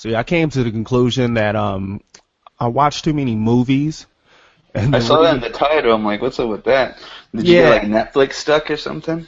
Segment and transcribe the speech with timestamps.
[0.00, 2.00] So yeah, I came to the conclusion that um,
[2.58, 4.06] I watched too many movies.
[4.74, 5.92] And I saw that in the title.
[5.92, 6.98] I'm like, what's up with that?
[7.36, 7.62] Did you Yeah.
[7.62, 9.26] get like Netflix stuck or something?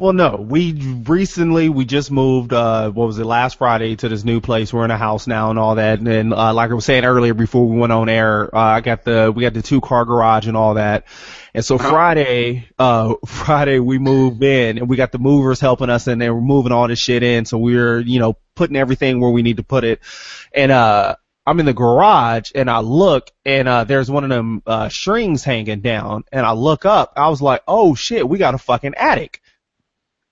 [0.00, 0.74] Well, no, we
[1.08, 2.52] recently we just moved.
[2.52, 3.24] uh What was it?
[3.24, 4.72] Last Friday to this new place.
[4.72, 5.98] We're in a house now and all that.
[5.98, 8.80] And then, uh, like I was saying earlier before we went on air, uh, I
[8.80, 11.06] got the we got the two car garage and all that.
[11.52, 16.06] And so Friday, uh, Friday we moved in and we got the movers helping us
[16.06, 17.44] and they were moving all this shit in.
[17.44, 19.98] So we were, you know, putting everything where we need to put it.
[20.54, 24.62] And, uh, I'm in the garage and I look and, uh, there's one of them,
[24.64, 27.14] uh, strings hanging down and I look up.
[27.16, 29.40] I was like, oh shit, we got a fucking attic.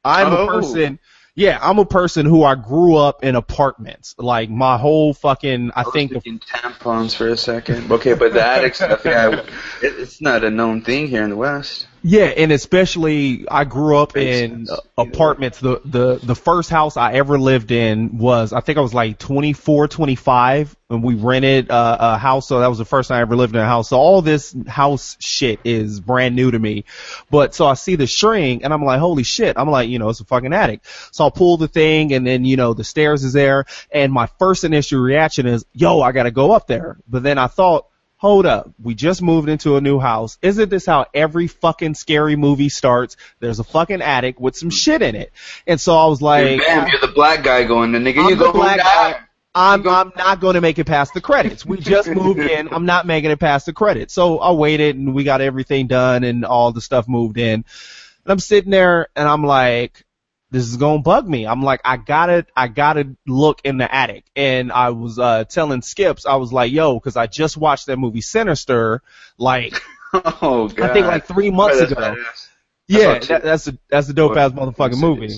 [0.07, 0.45] I'm Oh.
[0.45, 0.99] a person,
[1.35, 4.15] yeah, I'm a person who I grew up in apartments.
[4.19, 7.91] Like my whole fucking, I I think thinking tampons for a second.
[7.93, 9.47] Okay, but the attic stuff, yeah, it,
[9.83, 11.86] it's not a known thing here in the West.
[12.03, 15.59] Yeah, and especially I grew up in apartments.
[15.59, 19.19] The the the first house I ever lived in was I think I was like
[19.19, 22.47] 24, 25 when we rented uh, a house.
[22.47, 23.89] So that was the first time I ever lived in a house.
[23.89, 26.85] So all this house shit is brand new to me.
[27.31, 29.57] But so I see the string and I'm like, holy shit!
[29.59, 30.81] I'm like, you know, it's a fucking attic.
[31.11, 33.65] So I'll pull the thing and then you know the stairs is there.
[33.91, 36.99] And my first initial reaction is, yo, I gotta go up there.
[37.09, 37.87] But then I thought
[38.27, 40.37] hold up, we just moved into a new house.
[40.43, 43.17] Isn't this how every fucking scary movie starts?
[43.39, 45.33] There's a fucking attic with some shit in it.
[45.67, 48.47] And so I was like, Bam, you're the black guy going, the nigga, you the
[48.47, 49.21] go black guy.
[49.55, 51.65] I'm I'm not going to make it past the credits.
[51.65, 52.69] We just moved in.
[52.73, 54.13] I'm not making it past the credits.
[54.13, 57.55] So I waited and we got everything done and all the stuff moved in.
[57.55, 57.65] And
[58.27, 60.05] I'm sitting there and I'm like,
[60.51, 61.47] this is gonna bug me.
[61.47, 64.25] I'm like, I gotta, I gotta look in the attic.
[64.37, 67.99] And I was uh telling Skips, I was like, yo, because I just watched that
[67.99, 69.03] movie Sinister,
[69.39, 69.81] like
[70.13, 70.91] Oh god.
[70.91, 72.17] I think like three months ago.
[72.89, 75.35] Yeah, that, that's a that's a dope ass motherfucking movie.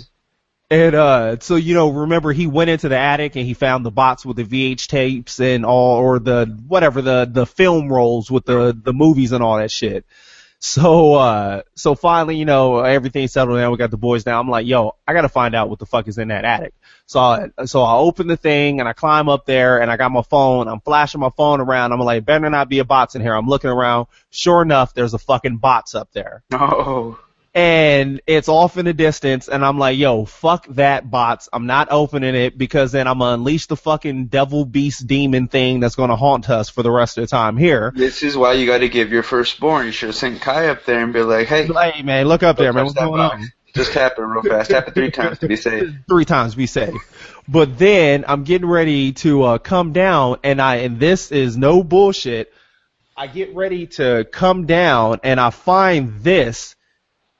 [0.71, 3.91] And uh so you know, remember he went into the attic and he found the
[3.91, 8.45] box with the VH tapes and all or the whatever the the film rolls with
[8.45, 10.05] the the movies and all that shit.
[10.61, 14.41] So uh so finally, you know, everything settled down, we got the boys down.
[14.41, 16.75] I'm like, yo, I gotta find out what the fuck is in that attic.
[17.07, 20.11] So I, so I open the thing and I climb up there and I got
[20.11, 23.23] my phone, I'm flashing my phone around, I'm like, better not be a box in
[23.23, 23.35] here.
[23.35, 24.09] I'm looking around.
[24.31, 27.19] Sure enough, there's a fucking box up there Oh.
[27.59, 31.49] And it's off in the distance and I'm like, yo, fuck that bots.
[31.53, 35.81] I'm not opening it because then I'm gonna unleash the fucking devil beast demon thing
[35.81, 37.93] that's gonna haunt us for the rest of the time here.
[37.97, 39.87] This is why you got to give your firstborn.
[39.87, 42.59] You should have sent Kai up there and be like, "Hey, Hey man, look up
[42.59, 42.85] there, man.
[42.85, 43.43] What's going box.
[43.43, 43.53] on?
[43.75, 44.71] Just tap it real fast.
[44.71, 46.95] Tap it three times to be safe." Three times be safe.
[47.49, 51.83] But then I'm getting ready to uh come down and I and this is no
[51.83, 52.53] bullshit.
[53.17, 56.77] I get ready to come down and I find this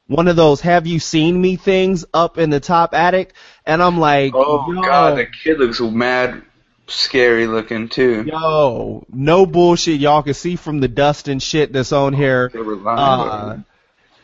[0.09, 3.99] one of those have you seen me things up in the top attic and I'm
[3.99, 6.43] like Oh yo, god, the kid looks mad
[6.89, 8.25] scary looking too.
[8.27, 10.01] Yo, no bullshit.
[10.01, 12.51] Y'all can see from the dust and shit that's on here.
[12.55, 12.99] Were lying.
[12.99, 13.63] Uh,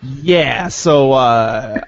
[0.03, 1.81] yeah, so uh,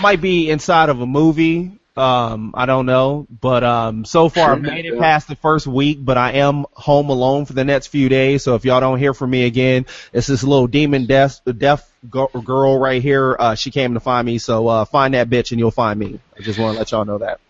[0.00, 1.79] might be inside of a movie.
[1.96, 5.98] Um, I don't know, but um, so far I've made it past the first week,
[6.00, 8.44] but I am home alone for the next few days.
[8.44, 12.78] So if y'all don't hear from me again, it's this little demon deaf, deaf girl
[12.78, 13.36] right here.
[13.38, 16.20] Uh, she came to find me, so uh, find that bitch and you'll find me.
[16.38, 17.40] I just want to let y'all know that.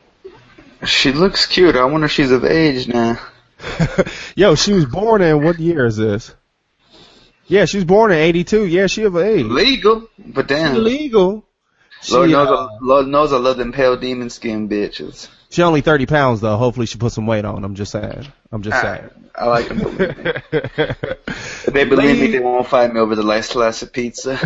[0.86, 1.76] she looks cute.
[1.76, 3.20] I wonder if she's of age now.
[4.34, 6.34] Yo, she was born in what year is this?
[7.46, 8.66] Yeah, she was born in '82.
[8.66, 9.44] Yeah, she of age.
[9.44, 10.76] Legal, but damn.
[10.76, 11.44] Illegal.
[12.02, 15.28] She, Lord knows, uh, I, Lord knows I love them pale demon skin bitches.
[15.50, 16.56] she only 30 pounds though.
[16.56, 17.62] Hopefully she put some weight on.
[17.62, 18.26] I'm just saying.
[18.50, 19.10] I'm just I, saying.
[19.34, 19.96] I like them.
[20.50, 24.38] If they believe me, they won't fight me over the last slice of pizza.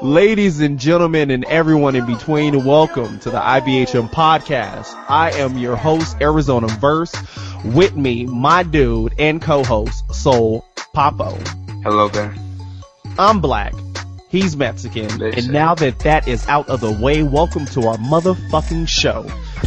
[0.02, 4.94] Ladies and gentlemen and everyone in between, welcome to the IBHM podcast.
[5.08, 7.14] I am your host, Arizona Verse.
[7.64, 10.64] With me, my dude and co-host, Soul
[10.94, 11.36] Papo.
[11.82, 12.34] Hello there.
[13.18, 13.74] I'm black.
[14.28, 15.18] He's Mexican.
[15.18, 15.52] They And say.
[15.52, 19.24] now that that is out of the way, welcome to our motherfucking show.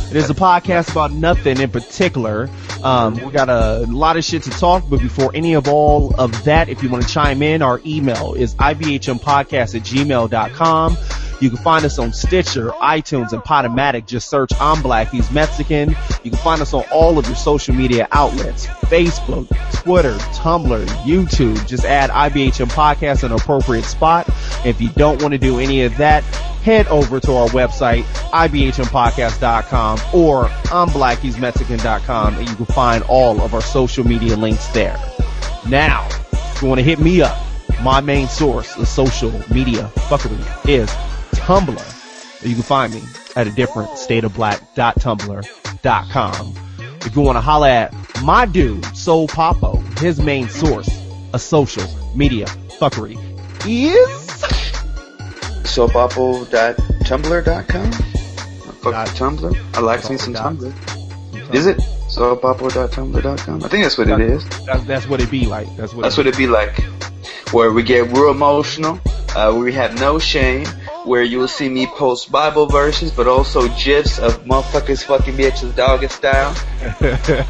[0.10, 2.50] It is a podcast about nothing in particular.
[2.84, 6.44] Um, we got a lot of shit to talk, but before any of all of
[6.46, 10.98] that, if you want to chime in, our email is ibhmpodcast at gmail.com.
[11.42, 14.06] You can find us on Stitcher, iTunes, and Podomatic.
[14.06, 15.96] Just search I'm Black, He's Mexican.
[16.24, 18.66] You can find us on all of your social media outlets.
[18.66, 21.66] Facebook, Twitter, Tumblr, YouTube.
[21.66, 24.28] Just add IBHM Podcast in an appropriate spot.
[24.66, 26.26] If you don't want to do any of that,
[26.64, 33.62] head over to our website, ibhmpodcast.com or I'mBlackHe'sMexican.com and you can find all of our
[33.62, 34.98] social media links there.
[35.68, 37.38] Now, if you want to hit me up,
[37.82, 40.90] my main source of social media fuckery is
[41.40, 42.46] Tumblr.
[42.46, 43.02] You can find me
[43.36, 45.70] at a different stateofblack.tumblr.
[45.82, 46.54] soulpapo.com.
[47.02, 50.90] If you want to holla at my dude, Soul Papo, his main source
[51.34, 53.18] of social media fuckery
[53.66, 54.59] is
[58.82, 59.76] Fuck Dot- Tumblr.
[59.76, 61.54] I like me some dot- Tumblr.
[61.54, 63.64] Is it soulpapo.tumblr.com?
[63.64, 64.48] I think that's what it is.
[64.66, 65.68] That's, that's what it be like.
[65.78, 66.04] That's what.
[66.04, 66.80] That's it what it be like.
[67.52, 69.00] Where we get real emotional,
[69.36, 70.68] uh, where we have no shame,
[71.10, 75.76] where you will see me post Bible verses, but also gifs of motherfuckers fucking bitches
[75.76, 76.54] doggy style.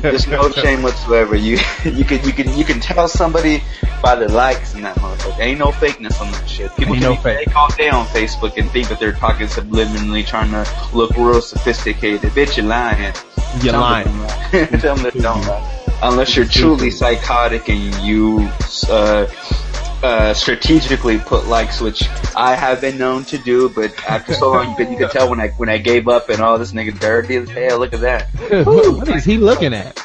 [0.01, 1.35] There's no shame whatsoever.
[1.35, 3.61] You you can you can you can tell somebody
[4.01, 5.39] by the likes in that motherfucker.
[5.39, 6.73] Ain't no fakeness on that shit.
[6.77, 7.45] People Ain't can no be fake.
[7.47, 10.65] fake all day on Facebook and think that they're talking subliminally, trying to
[10.95, 12.21] look real sophisticated.
[12.31, 13.13] Bitch, you're lying.
[13.61, 14.05] You're Tell lying.
[14.07, 14.67] them.
[14.79, 15.75] Tell them that don't lie.
[16.01, 18.49] Unless you're truly psychotic and you
[18.89, 19.25] uh,
[20.03, 22.03] uh, strategically put likes, which
[22.35, 25.39] I have been known to do, but after so long, but you could tell when
[25.39, 27.79] I when I gave up and all this nigga dirty as hell.
[27.79, 28.29] Look at that.
[28.65, 29.95] what is he looking at?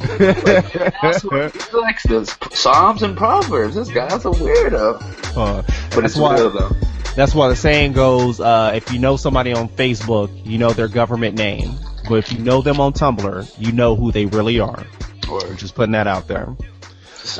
[0.00, 3.74] That's what he likes those Psalms and Proverbs.
[3.74, 5.66] This guy's a weirdo, Uh, but
[6.02, 6.34] that's it's why.
[6.36, 6.70] real though.
[7.14, 10.88] That's why the saying goes: uh, if you know somebody on Facebook, you know their
[10.88, 11.74] government name.
[12.08, 14.84] But if you know them on Tumblr, you know who they really are.
[15.30, 16.48] Or Just putting that out there.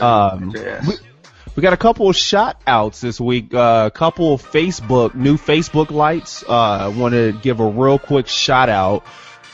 [0.00, 0.50] Um,
[0.86, 0.94] we,
[1.54, 3.52] we got a couple of shout outs this week.
[3.52, 6.42] Uh, a couple of Facebook, new Facebook lights.
[6.46, 9.04] Uh, want to give a real quick shout out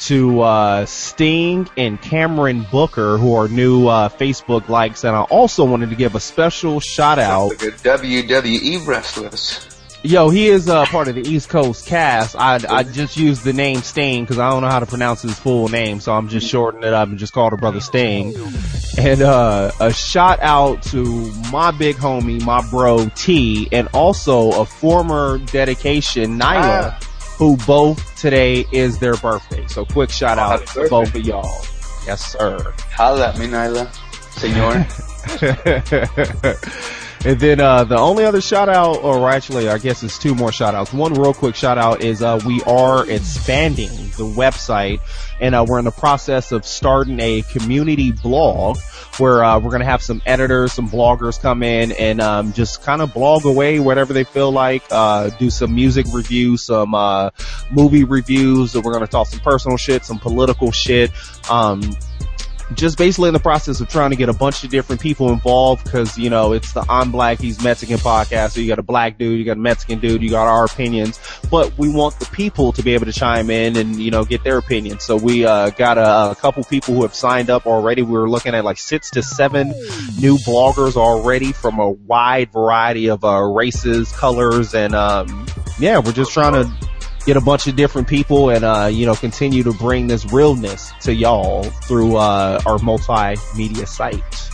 [0.00, 5.02] to, uh, Sting and Cameron Booker, who are new, uh, Facebook likes.
[5.02, 7.58] And I also wanted to give a special shout out.
[7.58, 9.67] the WWE wrestlers.
[10.04, 12.36] Yo, he is, uh, part of the East Coast cast.
[12.36, 15.36] I, I just used the name Sting because I don't know how to pronounce his
[15.36, 15.98] full name.
[15.98, 18.32] So I'm just shortening it up and just called her brother Sting.
[18.96, 21.04] And uh, a shout out to
[21.50, 26.98] my big homie, my bro T, and also a former dedication, Nyla, Ah.
[27.36, 29.66] who both today is their birthday.
[29.66, 31.60] So quick shout out to both of y'all.
[32.06, 32.72] Yes, sir.
[32.92, 33.92] Holla at me, Nyla.
[34.38, 34.86] Senor.
[37.24, 40.52] and then uh, the only other shout out, or actually, I guess it's two more
[40.52, 40.92] shout outs.
[40.92, 45.00] One real quick shout out is uh, we are expanding the website,
[45.40, 48.78] and uh, we're in the process of starting a community blog
[49.18, 52.82] where uh, we're going to have some editors, some bloggers come in and um, just
[52.82, 54.82] kind of blog away whatever they feel like.
[54.90, 57.30] Uh, do some music reviews, some uh,
[57.70, 58.74] movie reviews.
[58.74, 61.10] We're going to talk some personal shit, some political shit.
[61.50, 61.80] Um,
[62.74, 65.84] just basically in the process of trying to get a bunch of different people involved
[65.84, 68.50] because, you know, it's the I'm Black, He's Mexican podcast.
[68.50, 71.18] So you got a black dude, you got a Mexican dude, you got our opinions,
[71.50, 74.44] but we want the people to be able to chime in and, you know, get
[74.44, 75.04] their opinions.
[75.04, 78.02] So we, uh, got a, a couple people who have signed up already.
[78.02, 79.68] We were looking at like six to seven
[80.20, 85.46] new bloggers already from a wide variety of, uh, races, colors, and, um,
[85.78, 86.88] yeah, we're just trying to
[87.28, 90.92] get a bunch of different people and uh you know continue to bring this realness
[90.98, 94.48] to y'all through uh our multimedia site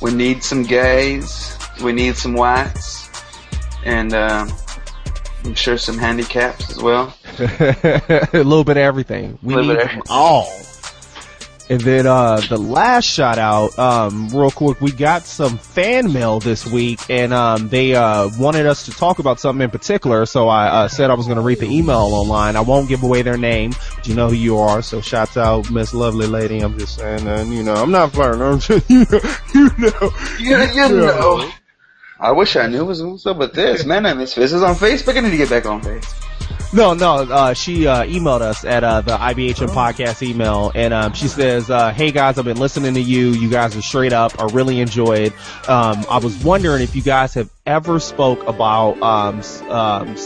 [0.00, 1.56] We need some gays.
[1.82, 3.10] We need some whites.
[3.84, 4.52] And, um,
[5.44, 7.14] I'm sure some handicaps as well.
[7.38, 10.48] a little bit of everything we need them all
[11.68, 16.38] and then uh the last shout out um real quick we got some fan mail
[16.38, 20.48] this week and um they uh wanted us to talk about something in particular so
[20.48, 23.22] i uh, said i was going to read the email online i won't give away
[23.22, 26.78] their name but you know who you are so shouts out miss lovely lady i'm
[26.78, 29.20] just saying and you know i'm not flirting i'm just you know
[29.58, 31.50] you know You, you know.
[32.18, 33.84] I wish I knew what was what's up with this.
[33.84, 34.52] Man, I miss this.
[34.54, 35.18] is on Facebook.
[35.18, 36.25] I need to get back on Facebook.
[36.72, 41.12] No, no, uh, she, uh, emailed us at, uh, the IBHM podcast email and, um,
[41.12, 43.28] she says, uh, hey guys, I've been listening to you.
[43.30, 44.38] You guys are straight up.
[44.40, 45.32] I really enjoyed.
[45.68, 50.16] Um, I was wondering if you guys have ever spoke about, um, um,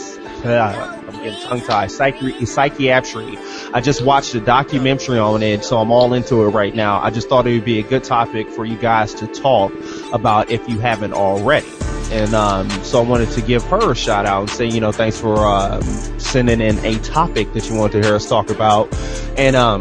[0.44, 3.38] uh, I'm getting tongue tied, psychi- psychiatry.
[3.74, 7.00] I just watched a documentary on it, so I'm all into it right now.
[7.02, 9.72] I just thought it would be a good topic for you guys to talk
[10.12, 11.68] about if you haven't already.
[12.10, 14.90] And um, so I wanted to give her a shout out and say, you know,
[14.92, 15.82] thanks for um,
[16.18, 18.92] sending in a topic that you wanted to hear us talk about.
[19.38, 19.80] And um,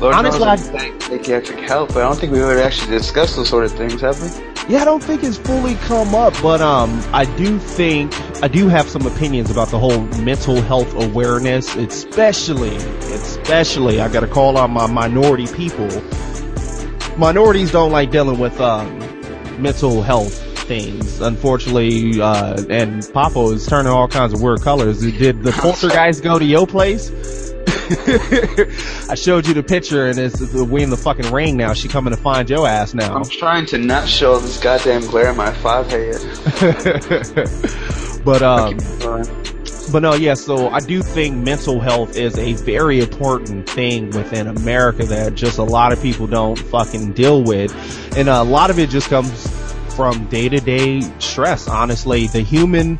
[0.00, 3.48] Lord Honestly, I- thank psychiatric help, but I don't think we've ever actually discussed those
[3.50, 4.52] sort of things, have we?
[4.68, 8.68] yeah, I don't think it's fully come up, but um, I do think I do
[8.68, 14.00] have some opinions about the whole mental health awareness, especially, especially.
[14.00, 15.88] I got to call out my minority people.
[17.18, 18.98] Minorities don't like dealing with um,
[19.60, 22.20] mental health things, unfortunately.
[22.20, 25.00] Uh, and Papo is turning all kinds of weird colors.
[25.00, 27.10] Did the poltergeist go to your place?
[29.10, 31.74] I showed you the picture, and it's the we in the fucking ring now.
[31.74, 33.14] She coming to find your ass now.
[33.14, 36.16] I'm trying to not show this goddamn glare in my five head.
[38.24, 38.78] but um,
[39.90, 44.46] but no, yeah, so I do think mental health is a very important thing within
[44.46, 47.74] America that just a lot of people don't fucking deal with.
[48.16, 49.30] And a lot of it just comes
[49.94, 52.26] from day to day stress, honestly.
[52.26, 52.96] The human,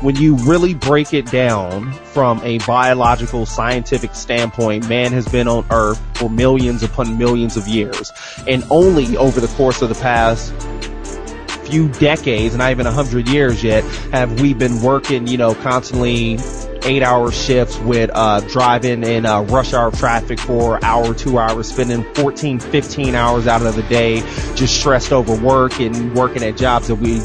[0.00, 5.66] when you really break it down from a biological scientific standpoint, man has been on
[5.70, 8.12] earth for millions upon millions of years.
[8.46, 10.52] And only over the course of the past
[11.66, 16.38] few decades, not even a hundred years yet, have we been working, you know, constantly
[16.84, 21.68] eight hour shifts with uh, driving in uh, rush hour traffic for hour, two hours,
[21.68, 24.20] spending 14, 15 hours out of the day
[24.54, 27.20] just stressed over work and working at jobs that we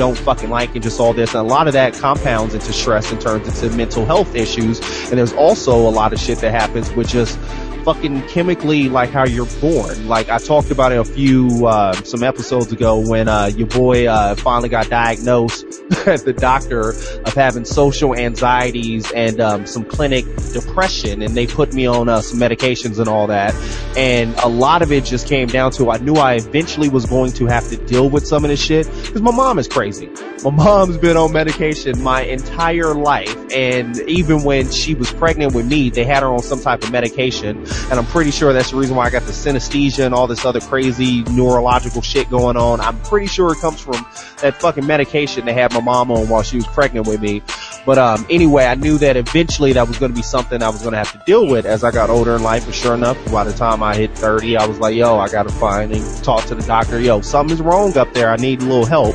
[0.00, 1.34] don't fucking like and just all this.
[1.34, 4.80] And a lot of that compounds into stress and turns into mental health issues.
[5.10, 7.38] And there's also a lot of shit that happens with just
[7.80, 10.08] fucking chemically like how you're born.
[10.08, 14.06] Like I talked about it a few uh, some episodes ago when uh, your boy
[14.06, 15.64] uh, finally got diagnosed
[16.06, 21.72] at the doctor of having social anxieties and um, some clinic depression, and they put
[21.72, 23.54] me on uh, some medications and all that.
[23.96, 27.32] And a lot of it just came down to I knew I eventually was going
[27.32, 30.10] to have to deal with some of this shit because my mom is crazy.
[30.44, 35.66] My mom's been on medication my entire life, and even when she was pregnant with
[35.66, 38.76] me, they had her on some type of medication and I'm pretty sure that's the
[38.76, 42.80] reason why I got the synesthesia and all this other crazy neurological shit going on.
[42.80, 44.06] I'm pretty sure it comes from
[44.42, 47.42] that fucking medication they had my mom on while she was pregnant with me.
[47.86, 50.82] But um, anyway, I knew that eventually that was going to be something I was
[50.82, 52.64] going to have to deal with as I got older in life.
[52.66, 55.44] And sure enough, by the time I hit 30, I was like, yo, I got
[55.44, 57.00] to find and talk to the doctor.
[57.00, 58.30] Yo, something's wrong up there.
[58.30, 59.14] I need a little help.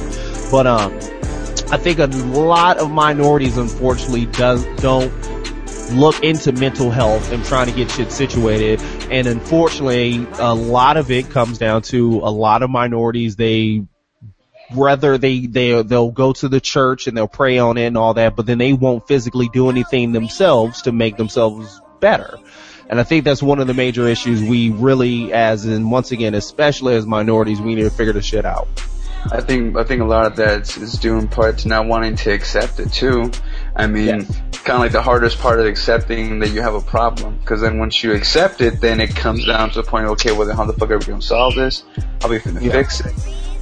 [0.52, 0.94] But um,
[1.72, 5.12] I think a lot of minorities, unfortunately, does don't
[5.94, 8.82] look into mental health and trying to get shit situated.
[9.12, 13.86] And unfortunately, a lot of it comes down to a lot of minorities, they
[14.74, 18.16] whether they they they'll go to the church and they'll pray on it and all
[18.16, 22.38] that, but then they won't physically do anything themselves to make themselves better.
[22.90, 26.36] And I think that's one of the major issues we really, as in once again,
[26.36, 28.68] especially as minorities, we need to figure this shit out.
[29.32, 32.16] I think I think a lot of that is due in part to not wanting
[32.18, 33.32] to accept it too.
[33.76, 34.42] I mean, yes.
[34.66, 37.78] Kind of like the hardest part of accepting that you have a problem, because then
[37.78, 40.66] once you accept it, then it comes down to the point, okay, well then how
[40.66, 41.84] the fuck are we gonna solve this?
[42.22, 42.72] How are we gonna yeah.
[42.72, 43.14] fix it?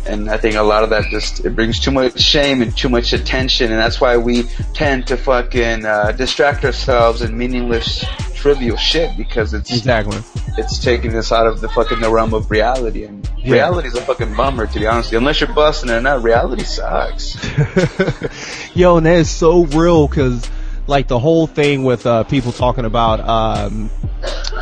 [0.06, 2.90] And I think a lot of that just it brings too much shame and too
[2.90, 4.44] much attention, and that's why we
[4.74, 10.18] tend to fucking uh, distract ourselves in meaningless trivial shit because it's exactly
[10.58, 13.54] it's taking us out of the fucking the realm of reality and yeah.
[13.54, 17.38] reality is a fucking bummer to be honest unless you're busting it out reality sucks
[18.76, 20.50] yo and that is so real because
[20.88, 23.90] like the whole thing with uh people talking about um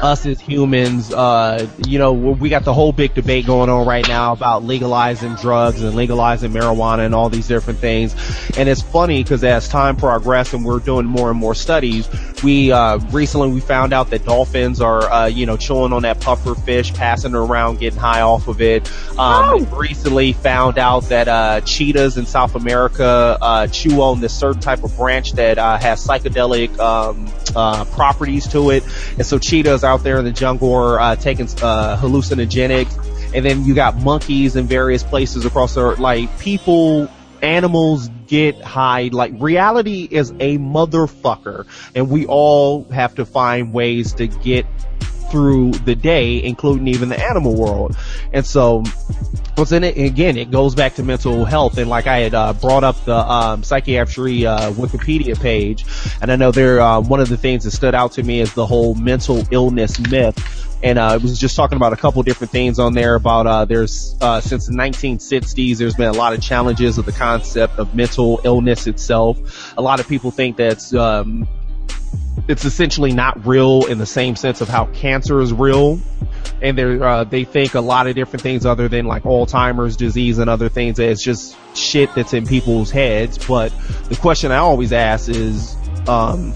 [0.01, 4.08] us as humans, uh, you know, we got the whole big debate going on right
[4.08, 8.16] now about legalizing drugs and legalizing marijuana and all these different things.
[8.58, 12.10] And it's funny because as time progresses and we're doing more and more studies,
[12.44, 16.20] we, uh, recently we found out that dolphins are, uh, you know, chewing on that
[16.20, 18.90] puffer fish, passing it around, getting high off of it.
[19.12, 19.78] Um, oh.
[19.78, 24.84] recently found out that, uh, cheetahs in South America, uh, chew on this certain type
[24.84, 28.84] of branch that, uh, has psychedelic, um, uh, properties to it.
[29.18, 31.98] And so cheetahs out there in the jungle are uh, taking uh,
[33.34, 36.00] and then you got monkeys in various places across the earth.
[36.00, 37.10] like people.
[37.41, 39.10] Animals get high.
[39.12, 41.65] Like reality is a motherfucker,
[41.96, 44.68] and we all have to find ways to get
[45.32, 47.96] through the day, including even the animal world.
[48.34, 48.84] And so,
[49.56, 50.38] what's in it again?
[50.38, 53.64] It goes back to mental health, and like I had uh, brought up the um,
[53.64, 55.86] psychiatry uh, Wikipedia page,
[56.22, 58.54] and I know there uh, one of the things that stood out to me is
[58.54, 60.68] the whole mental illness myth.
[60.84, 63.66] And uh, it was just talking about a couple different things on there about uh,
[63.66, 67.94] there's uh, since the 1960s there's been a lot of challenges of the concept of
[67.94, 69.78] mental illness itself.
[69.78, 71.48] A lot of people think that's um,
[72.48, 76.00] it's essentially not real in the same sense of how cancer is real.
[76.62, 80.38] And they uh, they think a lot of different things other than like Alzheimer's disease
[80.38, 81.00] and other things.
[81.00, 83.38] It's just shit that's in people's heads.
[83.38, 83.74] But
[84.10, 85.75] the question I always ask is,
[86.08, 86.53] um,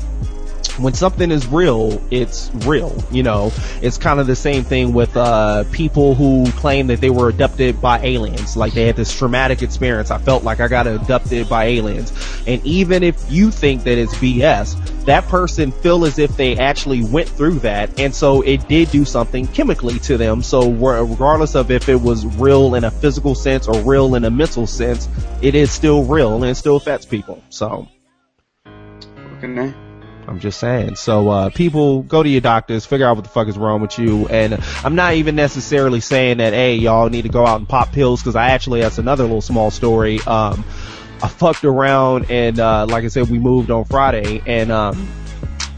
[0.78, 2.96] when something is real, it's real.
[3.12, 3.52] You know,
[3.82, 7.82] it's kind of the same thing with uh, people who claim that they were abducted
[7.82, 8.58] by aliens.
[8.58, 10.12] Like they had this traumatic experience.
[10.12, 12.12] I felt like I got abducted by aliens.
[12.48, 17.04] And even if you think that it's BS, that person feel as if they actually
[17.04, 20.42] went through that, and so it did do something chemically to them.
[20.42, 24.32] So regardless of if it was real in a physical sense or real in a
[24.32, 25.08] mental sense,
[25.42, 27.44] it is still real and it still affects people.
[27.50, 27.88] So.
[29.44, 29.74] Okay.
[30.28, 30.96] I'm just saying.
[30.96, 33.98] So, uh, people go to your doctors, figure out what the fuck is wrong with
[34.00, 34.28] you.
[34.28, 37.92] And I'm not even necessarily saying that, hey, y'all need to go out and pop
[37.92, 40.20] pills, cause I actually, that's another little small story.
[40.22, 40.64] Um,
[41.22, 45.08] I fucked around and, uh, like I said, we moved on Friday and, um,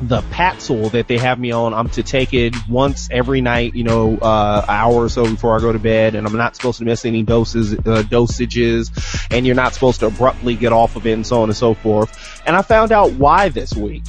[0.02, 3.84] the Paxil that they have me on, I'm to take it once every night, you
[3.84, 6.78] know, uh, an hour or so before I go to bed, and I'm not supposed
[6.80, 8.92] to miss any doses, uh, dosages,
[9.32, 11.74] and you're not supposed to abruptly get off of it and so on and so
[11.74, 12.42] forth.
[12.46, 14.04] And I found out why this week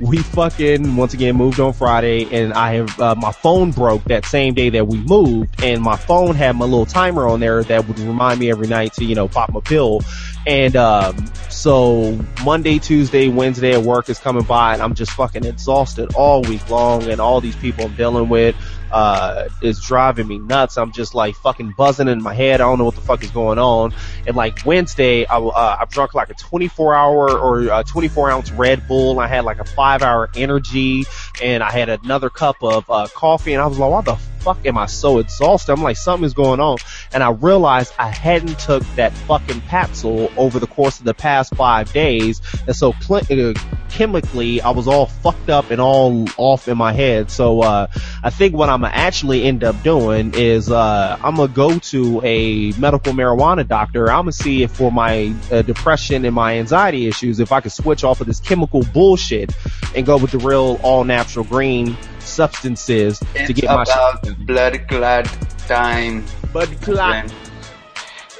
[0.00, 4.24] we fucking once again moved on Friday and I have uh, my phone broke that
[4.24, 7.86] same day that we moved and my phone had my little timer on there that
[7.86, 10.00] would remind me every night to you know pop my pill.
[10.46, 15.44] And um so Monday, Tuesday, Wednesday at work is coming by and I'm just fucking
[15.44, 18.56] exhausted all week long and all these people I'm dealing with
[18.92, 20.76] uh, is driving me nuts.
[20.78, 22.60] I'm just like fucking buzzing in my head.
[22.60, 23.94] I don't know what the fuck is going on.
[24.26, 28.50] And like Wednesday, I, uh, I drunk like a 24 hour or a 24 ounce
[28.52, 29.18] Red Bull.
[29.18, 31.04] I had like a five hour energy
[31.42, 34.64] and I had another cup of, uh, coffee and I was like, why the fuck
[34.66, 35.72] am I so exhausted?
[35.72, 36.78] I'm like, something's going on.
[37.12, 41.54] And I realized I hadn't took that fucking Paxil over the course of the past
[41.54, 42.40] five days.
[42.66, 43.54] And so cl- uh,
[43.90, 47.30] chemically, I was all fucked up and all off in my head.
[47.30, 47.86] So, uh,
[48.22, 52.20] I think what I'm gonna actually end up doing is, uh, I'm gonna go to
[52.24, 54.10] a medical marijuana doctor.
[54.10, 57.72] I'm gonna see if for my uh, depression and my anxiety issues, if I could
[57.72, 59.52] switch off of this chemical bullshit
[59.94, 64.88] and go with the real all natural green substances it's to get my about blood
[64.88, 65.24] clot
[65.66, 66.24] time.
[66.52, 67.32] blood clot.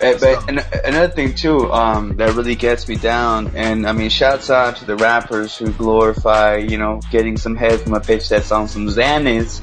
[0.03, 4.09] Uh, but an- another thing too, um, that really gets me down, and I mean,
[4.09, 8.29] shouts out to the rappers who glorify, you know, getting some head from a bitch
[8.29, 9.61] that's on some Xanax,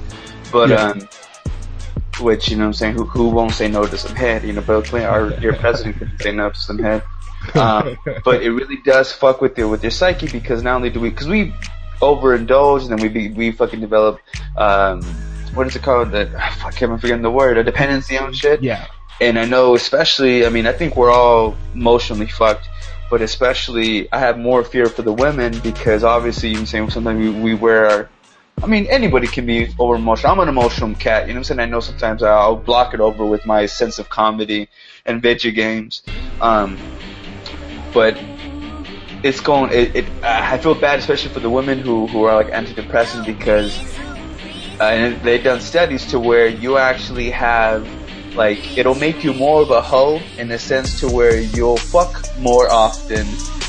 [0.51, 0.75] but Yeah.
[0.91, 1.09] um,
[2.19, 4.43] which you know, what I'm saying, who who won't say no to some head?
[4.43, 7.03] You know, Bill Clinton, our dear president, could say no to some head.
[7.55, 10.99] Um, but it really does fuck with your with your psyche because not only do
[10.99, 11.53] we, because we
[12.01, 14.19] overindulge and then we be, we fucking develop,
[14.55, 15.01] um,
[15.53, 16.11] what is it called?
[16.11, 18.61] That I can't remember forgetting the word, a dependency on shit.
[18.61, 18.87] Yeah.
[19.19, 22.69] And I know especially, I mean, I think we're all emotionally fucked,
[23.09, 27.19] but especially I have more fear for the women because obviously, you I'm saying sometimes
[27.19, 28.09] we, we wear our,
[28.61, 30.31] I mean, anybody can be over emotional.
[30.33, 31.59] I'm an emotional cat, you know what I'm saying?
[31.59, 34.69] I know sometimes I'll block it over with my sense of comedy
[35.05, 36.03] and video games.
[36.39, 36.77] Um,
[37.93, 38.19] but
[39.23, 42.51] it's going, it, it, I feel bad especially for the women who, who are like
[42.51, 43.75] antidepressants because,
[44.79, 47.87] uh, and they've done studies to where you actually have
[48.37, 52.23] like it'll make you more of a hoe in the sense to where you'll fuck
[52.39, 53.25] more often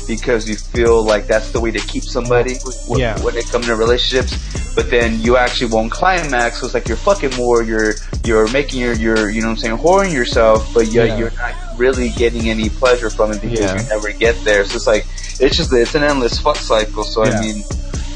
[0.07, 3.19] because you feel like that's the way to keep somebody w- Yeah.
[3.21, 4.37] when it comes to relationships.
[4.75, 6.59] But then you actually won't climax.
[6.59, 7.61] So it's like you're fucking more.
[7.63, 7.93] You're
[8.25, 11.17] you're making your your you know what I'm saying whoring yourself, but yet Yeah.
[11.17, 13.81] you're not really getting any pleasure from it because Yeah.
[13.81, 14.65] you never get there.
[14.65, 15.05] So it's like
[15.39, 17.03] it's just it's an endless fuck cycle.
[17.03, 17.37] So Yeah.
[17.37, 17.63] I mean,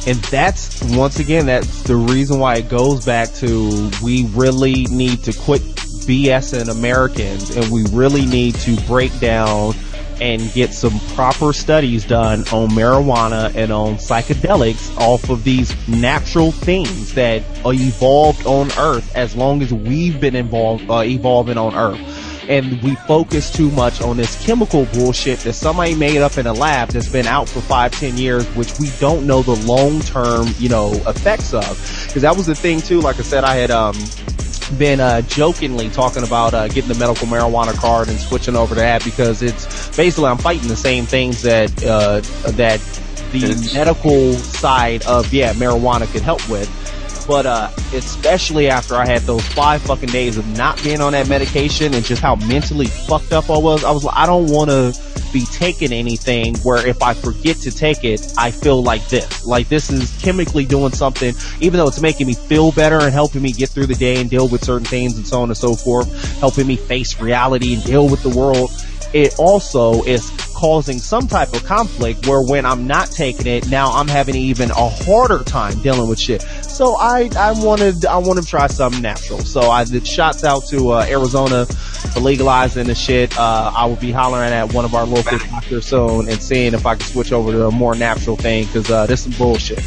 [0.05, 5.23] And that's, once again, that's the reason why it goes back to we really need
[5.23, 5.61] to quit
[6.05, 9.73] BSing Americans and we really need to break down
[10.21, 16.51] and get some proper studies done on marijuana and on psychedelics off of these natural
[16.51, 22.32] things that evolved on earth as long as we've been involved, uh, evolving on earth
[22.49, 26.53] and we focus too much on this chemical bullshit that somebody made up in a
[26.53, 30.47] lab that's been out for five, ten years, which we don't know the long term,
[30.59, 31.63] you know, effects of.
[32.13, 33.95] Cause that was the thing too, like I said, I had, um,
[34.77, 38.81] been uh, jokingly talking about uh, getting the medical marijuana card and switching over to
[38.81, 42.79] that because it's basically I'm fighting the same things that uh, that
[43.31, 46.69] the It's- medical side of yeah marijuana could help with.
[47.27, 51.29] But uh, especially after I had those five fucking days of not being on that
[51.29, 54.69] medication and just how mentally fucked up I was, I was like, I don't want
[54.69, 54.93] to
[55.33, 59.45] be taking anything where if I forget to take it, I feel like this.
[59.45, 63.41] Like this is chemically doing something, even though it's making me feel better and helping
[63.41, 65.73] me get through the day and deal with certain things and so on and so
[65.73, 68.71] forth, helping me face reality and deal with the world.
[69.13, 73.91] It also is causing some type of conflict where when I'm not taking it, now
[73.91, 76.41] I'm having even a harder time dealing with shit.
[76.41, 79.39] So I, I wanted, I want to try something natural.
[79.39, 83.37] So I did shots out to, uh, Arizona for legalizing the shit.
[83.37, 86.85] Uh, I will be hollering at one of our local doctors soon and seeing if
[86.85, 89.83] I can switch over to a more natural thing cause, uh, this is bullshit.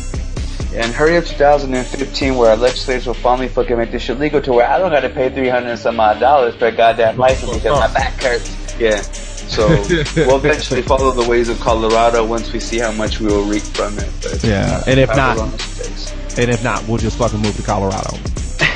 [0.74, 4.52] And hurry up 2015 where our legislators will finally fucking make this shit legal to
[4.52, 7.92] where I don't gotta pay 300 and some odd dollars per goddamn license because my
[7.94, 8.65] back hurts.
[8.78, 9.00] Yeah.
[9.02, 9.68] So
[10.16, 13.62] we'll eventually follow the ways of Colorado once we see how much we will reap
[13.62, 14.10] from it.
[14.22, 16.38] But, Yeah, and if not- a lot of mistakes.
[16.38, 18.16] And if not, we'll just fucking move to Colorado.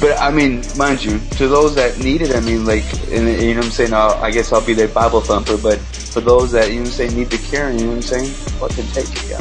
[0.00, 3.52] But I mean, mind you, to those that need it, I mean, like, and, you
[3.52, 3.92] know what I'm saying?
[3.92, 5.58] I'll, I guess I'll be their Bible thumper.
[5.58, 7.96] But for those that you know what I'm saying need the cure, you know what
[7.96, 8.30] I'm saying?
[8.30, 9.40] Fucking take it, yeah.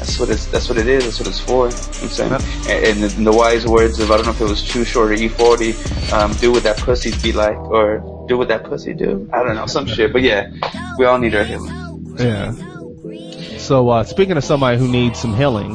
[0.00, 0.46] That's what it's.
[0.46, 1.04] That's what it is.
[1.04, 1.68] That's what it's for.
[1.68, 2.32] You know what I'm saying?
[2.32, 5.12] And, and in the wise words of I don't know if it was Too Short
[5.12, 9.28] or E40, um, do what that pussy be like, or do what that pussy do.
[9.30, 10.14] I don't know, some shit.
[10.14, 10.50] But yeah,
[10.96, 12.16] we all need our healing.
[12.18, 12.54] Yeah.
[13.58, 15.72] So uh, speaking of somebody who needs some healing,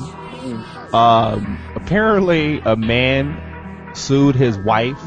[0.91, 4.99] um, apparently a man sued his wife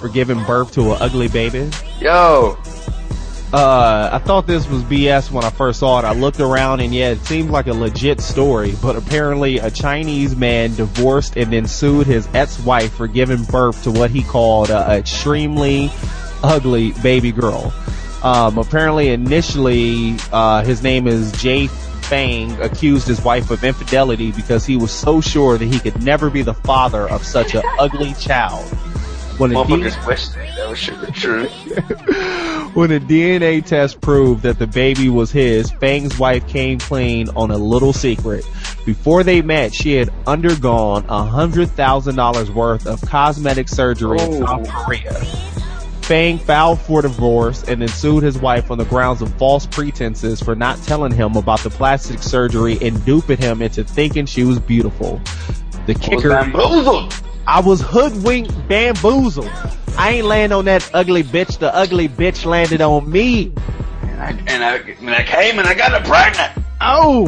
[0.00, 1.70] for giving birth to an ugly baby.
[2.00, 2.56] Yo,
[3.54, 6.04] Uh, I thought this was BS when I first saw it.
[6.04, 10.34] I looked around and yeah, it seemed like a legit story, but apparently a Chinese
[10.34, 14.96] man divorced and then sued his ex-wife for giving birth to what he called a
[14.96, 15.88] extremely
[16.42, 17.72] ugly baby girl.
[18.24, 24.66] Um, apparently initially, uh, his name is Jay Fang accused his wife of infidelity because
[24.66, 28.14] he was so sure that he could never be the father of such an ugly
[28.14, 28.68] child.
[29.38, 31.46] When the motherfuckers wish that was shit was true.
[32.74, 37.50] when a DNA test proved that the baby was his, Fang's wife came clean on
[37.50, 38.44] a little secret.
[38.86, 44.42] Before they met, she had undergone a hundred thousand dollars worth of cosmetic surgery in
[44.44, 44.46] Oh.
[44.46, 45.12] South Korea.
[46.02, 50.38] Fang filed for divorce and then sued his wife on the grounds of false pretenses
[50.40, 54.60] for not telling him about the plastic surgery and duping him into thinking she was
[54.60, 55.18] beautiful.
[55.86, 56.28] The kicker.
[57.46, 59.50] I was hoodwinked, bamboozled.
[59.96, 61.58] I ain't land on that ugly bitch.
[61.58, 63.52] The ugly bitch landed on me.
[64.02, 66.52] And I, and I, and I came and I got her pregnant.
[66.80, 67.26] Oh!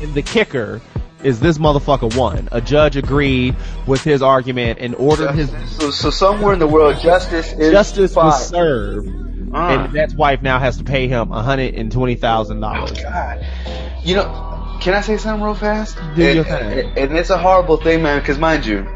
[0.00, 0.80] And the kicker
[1.22, 2.48] is this motherfucker won.
[2.50, 3.54] A judge agreed
[3.86, 8.14] with his argument and ordered his So, so somewhere in the world, justice is justice
[8.14, 8.26] fine.
[8.26, 9.08] was served.
[9.54, 9.56] Uh.
[9.58, 12.98] And that's wife now has to pay him $120,000.
[12.98, 13.46] Oh God.
[14.02, 15.96] You know, can I say something real fast?
[16.16, 16.86] Do and, your thing.
[16.88, 18.86] and- and it's a horrible thing, man, because mind you,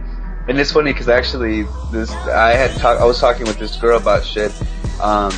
[0.49, 3.97] and it's funny because actually, this I had talk, I was talking with this girl
[3.99, 4.53] about shit,
[5.01, 5.33] um,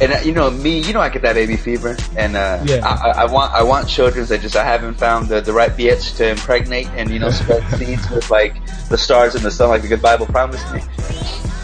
[0.00, 2.80] and uh, you know me, you know I get that baby fever, and uh, Yeah.
[2.86, 5.70] I, I- I want I want children that just I haven't found the, the right
[5.70, 8.54] bitch to impregnate and you know spread seeds with like
[8.88, 10.80] the stars and the sun like the good Bible promised me.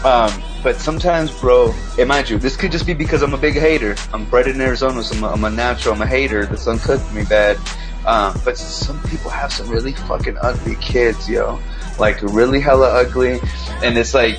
[0.03, 0.31] Um,
[0.63, 3.95] but sometimes, bro, and mind you, this could just be because I'm a big hater.
[4.13, 5.93] I'm bred in Arizona, so I'm a, I'm a natural.
[5.95, 6.45] I'm a hater.
[6.45, 7.57] The sun cooked me bad.
[8.05, 11.59] Um, but some people have some really fucking ugly kids, yo.
[11.99, 13.39] Like really hella ugly,
[13.83, 14.37] and it's like,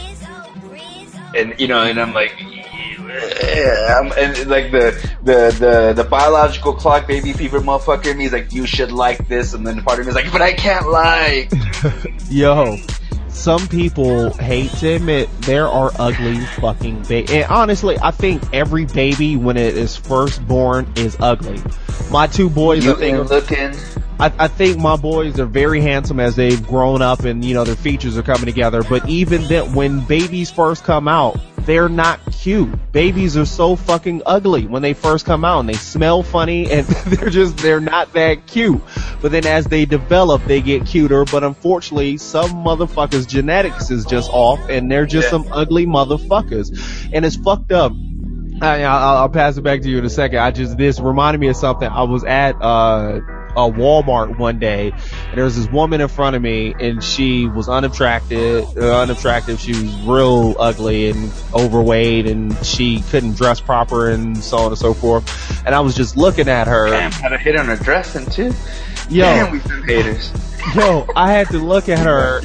[1.37, 6.73] and you know, and I'm like, yeah, I'm, and like the the the the biological
[6.73, 9.99] clock baby fever motherfucker in me is like, you should like this, and then part
[10.01, 11.53] of me is like, but I can't like.
[12.31, 12.79] Yo,
[13.29, 17.31] some people hate to admit there are ugly fucking babies.
[17.31, 21.61] And honestly, I think every baby when it is first born is ugly.
[22.11, 23.75] My two boys, You ain't looking.
[24.23, 27.65] I, I think my boys are very handsome as they've grown up and you know
[27.65, 28.85] their features are coming together.
[28.85, 32.71] But even then, when babies first come out, they're not cute.
[32.93, 36.87] Babies are so fucking ugly when they first come out and they smell funny and
[37.07, 38.81] they're just they're not that cute.
[39.21, 41.25] But then as they develop, they get cuter.
[41.25, 45.31] But unfortunately, some motherfuckers' genetics is just off and they're just Yeah.
[45.31, 47.11] some ugly motherfuckers.
[47.13, 47.91] And it's fucked up.
[48.61, 50.39] I, I'll, I'll pass it back to you in a second.
[50.39, 51.89] I just this reminded me of something.
[51.89, 53.19] I was at uh
[53.57, 57.47] a Walmart one day, and there was this woman in front of me, and she
[57.47, 58.77] was unattractive.
[58.77, 59.61] Uh, unattractive.
[59.61, 64.79] She was real ugly and overweight, and she couldn't dress proper, and so on and
[64.79, 65.65] so forth.
[65.67, 66.89] And I was just looking at her.
[66.91, 68.53] Damn, had a hit on her dressing too.
[69.11, 70.33] Yo, Damn, we some haters.
[70.75, 72.41] Yo, I had to look at her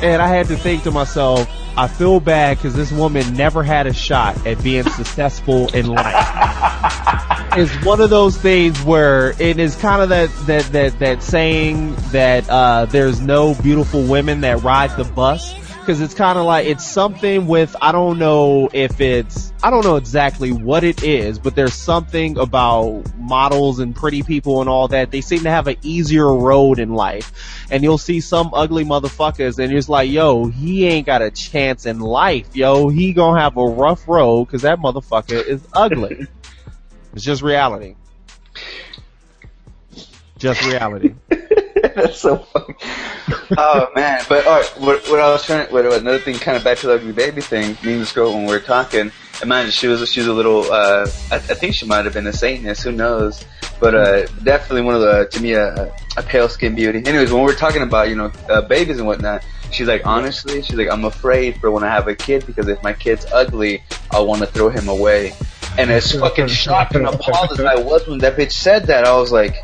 [0.00, 3.86] and I had to think to myself, I feel bad because this woman never had
[3.86, 7.34] a shot at being successful in life.
[7.52, 11.96] It's one of those things where it is kind of that that that that saying
[12.12, 15.54] that uh, there's no beautiful women that ride the bus
[15.88, 19.82] because it's kind of like it's something with I don't know if it's I don't
[19.86, 24.88] know exactly what it is, but there's something about models and pretty people and all
[24.88, 25.10] that.
[25.10, 29.58] They seem to have an easier road in life, and you'll see some ugly motherfuckers,
[29.58, 32.90] and it's like, yo, he ain't got a chance in life, yo.
[32.90, 36.26] He gonna have a rough road because that motherfucker is ugly.
[37.14, 37.96] it's just reality.
[40.36, 41.14] Just reality.
[41.98, 42.74] That's so funny.
[43.56, 44.66] oh man, but all right.
[44.78, 47.12] What, what I was trying, what, what another thing, kind of back to the ugly
[47.12, 47.76] baby thing.
[47.84, 49.10] Me and this girl when we were talking,
[49.42, 50.70] imagine she was she was a little.
[50.72, 52.82] uh I, I think she might have been a Satanist.
[52.84, 53.44] Who knows?
[53.80, 57.02] But uh definitely one of the to me a, a pale skin beauty.
[57.04, 60.62] Anyways, when we we're talking about you know uh, babies and whatnot, she's like honestly,
[60.62, 63.82] she's like I'm afraid for when I have a kid because if my kid's ugly,
[64.10, 65.34] I want to throw him away.
[65.76, 69.16] And as fucking shocked and appalled as I was when that bitch said that, I
[69.16, 69.56] was like.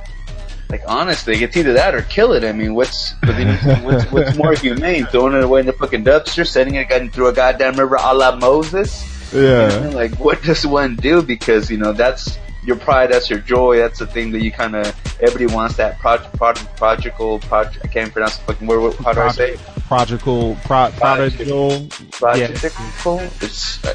[0.74, 2.42] Like honestly, it's either that or kill it.
[2.42, 5.06] I mean, what's what's, what's more humane?
[5.06, 8.34] Throwing it away in the fucking dumpster, sending it through a goddamn river a la
[8.34, 9.32] Moses?
[9.32, 9.40] You
[9.82, 11.22] know, like what does one do?
[11.22, 14.74] Because you know that's your pride, that's your joy, that's the thing that you kind
[14.74, 14.86] of
[15.22, 17.78] everybody wants that project, project, prodigal, project.
[17.84, 18.80] I can't pronounce the fucking word.
[18.80, 19.52] What- How do I say?
[19.52, 19.60] it?
[19.86, 21.86] Prodigal, pro, prodigal.
[22.10, 23.20] Prodigal.
[23.42, 23.94] It's uh,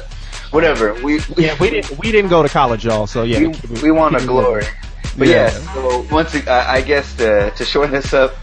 [0.50, 0.94] whatever.
[0.94, 3.06] We, we yeah, we didn't we didn't go to college, y'all.
[3.06, 4.64] So yeah, we, we want a glory.
[5.16, 8.34] But yeah, yeah so once I, I guess to to shorten this up,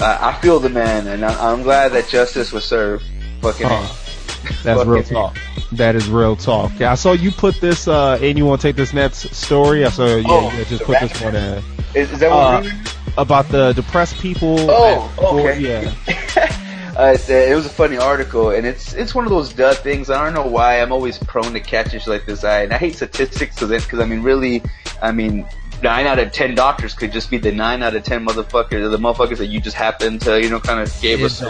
[0.00, 3.04] uh, I feel the man, and I, am glad that justice was served.
[3.40, 3.66] Fucking.
[3.66, 3.88] Uh,
[4.62, 5.36] that's real talk.
[5.72, 6.72] That is real talk.
[6.78, 9.84] Yeah, I saw you put this, uh, and you want to take this next story?
[9.84, 11.62] I saw, yeah, oh, just put this one in.
[11.94, 14.56] Is, is that what uh, About the depressed people.
[14.70, 15.60] Oh, okay.
[15.60, 16.56] yeah.
[16.96, 20.10] Uh, it was a funny article, and it's it's one of those duh things.
[20.10, 22.44] I don't know why I'm always prone to catch catches like this.
[22.44, 24.62] I and I hate statistics because I mean, really,
[25.00, 25.46] I mean,
[25.82, 28.98] nine out of ten doctors could just be the nine out of ten motherfuckers, the
[28.98, 31.40] motherfuckers that you just happen to, you know, kind of gave us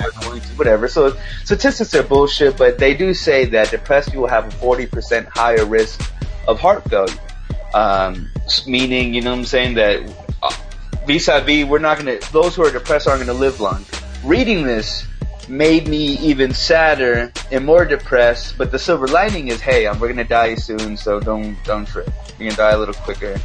[0.56, 0.88] whatever.
[0.88, 5.28] So statistics are bullshit, but they do say that depressed people have a forty percent
[5.28, 6.00] higher risk
[6.48, 7.14] of heart failure.
[7.72, 8.28] Um,
[8.66, 10.02] meaning, you know what I'm saying, that
[10.42, 10.52] uh,
[11.06, 13.84] vis-a-vis, we're not gonna, those who are depressed aren't gonna live long.
[14.24, 15.06] Reading this
[15.48, 20.24] made me even sadder and more depressed, but the silver lining is, hey, we're gonna
[20.24, 22.10] die soon, so don't, don't trip.
[22.40, 23.38] You're gonna die a little quicker.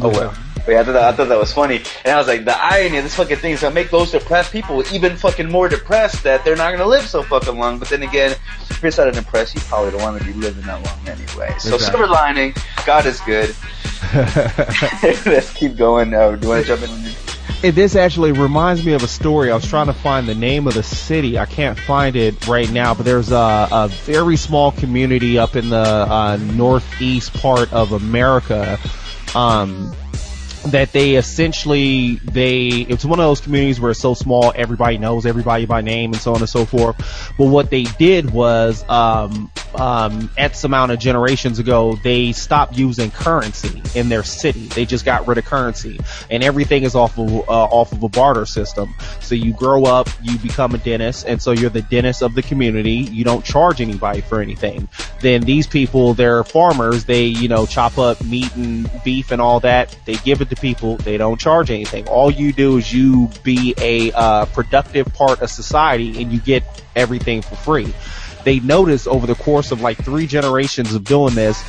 [0.00, 0.34] Oh well.
[0.64, 1.82] But yeah, I thought, that, I thought that was funny.
[2.04, 4.52] And I was like, the irony of this fucking thing is gonna make those depressed
[4.52, 7.78] people even fucking more depressed that they're not gonna live so fucking long.
[7.80, 8.36] But then again,
[8.70, 11.54] if you're so depressed, you probably don't want to be living that long anyway.
[11.58, 11.78] So exactly.
[11.78, 12.54] silver lining,
[12.86, 13.54] God is good.
[14.14, 16.14] Let's keep going.
[16.14, 17.12] Uh, do you want to jump in?
[17.62, 19.50] It, this actually reminds me of a story.
[19.50, 21.38] I was trying to find the name of the city.
[21.38, 25.70] I can't find it right now, but there's a, a very small community up in
[25.70, 28.78] the uh, northeast part of America
[29.34, 29.94] um,
[30.66, 35.26] that they essentially they it's one of those communities where it's so small everybody knows
[35.26, 37.32] everybody by name and so on and so forth.
[37.36, 43.10] But what they did was um um x amount of generations ago they stopped using
[43.10, 44.66] currency in their city.
[44.68, 46.00] They just got rid of currency.
[46.30, 48.94] And everything is off of uh, off of a barter system.
[49.20, 52.42] So you grow up you become a dentist and so you're the dentist of the
[52.42, 52.92] community.
[52.92, 54.88] You don't charge anybody for anything.
[55.20, 57.04] Then these people they're farmers.
[57.04, 59.96] They you know chop up meat and beef and all that.
[60.04, 60.96] They give it to people.
[60.96, 62.08] They don't charge anything.
[62.08, 66.62] All you do is you be a uh, productive part of society and you get
[66.96, 67.92] everything for free.
[68.44, 71.62] They noticed over the course of like three generations of doing this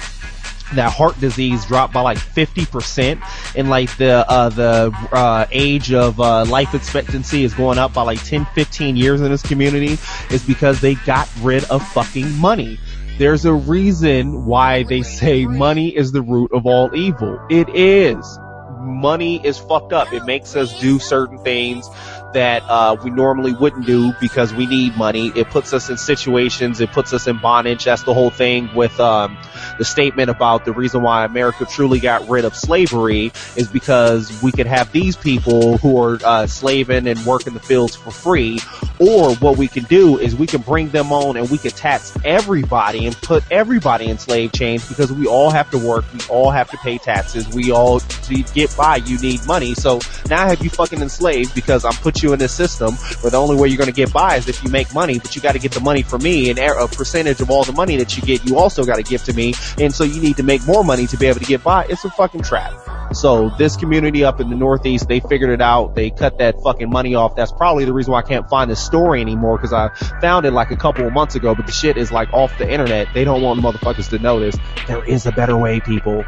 [0.76, 3.22] that heart disease dropped by like 50%
[3.56, 8.02] and like the uh, the uh, age of uh, life expectancy is going up by
[8.02, 9.98] like 10 15 years in this community
[10.32, 12.80] is because they got rid of fucking money.
[13.18, 17.40] There's a reason why they say money is the root of all evil.
[17.50, 18.40] It is.
[18.80, 20.12] Money is fucked up.
[20.14, 21.88] It makes us do certain things
[22.34, 25.32] that uh, we normally wouldn't do because we need money.
[25.36, 26.82] It puts us in situations.
[26.82, 27.86] It puts us in bondage.
[27.86, 29.38] That's the whole thing with um,
[29.78, 34.52] the statement about the reason why America truly got rid of slavery is because we
[34.52, 38.60] could have these people who are uh, slaving and working the fields for free,
[39.00, 42.16] or what we can do is we can bring them on and we can tax
[42.24, 46.06] everybody and put everybody in slave chains because we all have to work.
[46.14, 47.48] We all have to pay taxes.
[47.50, 48.98] We all to get by.
[48.98, 49.74] You need money.
[49.74, 51.94] So now I have you fucking enslaved because I'm
[52.24, 54.64] you in this system where the only way you're going to get by is if
[54.64, 57.42] you make money, but you got to get the money from me and a percentage
[57.42, 59.54] of all the money that you get, you also got to give to me.
[59.80, 61.86] And so you need to make more money to be able to get by.
[61.86, 62.74] It's a fucking trap.
[63.14, 65.94] So this community up in the Northeast, they figured it out.
[65.96, 67.36] They cut that fucking money off.
[67.36, 70.52] That's probably the reason why I can't find this story anymore because I found it
[70.52, 73.08] like a couple of months ago, but the shit is like off the internet.
[73.14, 74.58] They don't want the motherfuckers to know this.
[74.88, 76.26] There is a better way, people.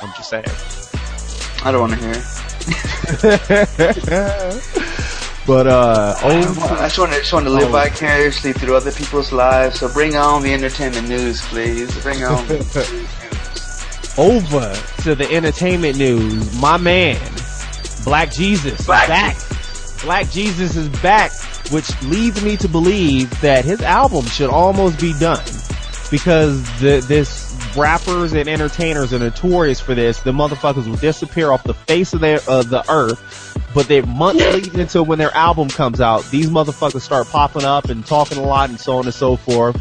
[0.00, 0.44] I'm just saying.
[1.64, 2.45] I don't want to hear.
[5.46, 7.72] But uh, oh, I just want to just want to live oh.
[7.72, 9.78] vicariously through other people's lives.
[9.78, 11.96] So bring on the entertainment news, please.
[12.02, 12.38] Bring on.
[14.18, 17.20] Over to the entertainment news, my man,
[18.04, 19.36] Black Jesus, Black back.
[20.02, 21.30] Black Jesus is back,
[21.70, 25.44] which leads me to believe that his album should almost be done
[26.10, 27.45] because the, this
[27.76, 30.20] rappers and entertainers are notorious for this.
[30.20, 34.44] The motherfuckers will disappear off the face of their uh, the earth, but they're months
[34.52, 38.42] leading until when their album comes out, these motherfuckers start popping up and talking a
[38.42, 39.76] lot and so on and so forth.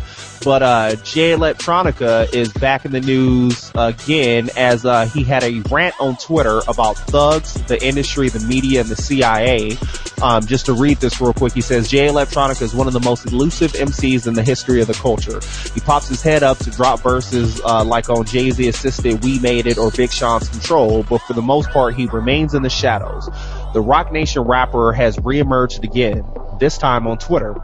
[0.45, 5.61] But uh, Jay Electronica is back in the news again as uh, he had a
[5.71, 9.75] rant on Twitter about thugs, the industry, the media, and the CIA.
[10.21, 12.99] Um, just to read this real quick, he says Jay Electronica is one of the
[12.99, 15.39] most elusive MCs in the history of the culture.
[15.73, 19.39] He pops his head up to drop verses uh, like on Jay Z assisted "We
[19.39, 22.69] Made It" or Big Sean's "Control," but for the most part, he remains in the
[22.69, 23.27] shadows.
[23.73, 26.23] The Roc Nation rapper has reemerged again,
[26.59, 27.55] this time on Twitter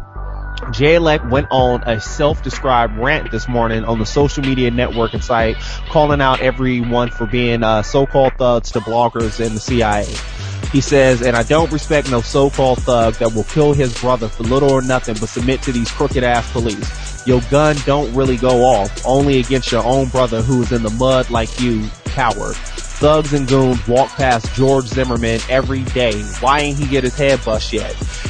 [0.69, 5.57] Jay Elect went on a self-described rant this morning on the social media networking site,
[5.89, 10.05] calling out everyone for being uh, so-called thugs to bloggers and the CIA.
[10.71, 14.43] He says, and I don't respect no so-called thug that will kill his brother for
[14.43, 17.27] little or nothing but submit to these crooked ass police.
[17.27, 20.89] Your gun don't really go off, only against your own brother who is in the
[20.91, 22.55] mud like you, coward.
[23.01, 26.21] Thugs and goons walk past George Zimmerman every day.
[26.39, 27.89] Why ain't he get his head bust yet?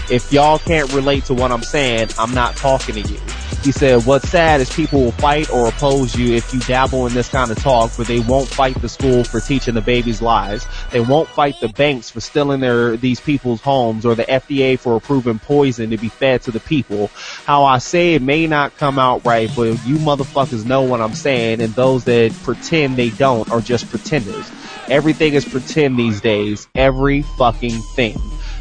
[0.09, 3.19] If y'all can't relate to what I'm saying, I'm not talking to you.
[3.63, 7.13] He said, what's sad is people will fight or oppose you if you dabble in
[7.13, 10.65] this kind of talk, but they won't fight the school for teaching the babies lies.
[10.89, 14.95] They won't fight the banks for stealing their, these people's homes or the FDA for
[14.95, 17.11] approving poison to be fed to the people.
[17.45, 21.13] How I say it may not come out right, but you motherfuckers know what I'm
[21.13, 24.49] saying and those that pretend they don't are just pretenders.
[24.89, 26.67] Everything is pretend these days.
[26.75, 28.19] Every fucking thing.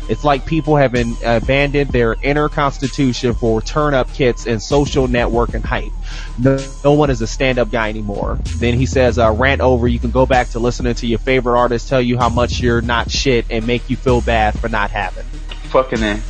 [0.08, 5.06] It's like people have been abandoned their inner constitution for turn up kits and social
[5.06, 5.92] network and hype.
[6.36, 8.40] No, no one is a stand up guy anymore.
[8.56, 9.86] Then he says, uh, rant over.
[9.86, 12.80] You can go back to listening to your favorite artist tell you how much you're
[12.80, 15.24] not shit and make you feel bad for not having.
[15.70, 16.20] Fucking in.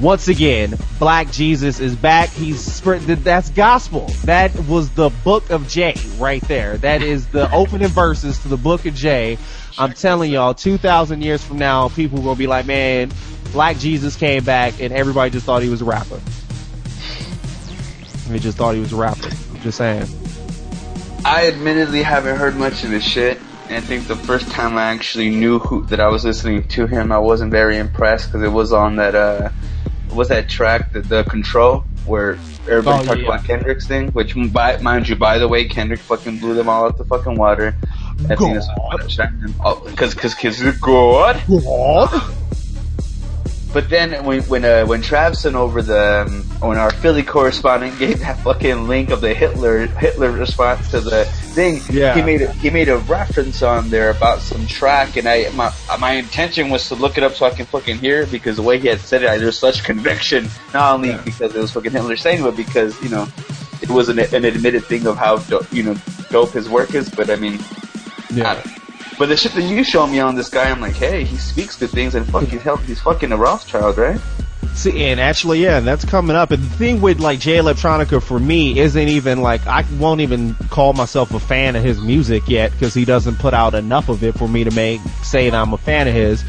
[0.00, 2.30] Once again, Black Jesus is back.
[2.30, 4.06] He's that's gospel.
[4.24, 6.78] That was the book of Jay right there.
[6.78, 9.36] That is the opening verses to the book of Jay.
[9.78, 13.12] I'm telling y'all, 2,000 years from now, people will be like, man,
[13.52, 16.20] Black Jesus came back and everybody just thought he was a rapper.
[18.28, 19.28] They just thought he was a rapper.
[19.60, 20.06] Just saying.
[21.26, 23.38] I admittedly haven't heard much of his shit.
[23.68, 26.86] And I think the first time I actually knew who, that I was listening to
[26.86, 29.50] him, I wasn't very impressed because it was on that, uh,
[30.12, 32.32] was that track, the, the Control, where
[32.68, 33.26] everybody oh, talked yeah.
[33.26, 36.84] about Kendrick's thing, which, by, mind you, by the way, Kendrick fucking blew them all
[36.84, 37.74] out the fucking water.
[38.28, 41.42] I think that's what because because because God.
[43.72, 47.98] But then when when uh, when Trav sent over the um, when our Philly correspondent
[47.98, 52.14] gave that fucking link of the Hitler Hitler response to the thing, yeah.
[52.14, 55.72] he made a, he made a reference on there about some track, and I my
[56.00, 58.62] my intention was to look it up so I can fucking hear it because the
[58.62, 61.22] way he had said it, I, there's such conviction, not only yeah.
[61.22, 63.28] because it was fucking Hitler saying, but because you know
[63.82, 65.96] it was an, an admitted thing of how do, you know
[66.30, 67.08] dope his work is.
[67.08, 67.60] But I mean,
[68.34, 68.60] yeah.
[69.20, 71.76] But the shit that you show me on this guy, I'm like, hey, he speaks
[71.76, 74.18] good things, and fuck, he's helped, he's fucking a Rothschild, right?
[74.72, 76.52] See, and actually, yeah, that's coming up.
[76.52, 80.54] And the thing with like Jay Electronica for me isn't even like I won't even
[80.70, 84.24] call myself a fan of his music yet because he doesn't put out enough of
[84.24, 86.42] it for me to make say that I'm a fan of his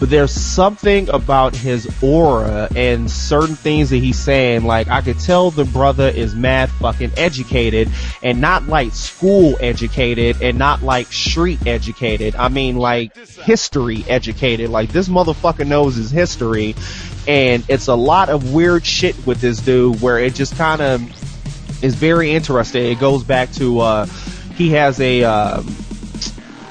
[0.00, 4.64] but there's something about his aura and certain things that he's saying.
[4.64, 7.90] Like I could tell the brother is mad fucking educated
[8.22, 12.36] and not like school educated and not like street educated.
[12.36, 14.70] I mean like history educated.
[14.70, 16.76] Like this motherfucker knows his history
[17.26, 21.84] and it's a lot of weird shit with this dude where it just kind of
[21.84, 22.86] is very interesting.
[22.86, 24.06] It goes back to, uh,
[24.54, 25.62] he has a, uh,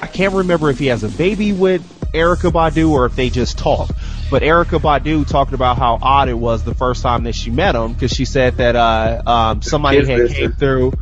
[0.02, 3.58] I can't remember if he has a baby with Erykah Badu or if they just
[3.58, 3.90] talk.
[4.30, 7.74] But Erykah Badu talked about how odd it was the first time that she met
[7.74, 10.92] him because she said that uh, um, somebody had came through.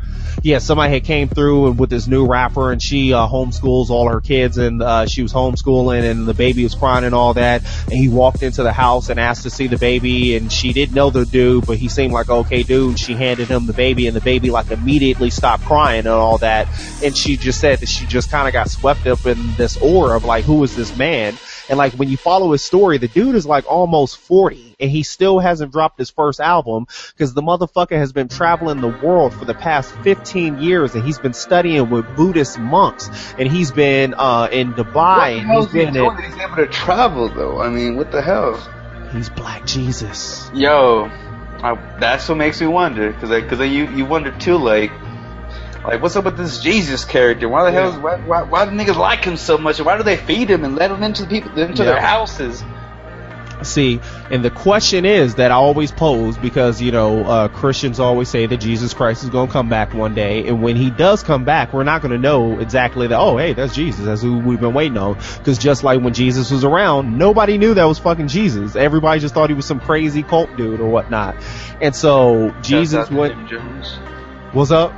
[0.43, 4.21] Yeah, somebody had came through with this new rapper and she uh, homeschools all her
[4.21, 7.63] kids and uh, she was homeschooling and the baby was crying and all that.
[7.85, 10.95] And he walked into the house and asked to see the baby and she didn't
[10.95, 12.99] know the dude, but he seemed like okay dude.
[12.99, 16.69] She handed him the baby and the baby like immediately stopped crying and all that.
[17.03, 20.17] And she just said that she just kind of got swept up in this aura
[20.17, 21.37] of like, who is this man?
[21.69, 25.03] And like when you follow his story, the dude is like almost 40 and he
[25.03, 29.45] still hasn't dropped his first album because the motherfucker has been traveling the world for
[29.45, 33.09] the past 15 years and he's been studying with Buddhist monks
[33.39, 37.61] and he's been, uh, in Dubai and he's been in, he's able to travel though.
[37.61, 38.57] I mean, what the hell?
[39.13, 40.51] He's Black Jesus.
[40.53, 41.11] Yo,
[41.63, 44.91] I, that's what makes me wonder because because you you wonder too like
[45.87, 47.49] like, what's up with this Jesus character?
[47.49, 47.91] Why the yeah.
[47.93, 48.01] hell?
[48.01, 49.81] Why, why, why do niggas like him so much?
[49.81, 51.93] Why do they feed him and let him into the people into yeah.
[51.93, 52.63] their houses?
[53.63, 58.29] See, and the question is that I always pose because you know uh, Christians always
[58.29, 61.23] say that Jesus Christ is going to come back one day, and when He does
[61.23, 63.19] come back, we're not going to know exactly that.
[63.19, 64.05] Oh, hey, that's Jesus.
[64.05, 65.15] That's who we've been waiting on.
[65.39, 68.77] Because just like when Jesus was around, nobody knew that was fucking Jesus.
[68.77, 71.37] Everybody just thought he was some crazy cult dude or whatnot.
[71.81, 73.35] And so Jesus went.
[74.53, 74.93] What's up?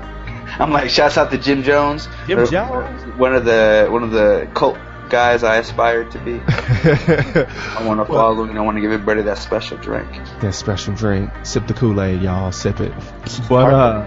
[0.58, 2.08] I'm like, shouts out to Jim Jones.
[2.26, 6.40] Jim Jones, one of the one of the cult guys I aspire to be.
[6.48, 10.08] I want to follow and I want to give everybody that special drink.
[10.40, 11.30] That special drink.
[11.44, 12.52] Sip the Kool Aid, y'all.
[12.52, 12.92] Sip it.
[13.48, 14.06] But uh,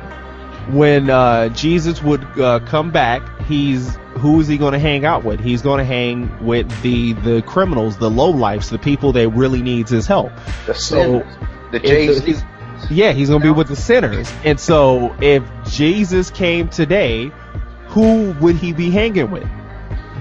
[0.69, 5.23] when uh, Jesus would uh, come back, he's who is he going to hang out
[5.23, 5.39] with?
[5.39, 9.61] He's going to hang with the the criminals, the low lifes, the people that really
[9.61, 10.31] needs his help.
[10.65, 11.25] The so,
[11.71, 12.07] the Jay
[12.89, 14.31] yeah, he's going to be with the sinners.
[14.43, 17.31] And so if Jesus came today,
[17.87, 19.47] who would he be hanging with?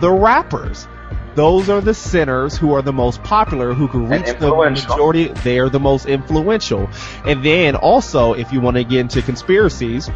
[0.01, 0.88] The rappers.
[1.34, 5.28] Those are the sinners who are the most popular, who can reach the majority.
[5.28, 6.88] They are the most influential.
[7.24, 10.11] And then also, if you want to get into conspiracies,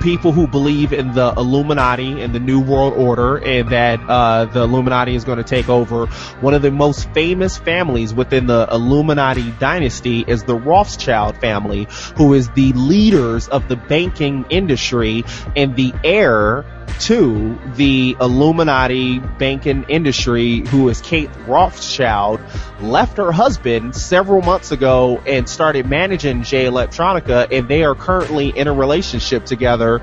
[0.00, 4.62] people who believe in the Illuminati and the New World Order and that uh, the
[4.62, 6.06] Illuminati is going to take over.
[6.40, 12.34] One of the most famous families within the Illuminati dynasty is the Rothschild family, who
[12.34, 15.24] is the leaders of the banking industry
[15.56, 16.64] and the heir
[17.00, 22.40] to the Illuminati banking industry, who is Kate Rothschild,
[22.80, 28.48] left her husband several months ago and started managing Jay Electronica, and they are currently
[28.48, 30.02] in a relationship together,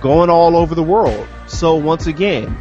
[0.00, 1.26] going all over the world.
[1.46, 2.56] So once again,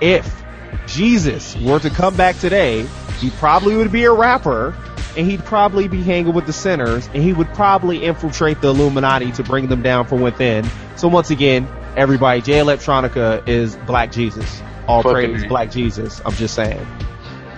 [0.00, 0.42] if
[0.86, 2.86] Jesus were to come back today,
[3.18, 4.74] he probably would be a rapper
[5.16, 9.32] and he'd probably be hanging with the sinners and he would probably infiltrate the Illuminati
[9.32, 10.68] to bring them down from within.
[10.96, 14.62] So once again, everybody, Jay Electronica is Black Jesus.
[14.86, 16.20] All praise Black Jesus.
[16.24, 16.86] I'm just saying.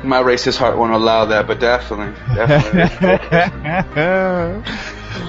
[0.04, 2.80] My racist heart won't allow that, but definitely, definitely.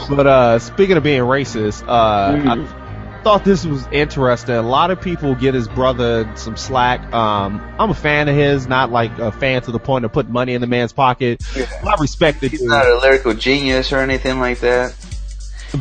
[0.16, 2.48] but uh, speaking of being racist, uh, mm.
[2.48, 4.56] I thought this was interesting.
[4.56, 7.14] A lot of people get his brother some slack.
[7.14, 10.34] Um, I'm a fan of his, not like a fan to the point of putting
[10.34, 11.42] money in the man's pocket.
[11.56, 11.68] Yeah.
[11.88, 12.50] I respect it.
[12.52, 12.70] He's dude.
[12.70, 14.96] not a lyrical genius or anything like that.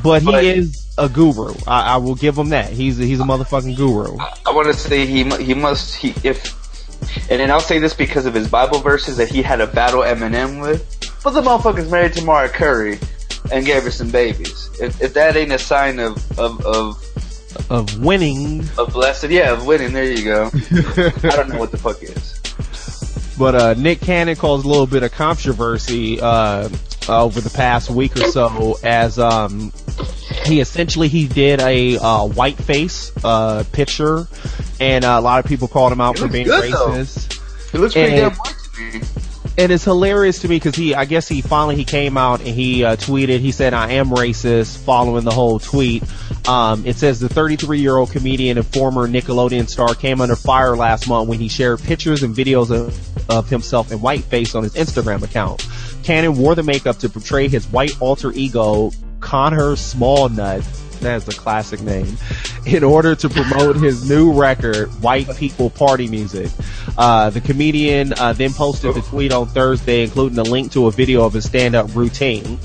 [0.03, 1.55] But, but he is a guru.
[1.67, 2.71] I, I, will give him that.
[2.71, 4.19] He's a, he's a motherfucking guru.
[4.19, 6.63] I, I want to say he he must he if
[7.31, 10.03] and then I'll say this because of his Bible verses that he had a battle
[10.03, 10.89] Eminem with.
[11.25, 12.99] But the motherfucker's married to Mariah Carey
[13.53, 14.71] and gave her some babies.
[14.81, 19.67] If, if that ain't a sign of of of of winning, of blessed, yeah, of
[19.67, 19.93] winning.
[19.93, 20.51] There you go.
[20.55, 22.39] I don't know what the fuck is.
[23.39, 26.69] But uh, Nick Cannon caused a little bit of controversy uh,
[27.09, 29.73] over the past week or so as um,
[30.45, 34.27] he essentially he did a uh, white face uh, picture,
[34.81, 37.29] and uh, a lot of people called him out for being good, racist.
[37.73, 37.79] Though.
[37.79, 39.07] It looks pretty damn white to me.
[39.59, 42.49] And it's hilarious to me because he, I guess he finally he came out and
[42.49, 43.41] he uh, tweeted.
[43.41, 46.03] He said, "I am racist." Following the whole tweet,
[46.49, 50.75] um, it says the 33 year old comedian and former Nickelodeon star came under fire
[50.75, 54.75] last month when he shared pictures and videos of, of himself in whiteface on his
[54.75, 55.67] Instagram account.
[56.03, 60.65] Cannon wore the makeup to portray his white alter ego Connor Smallnut,
[61.01, 62.17] that's a classic name,
[62.67, 66.51] in order to promote his new record, White People Party Music.
[66.99, 70.91] Uh, the comedian uh, then posted the tweet on Thursday, including a link to a
[70.91, 72.59] video of his stand-up routine.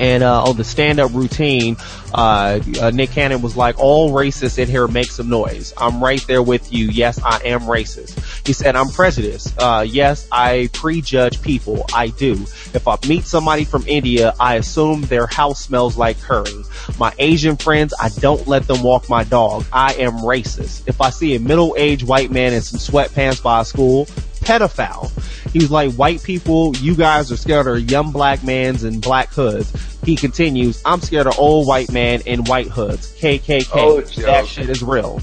[0.00, 1.76] And uh, on the stand-up routine,
[2.14, 5.74] uh, uh, Nick Cannon was like, all racists in here make some noise.
[5.76, 6.86] I'm right there with you.
[6.86, 8.46] Yes, I am racist.
[8.46, 9.60] He said, I'm prejudiced.
[9.60, 11.84] Uh, yes, I prejudge people.
[11.94, 12.32] I do.
[12.32, 16.64] If I meet somebody from India, I assume their house smells like curry.
[16.98, 19.66] My Asian friends, I don't let them walk my dog.
[19.70, 20.88] I am racist.
[20.88, 24.06] If I see a middle-aged white man in some sweatpants by a school,
[24.40, 25.10] pedophile.
[25.52, 29.70] He's like, white people, you guys are scared of young black mans and black hoods.
[30.04, 33.14] He continues, I'm scared of old white man in white hoods.
[33.20, 33.68] KKK.
[33.74, 35.20] Oh, that shit is real.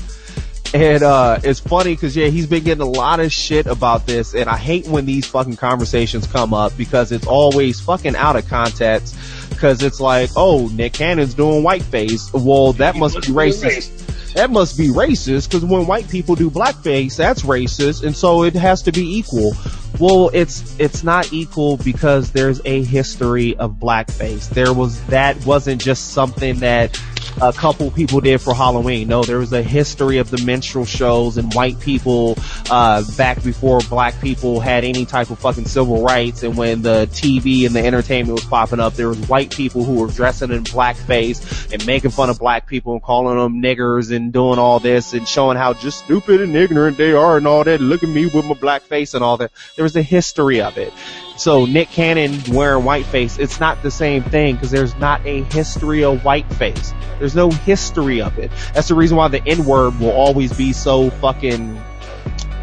[0.73, 4.35] And, uh, it's funny cause yeah, he's been getting a lot of shit about this
[4.35, 8.47] and I hate when these fucking conversations come up because it's always fucking out of
[8.49, 9.15] context
[9.57, 12.31] cause it's like, oh, Nick Cannon's doing whiteface.
[12.33, 14.07] Well, that must be racist
[14.37, 18.53] that must be racist because when white people do blackface, that's racist, and so it
[18.53, 19.53] has to be equal.
[19.99, 24.47] Well, it's it's not equal because there's a history of blackface.
[24.49, 26.99] There was that wasn't just something that
[27.41, 29.07] a couple people did for Halloween.
[29.07, 32.37] No, there was a history of the minstrel shows and white people
[32.69, 36.43] uh, back before black people had any type of fucking civil rights.
[36.43, 39.95] And when the TV and the entertainment was popping up, there was white people who
[39.95, 44.33] were dressing in blackface and making fun of black people and calling them niggers and
[44.33, 47.81] doing all this and showing how just stupid and ignorant they are and all that.
[47.81, 49.51] Look at me with my black face and all that.
[49.75, 50.91] There was a history of it.
[51.37, 56.03] So Nick Cannon wearing whiteface, it's not the same thing because there's not a history
[56.03, 56.93] of whiteface.
[57.19, 58.51] There's no history of it.
[58.73, 61.81] That's the reason why the N word will always be so fucking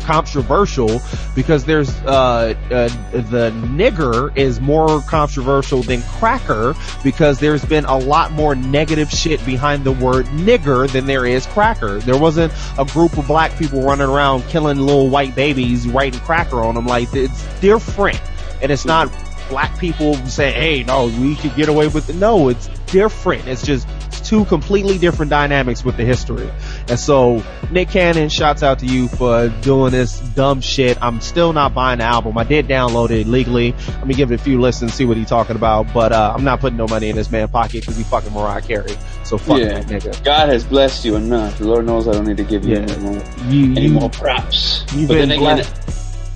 [0.04, 1.00] controversial
[1.34, 7.98] because there's uh, uh, the nigger is more controversial than cracker because there's been a
[7.98, 11.98] lot more negative shit behind the word nigger than there is cracker.
[11.98, 16.60] There wasn't a group of black people running around killing little white babies writing cracker
[16.60, 18.20] on them like it's different
[18.62, 19.12] and it's not
[19.48, 23.46] black people saying, "Hey, no, we could get away with it." No, it's different.
[23.46, 23.86] It's just
[24.24, 26.50] two completely different dynamics with the history.
[26.88, 30.98] And so, Nick Cannon, shouts out to you for doing this dumb shit.
[31.02, 32.36] I'm still not buying the album.
[32.38, 33.72] I did download it legally.
[33.72, 35.92] Let me give it a few listens, see what he's talking about.
[35.92, 38.62] But uh, I'm not putting no money in this man's pocket because he fucking Mariah
[38.62, 38.96] Carey.
[39.24, 39.80] So fuck yeah.
[39.80, 40.24] that nigga.
[40.24, 41.58] God has blessed you enough.
[41.58, 42.80] The Lord knows I don't need to give you yeah.
[42.80, 44.84] any more, you, any more props.
[44.94, 45.70] You've but been blessed.
[45.70, 45.84] Again,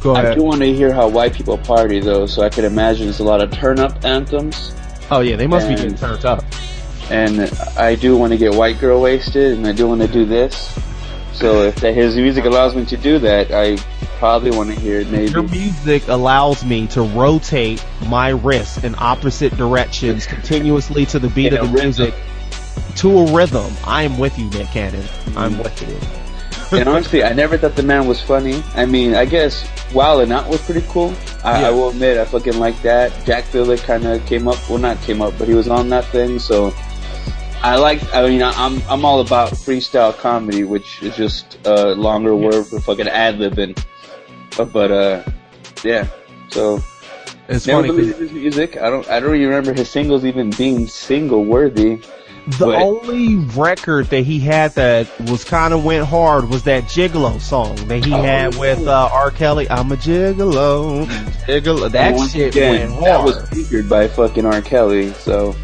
[0.00, 3.08] Go I do want to hear how white people party though, so I could imagine
[3.08, 4.72] it's a lot of turn up anthems.
[5.10, 6.44] Oh yeah, they must be And- getting turned up.
[7.10, 10.24] And I do want to get white girl wasted, and I do want to do
[10.24, 10.78] this.
[11.32, 13.76] So if that, his music allows me to do that, I
[14.18, 15.30] probably want to hear it maybe.
[15.30, 21.52] Your music allows me to rotate my wrist in opposite directions continuously to the beat
[21.52, 22.14] In of the music
[22.96, 23.72] to a rhythm.
[23.84, 25.06] I am with you, Nick Cannon.
[25.36, 25.80] I'm with
[26.72, 26.78] you.
[26.78, 28.62] and honestly, I never thought the man was funny.
[28.74, 31.14] I mean, I guess Wild and Out was pretty cool.
[31.44, 31.68] I, Yeah.
[31.68, 33.12] I will admit, I fucking like that.
[33.24, 36.04] Jack Filler kind of came up, well, not came up, but he was on that
[36.06, 36.40] thing.
[36.40, 36.74] So
[37.62, 38.14] I like.
[38.14, 42.80] I mean, I'm I'm all about freestyle comedy, which is just a longer word for
[42.80, 43.76] fucking ad libbing.
[44.56, 45.24] But, but uh,
[45.84, 46.06] yeah.
[46.50, 46.82] So
[47.48, 48.06] It's never funny.
[48.06, 48.76] his music.
[48.76, 49.08] I don't.
[49.08, 52.00] I don't even remember his singles even being single worthy.
[52.58, 56.84] The but- only record that he had that was kind of went hard was that
[56.84, 58.22] Gigolo song that he Oh.
[58.22, 59.30] had with uh, R.
[59.30, 59.68] Kelly.
[59.68, 61.04] I'm a Gigolo,
[61.46, 61.90] Gigolo.
[61.90, 64.62] That shit again, went that was featured by fucking R.
[64.62, 65.12] Kelly.
[65.14, 65.54] So.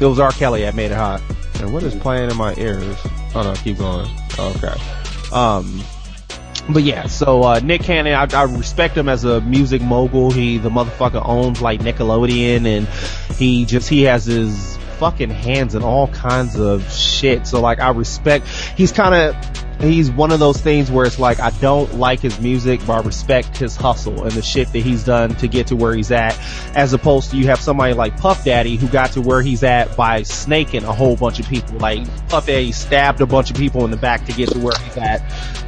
[0.00, 0.30] It was R.
[0.32, 1.22] Kelly that made it hot.
[1.60, 2.96] And what is playing in my ears?
[3.34, 4.08] Oh no, keep going.
[4.38, 4.74] Okay.
[5.32, 5.82] Um,
[6.68, 10.30] but yeah, so, uh, Nick Cannon, I, I respect him as a music mogul.
[10.30, 12.88] He, the motherfucker owns like Nickelodeon and
[13.36, 17.46] he just, he has his fucking hands in all kinds of shit.
[17.46, 21.40] So like, I respect, he's kind of, he's one of those things where it's like
[21.40, 25.04] I don't like his music, but I respect his hustle and the shit that he's
[25.04, 26.38] done to get to where he's at.
[26.74, 29.96] As opposed to you have somebody like Puff Daddy who got to where he's at
[29.96, 31.78] by snaking a whole bunch of people.
[31.78, 34.74] Like Puff Daddy stabbed a bunch of people in the back to get to where
[34.84, 35.22] he's at.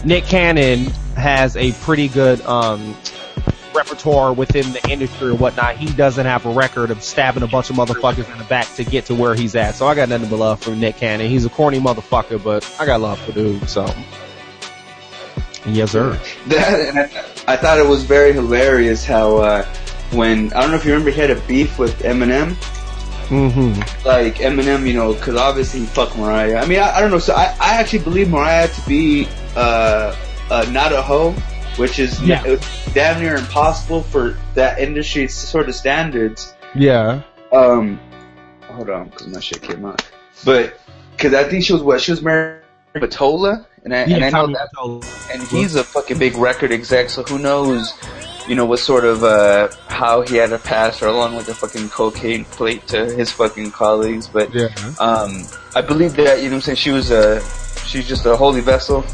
[0.04, 0.86] Nick Cannon
[1.16, 2.96] has a pretty good um
[3.74, 5.76] repertoire within the industry or whatnot.
[5.76, 8.84] He doesn't have a record of stabbing a bunch of motherfuckers in the back to
[8.84, 9.74] get to where he's at.
[9.74, 11.28] So I got nothing but love for Nick Cannon.
[11.28, 13.68] He's a corny motherfucker, but I got love for dude.
[13.68, 13.92] So
[15.66, 16.18] yes, sir.
[16.48, 17.14] That,
[17.46, 19.64] I, I thought it was very hilarious how uh,
[20.12, 22.56] when I don't know if you remember he had a beef with Eminem.
[23.28, 24.06] Mm-hmm.
[24.08, 26.56] Like Eminem, you know, because obviously he fucked Mariah.
[26.56, 27.18] I mean, I, I don't know.
[27.18, 30.16] So I, I actually believe Mariah to be uh,
[30.50, 31.34] uh, not a hoe,
[31.78, 32.56] which is Yeah.
[32.92, 36.54] damn near impossible for that industry sort of standards.
[36.74, 37.22] Yeah.
[37.52, 37.98] Um,
[38.70, 40.02] hold on, because my shit came out.
[40.44, 40.78] But
[41.16, 42.62] because I think she was what she was married
[42.94, 44.68] to Mottola, and I, and I know that
[45.32, 47.94] and he's a fucking big record exec, so who knows,
[48.46, 51.54] you know, what sort of, uh, how he had to pass or along with a
[51.54, 54.68] fucking cocaine plate to his fucking colleagues, but, Yeah.
[54.98, 57.40] um, I believe that, you know what I'm saying, she was a,
[57.86, 59.04] she's just a holy vessel,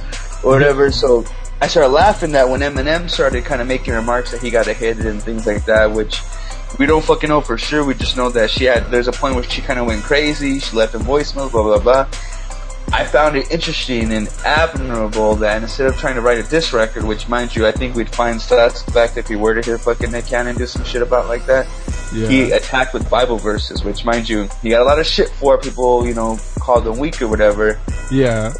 [0.42, 1.24] or whatever, so
[1.64, 4.74] I started laughing that when Eminem started kind of making remarks that he got a
[4.74, 6.20] hit and things like that, which,
[6.78, 9.34] we don't fucking know for sure, we just know that she had, there's a point
[9.34, 12.06] where she kind of went crazy, she left a voicemail, blah blah blah,
[12.92, 17.02] I found it interesting and admirable that instead of trying to write a diss record,
[17.02, 20.26] which mind you, I think we'd find suspect if we were to hear fucking Nick
[20.26, 21.66] Cannon do some shit about like that.
[22.14, 22.28] Yeah.
[22.28, 25.56] He attacked with Bible verses, which mind you, he got a lot of shit for
[25.56, 27.80] people, you know, called him weak or whatever,
[28.12, 28.50] yeah.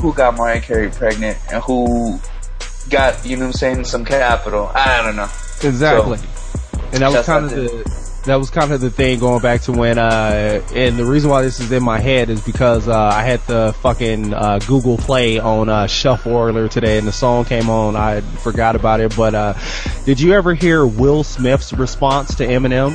[0.00, 2.20] who got Mariah Carey pregnant and who
[2.90, 4.70] got, you know what I'm saying, some capital.
[4.74, 5.28] I don't know.
[5.64, 6.18] Exactly.
[6.92, 9.72] and that was kind of the that was kind of the thing going back to
[9.72, 13.22] when uh and the reason why this is in my head is because uh I
[13.24, 17.68] had the fucking uh Google Play on uh Shuffle earlier today and the song came
[17.70, 17.96] on.
[17.96, 19.54] I forgot about it, but uh
[20.04, 22.94] did you ever hear Will Smith's response to Eminem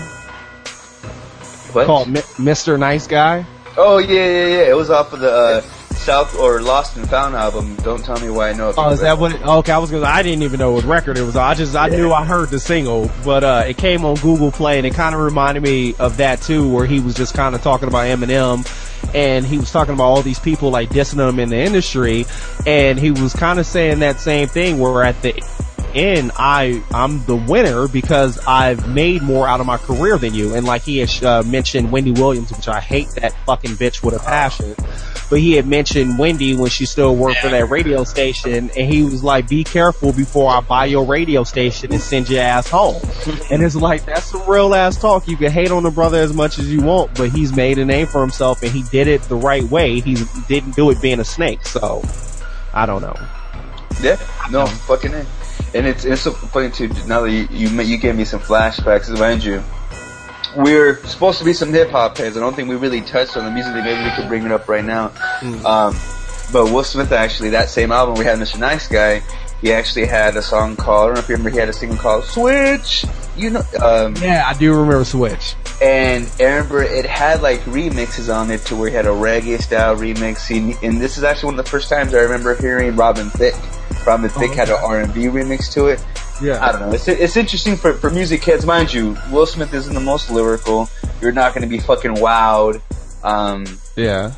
[1.74, 1.86] What?
[1.86, 2.80] called Mi- Mr.
[2.80, 3.46] Nice Guy?
[3.76, 4.70] Oh yeah, yeah, yeah.
[4.70, 5.62] It was off of the, uh,
[6.08, 7.76] South or Lost and Found album.
[7.84, 8.76] Don't tell me why I know it.
[8.78, 9.34] Oh, is that what?
[9.34, 10.06] It, okay, I was gonna.
[10.06, 11.36] I didn't even know what record it was.
[11.36, 14.78] I just I knew I heard the single, but uh, it came on Google Play,
[14.78, 17.62] and it kind of reminded me of that too, where he was just kind of
[17.62, 18.66] talking about Eminem,
[19.14, 22.26] and he was talking about all these people like dissing him in the industry,
[22.66, 25.34] and he was kind of saying that same thing, where at the
[25.94, 30.56] end I I'm the winner because I've made more out of my career than you,
[30.56, 34.16] and like he had uh, mentioned Wendy Williams, which I hate that fucking bitch with
[34.16, 34.74] a passion
[35.30, 39.04] but he had mentioned Wendy when she still worked for that radio station, and he
[39.04, 43.02] was like, "Be careful before I buy your radio station and send your ass home."
[43.52, 45.28] and it's like that's some real ass talk.
[45.28, 47.86] You can hate on the brother as much as you want, but he's made a
[47.86, 50.00] name for himself, and he did it the right way.
[50.00, 50.18] He
[50.48, 52.04] didn't do it being a snake, so
[52.74, 53.16] I don't know.
[54.02, 54.18] Yeah,
[54.52, 55.26] no, fucking it.
[55.74, 56.88] And it's it's so funny too.
[57.08, 59.64] Now that you you, you gave me some flashbacks, mind you,
[60.56, 62.38] we're supposed to be some hip hop heads.
[62.38, 63.74] I don't think we really touched on the music.
[63.74, 65.12] Maybe we could bring it up right now.
[65.66, 65.96] Um,
[66.52, 68.58] but Will Smith actually, that same album we had, Mr.
[68.60, 69.22] Nice Guy,
[69.62, 71.04] he actually had a song called.
[71.04, 71.50] I don't know if you remember.
[71.50, 75.56] He had a single called "Switch." You know, um, Yeah, I do remember Switch.
[75.82, 79.62] and I remember it had like remixes on it to where he had a reggae
[79.62, 80.48] style remix.
[80.48, 83.56] He, and this is actually one of the first times I remember hearing Robin Thicke.
[84.08, 86.04] Robin Thicke had an R&B remix to it.
[86.42, 86.66] yeah.
[86.66, 86.92] I don't know.
[86.94, 89.18] It's it's interesting for for music heads, mind you.
[89.32, 90.90] Will Smith isn't the most lyrical.
[91.22, 92.82] You're not going to be fucking wowed.
[93.22, 93.66] Um,
[93.98, 94.34] yeah.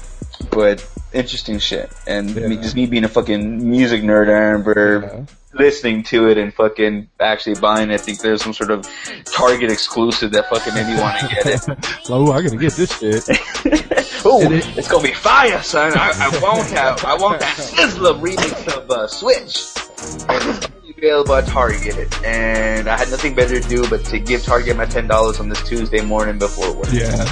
[0.49, 2.47] But interesting shit, and yeah.
[2.47, 5.59] me, just me being a fucking music nerd, I remember yeah.
[5.59, 7.95] listening to it and fucking actually buying it.
[7.95, 8.89] I think there's some sort of
[9.25, 11.99] Target exclusive that fucking made me want to get it.
[12.09, 13.23] oh, I gotta get this shit.
[14.25, 15.93] oh, it, it's gonna be fire, son.
[15.95, 19.73] I, I won't have, I want that Sizzla remix of uh, Switch
[20.99, 24.85] available at Target, and I had nothing better to do but to give Target my
[24.85, 26.87] ten dollars on this Tuesday morning before work.
[26.91, 27.23] Yeah,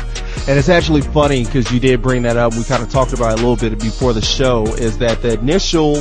[0.48, 2.54] and it's actually funny because you did bring that up.
[2.56, 4.66] We kind of talked about it a little bit before the show.
[4.76, 5.98] Is that the initial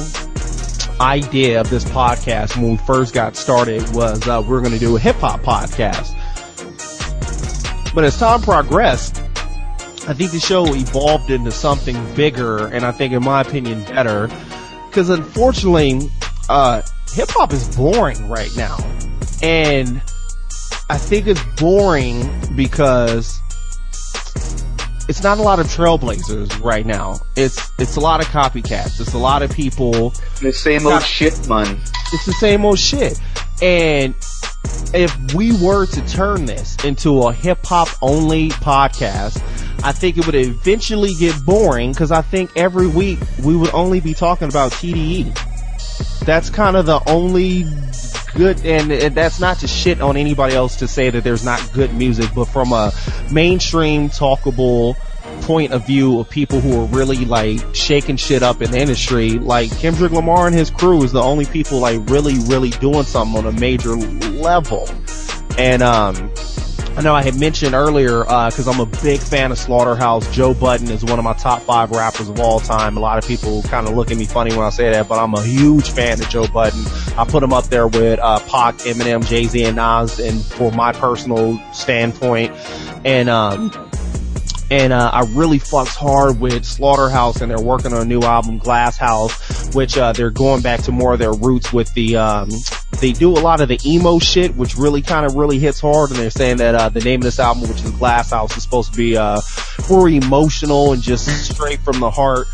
[1.01, 4.79] idea of this podcast when we first got started was uh, we we're going to
[4.79, 6.15] do a hip hop podcast,
[7.95, 9.23] but as time progressed.
[10.09, 14.29] I think the show evolved into something bigger and I think in my opinion better
[14.89, 16.11] because unfortunately,
[16.49, 16.81] uh,
[17.13, 18.79] hip hop is boring right now.
[19.43, 20.01] And
[20.89, 23.41] I think it's boring because
[25.09, 27.17] it's not a lot of trailblazers right now.
[27.37, 29.01] It's it's a lot of copycats.
[29.01, 30.15] It's a lot of people.
[30.41, 31.79] The same old shit, man.
[32.13, 33.21] It's the same old shit.
[33.61, 34.15] And
[34.95, 39.43] if we were to turn this into a hip hop only podcast,
[39.85, 44.01] I think it would eventually get boring because I think every week we would only
[44.01, 45.37] be talking about TDE
[46.27, 47.65] that's kind of the only
[48.35, 51.73] good, and, and, that's not to shit on anybody else to say that there's not
[51.73, 52.93] good music, but from a
[53.31, 54.97] mainstream talkable
[55.43, 59.31] point of view of people who are really like shaking shit up in the industry,
[59.31, 63.39] like Kendrick Lamar and his crew is the only people like really, really doing something
[63.39, 64.89] on a major level.
[65.59, 66.31] And, um,
[66.97, 70.35] I know I had mentioned earlier, uh, cause I'm a big fan of Slaughterhouse.
[70.35, 72.97] Joe Budden is one of my top five rappers of all time.
[72.97, 75.19] A lot of people kind of look at me funny when I say that, but
[75.19, 76.83] I'm a huge fan of Joe Budden.
[77.19, 80.93] I put him up there with, uh, Pac, Eminem, Jay-Z, and Nas, and for my
[80.93, 82.55] personal standpoint.
[83.05, 83.71] And, um,
[84.71, 88.59] and uh, I really fucks hard with Slaughterhouse, and they're working on a new album,
[88.59, 92.17] Glass House, which uh, they're going back to more of their roots with the.
[92.17, 92.49] Um,
[93.01, 96.11] they do a lot of the emo shit, which really kind of really hits hard,
[96.11, 98.63] and they're saying that uh, the name of this album, which is Glass House, is
[98.63, 99.41] supposed to be uh,
[99.89, 102.49] more emotional and just straight from the heart.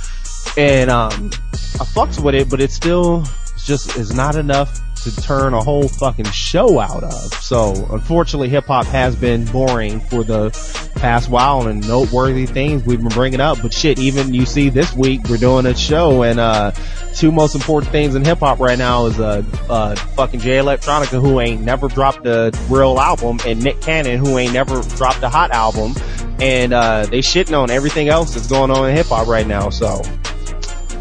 [0.57, 3.25] And um, I fucks with it, but it still
[3.65, 7.35] just is not enough to turn a whole fucking show out of.
[7.35, 10.51] So unfortunately hip hop has been boring for the
[10.97, 13.61] past while and noteworthy things we've been bringing up.
[13.61, 16.73] But shit, even you see this week we're doing a show and, uh,
[17.15, 21.21] two most important things in hip hop right now is, uh, uh, fucking Jay Electronica
[21.21, 25.29] who ain't never dropped a real album and Nick Cannon who ain't never dropped a
[25.29, 25.95] hot album.
[26.41, 29.71] And, uh, they shitting on everything else that's going on in hip hop right now.
[29.71, 30.03] So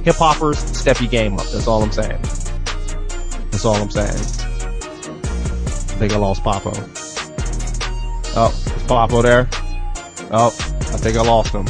[0.04, 1.46] hip hoppers, step your game up.
[1.48, 2.20] That's all I'm saying.
[3.52, 4.10] That's all I'm saying.
[4.10, 6.72] I think I lost Papo.
[8.36, 9.50] Oh, is Papo there?
[10.32, 11.66] Oh, I think I lost him.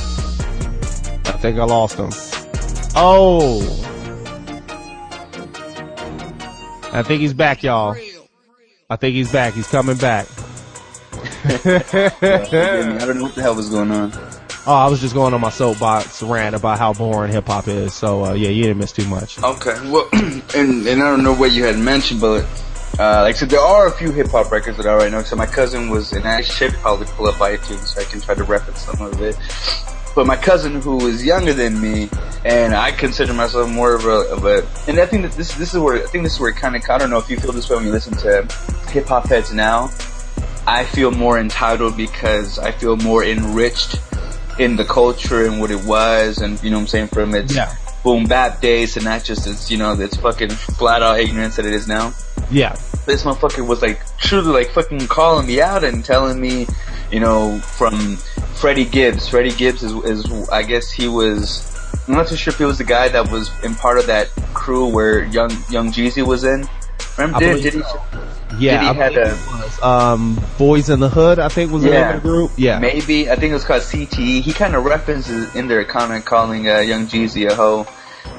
[1.26, 2.10] I think I lost him.
[2.96, 3.62] Oh!
[6.94, 7.96] I think he's back, y'all.
[8.90, 9.54] I think he's back.
[9.54, 10.28] He's coming back.
[11.44, 14.12] I don't know what the hell was going on.
[14.68, 17.96] Oh, I was just going on my soapbox rant about how boring hip hop is.
[17.96, 19.42] So uh, yeah, you didn't miss too much.
[19.42, 22.46] Okay, well, and and I don't know what you had mentioned, but
[23.00, 25.24] uh, like I said, there are a few hip hop records that I already know.
[25.24, 28.36] So my cousin was, and I should probably pull up iTunes so I can try
[28.36, 29.36] to reference some of it.
[30.14, 32.10] But my cousin, who is younger than me,
[32.46, 34.58] and I consider myself more of a, of a
[34.88, 36.76] and I think that this this is where I think this is where it kind
[36.76, 38.48] of I don't know if you feel this way when you listen to
[38.92, 39.90] hip hop heads now.
[40.68, 44.00] I feel more entitled because I feel more enriched
[44.60, 47.56] in the culture and what it was and, you know what I'm saying, from its
[47.56, 47.76] yeah.
[48.04, 51.66] boom bap days and not just its, you know, its fucking flat out ignorance that
[51.66, 52.14] it is now.
[52.50, 52.76] Yeah.
[53.06, 56.68] This motherfucker was like truly like fucking calling me out and telling me,
[57.12, 58.18] you know, from
[58.56, 59.28] Freddie Gibbs.
[59.28, 61.68] Freddie Gibbs is, is I guess he was,
[62.08, 64.28] I'm not too sure if he was the guy that was in part of that
[64.54, 66.68] crew where Young, Young Jeezy was in.
[67.18, 67.82] Remember, did, did he,
[68.60, 72.20] yeah, did he had a, um, Boys in the Hood, I think was of the
[72.22, 72.52] group.
[72.58, 72.80] Yeah.
[72.80, 74.42] Maybe, I think it was called CTE.
[74.42, 77.88] He kind of references in their comment calling, uh, Young Jeezy a hoe.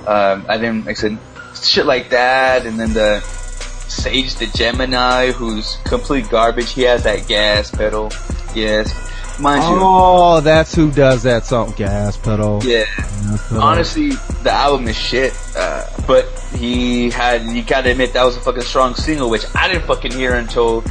[0.06, 1.18] Um, I didn't, like said,
[1.62, 6.72] shit like that, and then the Sage the Gemini, who's complete garbage.
[6.72, 8.10] He has that gas pedal.
[8.54, 9.11] Yes.
[9.40, 9.78] Mind you.
[9.80, 12.60] Oh, that's who does that song, Gas Pedal.
[12.64, 12.84] Yeah.
[12.84, 13.62] Gas pedal.
[13.62, 14.10] Honestly,
[14.42, 15.34] the album is shit.
[15.56, 19.68] Uh, but he had, you gotta admit that was a fucking strong single, which I
[19.68, 20.84] didn't fucking hear until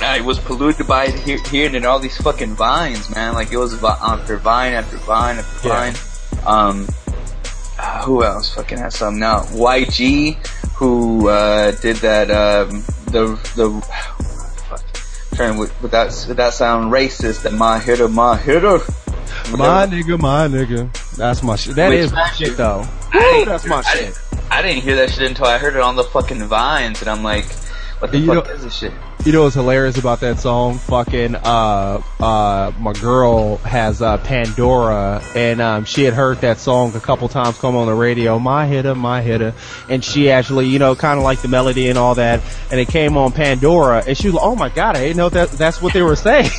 [0.00, 3.34] I was polluted by he- hearing it all these fucking vines, man.
[3.34, 5.92] Like it was after vine after vine after yeah.
[5.92, 5.94] vine.
[6.46, 6.88] Um,
[7.78, 9.40] uh, who else fucking has some now?
[9.40, 10.34] YG,
[10.76, 13.70] who, uh, did that, um, the the
[15.36, 17.42] trying with without without sound racist.
[17.42, 18.78] That my hitter, my hitter.
[19.52, 20.90] My nigga, my nigga.
[21.16, 21.76] That's my shit.
[21.76, 22.84] That Which- is my shit though.
[23.44, 24.00] That's my I shit.
[24.00, 24.18] didn't,
[24.50, 27.22] I didn't hear that shit until I heard it on the fucking vines, and I'm
[27.22, 27.44] like,
[28.00, 28.92] what the You fuck know- is this shit?
[29.26, 30.78] You know what's hilarious about that song?
[30.78, 36.94] Fucking, uh, uh, my girl has, uh, Pandora, and, um, she had heard that song
[36.94, 39.52] a couple times come on the radio, my hitter, my hitter,
[39.90, 43.16] and she actually, you know, kinda like the melody and all that, and it came
[43.16, 45.92] on Pandora, and she was like, oh my god, I didn't know that, that's what
[45.92, 46.50] they were saying.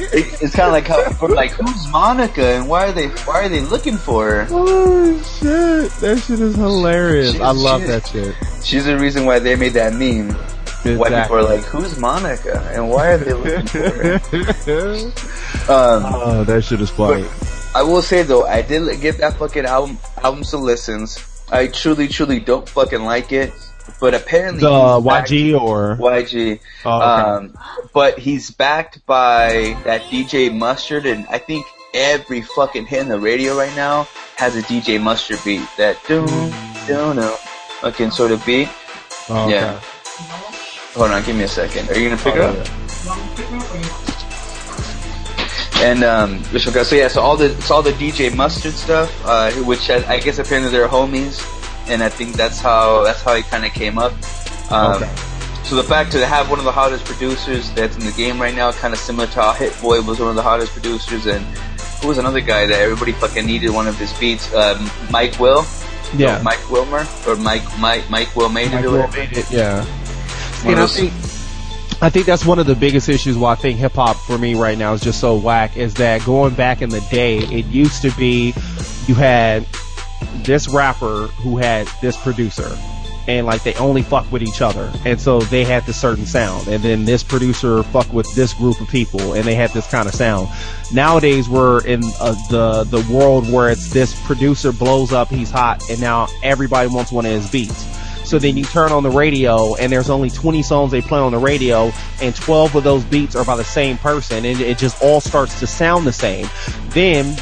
[0.00, 3.60] It's kind of like how, like, who's Monica, and why are they why are they
[3.62, 4.46] looking for her?
[4.50, 7.32] oh shit, that shit is hilarious.
[7.32, 8.34] She- I love she- that shit.
[8.62, 10.36] She's the reason why they made that meme.
[10.96, 11.36] Why Exactly.
[11.36, 15.12] people are like, who's Monica, and why are they looking for her?
[15.68, 17.26] Um, oh, that shit is funny.
[17.74, 21.18] I will say though, I did give that fucking album album some listens.
[21.50, 23.52] I truly, truly don't fucking like it,
[24.00, 25.96] but apparently The backed- YG or?
[25.96, 26.60] YG.
[26.86, 27.04] Oh, okay.
[27.04, 27.58] Um,
[27.92, 33.20] but he's backed by that DJ Mustard, and I think every fucking hit in the
[33.20, 35.66] radio right now has a DJ Mustard beat.
[35.76, 36.24] That do
[36.86, 37.28] do no
[37.80, 38.68] fucking sort of beat.
[39.28, 39.78] Oh, okay.
[40.98, 41.88] Hold on, give me a second.
[41.90, 42.56] Are you gonna pick it Oh, up?
[42.56, 42.74] yeah.
[45.80, 48.72] And um, which one goes- so yeah, so all the it's all the DJ Mustard
[48.74, 51.38] stuff, uh, which I, I guess apparently they're homies,
[51.88, 54.12] and I think that's how that's how it kind of came up.
[54.70, 55.10] Um, Okay.
[55.64, 58.54] So the fact to have one of the hottest producers that's in the game right
[58.54, 61.44] now, kind of similar to how Hit Boy was one of the hottest producers, and
[62.00, 64.52] who was another guy that everybody fucking needed one of his beats?
[64.54, 65.64] Um, Mike Will,
[66.16, 66.38] Yeah.
[66.38, 68.88] No, Mike Wilmer, or Mike Mike Mike Will made Mike it.
[68.90, 69.84] Will made it, yeah.
[70.64, 71.12] And I think,
[72.02, 74.54] I think that's one of the biggest issues why I think hip hop for me
[74.54, 78.02] right now is just so whack is that going back in the day, it used
[78.02, 78.54] to be
[79.06, 79.66] you had
[80.44, 82.76] this rapper who had this producer.
[83.26, 86.66] And like they only fuck with each other, and so they had this certain sound.
[86.66, 90.08] And then this producer fuck with this group of people, and they had this kind
[90.08, 90.48] of sound.
[90.94, 95.90] Nowadays, we're in uh, the the world where it's this producer blows up, he's hot,
[95.90, 97.84] and now everybody wants one of his beats.
[98.28, 101.32] So then you turn on the radio and there's only 20 songs they play on
[101.32, 105.02] the radio and 12 of those beats are by the same person and it just
[105.02, 106.46] all starts to sound the same.
[106.90, 107.38] Then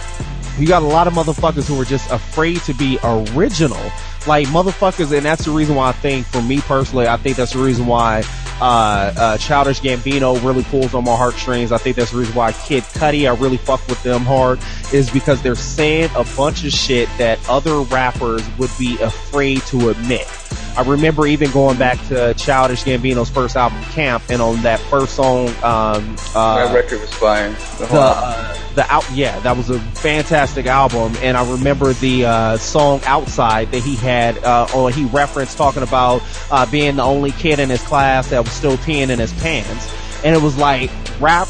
[0.61, 3.83] you got a lot of motherfuckers who are just afraid to be original.
[4.29, 7.55] Like motherfuckers, and that's the reason why I think, for me personally, I think that's
[7.55, 8.23] the reason why
[8.61, 11.73] uh, uh, Childish Gambino really pulls on my heartstrings.
[11.73, 14.61] I think that's the reason why Kid Cudi, I really fuck with them hard,
[14.93, 19.89] is because they're saying a bunch of shit that other rappers would be afraid to
[19.89, 20.29] admit.
[20.77, 25.15] I remember even going back to Childish Gambino's first album, Camp, and on that first
[25.15, 27.51] song, um, uh, that record was fire.
[27.79, 32.27] The the uh, the out yeah that was a fantastic album and I remember the
[32.27, 37.03] uh, song Outside that he had uh, or he referenced talking about uh, being the
[37.03, 39.93] only kid in his class that was still peeing in his pants
[40.25, 41.49] and it was like rap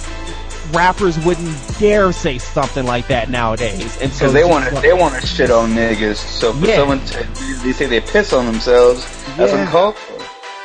[0.72, 5.20] rappers wouldn't dare say something like that nowadays and so they want to they want
[5.20, 6.16] to shit on niggas.
[6.16, 6.76] So for Yeah.
[6.76, 7.24] someone to,
[7.62, 9.06] they say they piss on themselves,
[9.36, 9.62] that's Yeah.
[9.64, 10.14] uncalled for.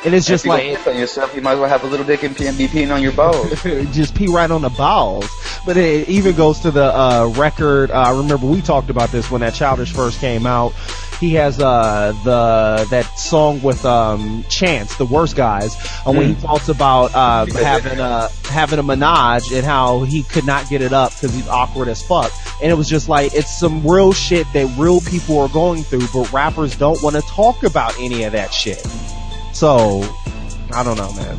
[0.04, 1.86] and it's just if you like piss on yourself, you might as well have a
[1.86, 3.50] little dick and pee and be peeing on your balls.
[3.92, 5.28] just pee right on the balls.
[5.64, 7.90] But it even goes to the uh, record.
[7.92, 10.72] Uh, I remember we talked about this when that Childish first came out.
[11.22, 16.42] He has uh, the that song with um, Chance, the worst guys, and when he
[16.42, 20.92] talks about uh, having a having a menage and how he could not get it
[20.92, 22.32] up because he's awkward as fuck.
[22.60, 26.08] And it was just like it's some real shit that real people are going through,
[26.12, 28.84] but rappers don't want to talk about any of that shit.
[29.52, 30.02] So
[30.72, 31.38] I don't know, man.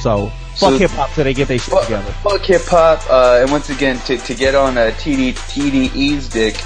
[0.00, 2.12] So So- fuck hip hop till they get their shit fuck, together.
[2.22, 6.56] fuck hip hop, uh, and once again, to, to get on uh, TD, TDE's dick,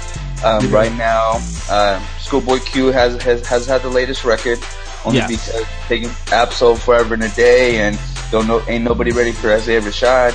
[0.43, 1.39] um, right now,
[1.69, 1.99] uh,
[2.29, 4.59] Schoolboy Q has, has, has had the latest record,
[5.03, 5.29] only Yes.
[5.51, 7.97] because taking Ab-Soul forever and a day, and
[8.31, 10.33] don't know, ain't nobody ready for Isaiah Rashad.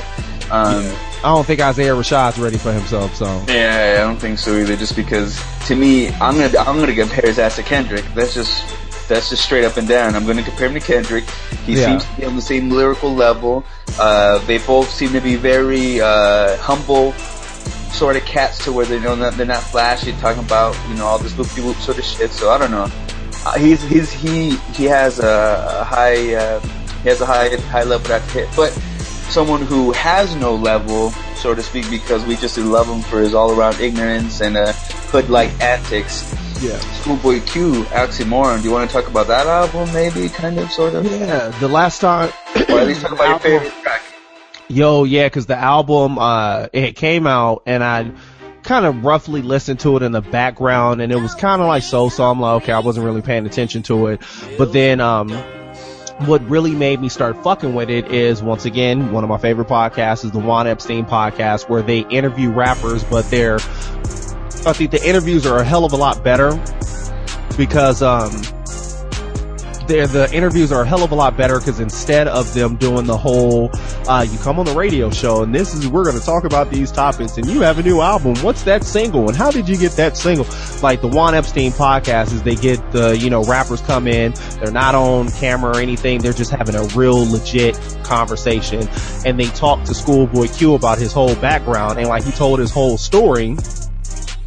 [0.50, 0.84] Um,
[1.22, 3.26] I don't think Isaiah Rashad's ready for himself, so.
[3.46, 4.74] Yeah, I don't think so either.
[4.76, 8.04] Just because, to me, I'm gonna I'm gonna compare his ass to Kendrick.
[8.16, 10.16] That's just that's just straight up and down.
[10.16, 11.24] I'm gonna compare him to Kendrick.
[11.64, 11.86] He Yeah.
[11.86, 13.64] seems to be on the same lyrical level.
[14.00, 17.12] Uh, they both seem to be very uh, humble
[17.92, 21.06] sort of cats to where they know that they're not flashy, talking about you know
[21.06, 22.30] all this whoop whoop sort of shit.
[22.30, 22.88] So I don't know.
[23.46, 26.60] Uh, he's he's he he has a, a high uh,
[27.02, 28.70] he has a high high level that hit, but
[29.28, 33.34] someone who has no level, so to speak, because we just love him for his
[33.34, 34.72] all-around ignorance and uh,
[35.10, 36.22] hood-like antics.
[36.62, 36.78] Yeah.
[37.00, 38.58] Schoolboy Q, Oxymoron.
[38.62, 41.68] Do you want to talk about that album, maybe, kind of, sort of, Yeah, the
[41.68, 42.30] last time.
[42.54, 44.02] or at least talk about your favorite track?
[44.74, 48.10] Yo, yeah, cause the album, uh, it came out and I
[48.64, 51.84] kind of roughly listened to it in the background and it was kind of like
[51.84, 54.20] so, so I'm like, okay, I wasn't really paying attention to it.
[54.58, 55.30] But then, um,
[56.26, 59.68] what really made me start fucking with it is once again one of my favorite
[59.68, 63.60] podcasts is the Juan Epstein podcast where they interview rappers, but they're
[64.66, 66.50] I think the interviews are a hell of a lot better
[67.56, 68.32] because um
[69.86, 73.16] the interviews are a hell of a lot better because instead of them doing the
[73.16, 73.70] whole,
[74.08, 76.70] uh, you come on the radio show and this is, we're going to talk about
[76.70, 78.34] these topics and you have a new album.
[78.36, 80.46] What's that single and how did you get that single?
[80.82, 84.72] Like the Juan Epstein podcast is they get the, you know, rappers come in, they're
[84.72, 86.20] not on camera or anything.
[86.20, 88.88] They're just having a real legit conversation
[89.24, 92.70] and they talk to Schoolboy Q about his whole background and like he told his
[92.70, 93.56] whole story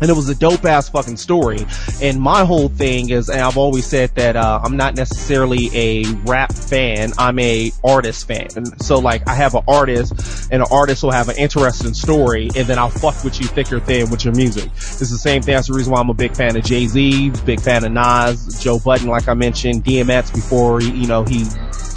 [0.02, 1.66] and it was a dope ass fucking story.
[2.02, 6.06] And my whole thing is, and I've always said that uh, I'm not necessarily a
[6.26, 7.12] rap fan.
[7.18, 8.48] I'm a artist fan.
[8.56, 12.50] And so like I have an artist, and an artist will have an interesting story,
[12.56, 14.66] and then I'll fuck with you thick or thin with your music.
[14.76, 15.56] It's the same thing.
[15.56, 18.62] That's the reason why I'm a big fan of Jay Z, big fan of Nas,
[18.62, 21.46] Joe Budden, like I mentioned, DMX before you know he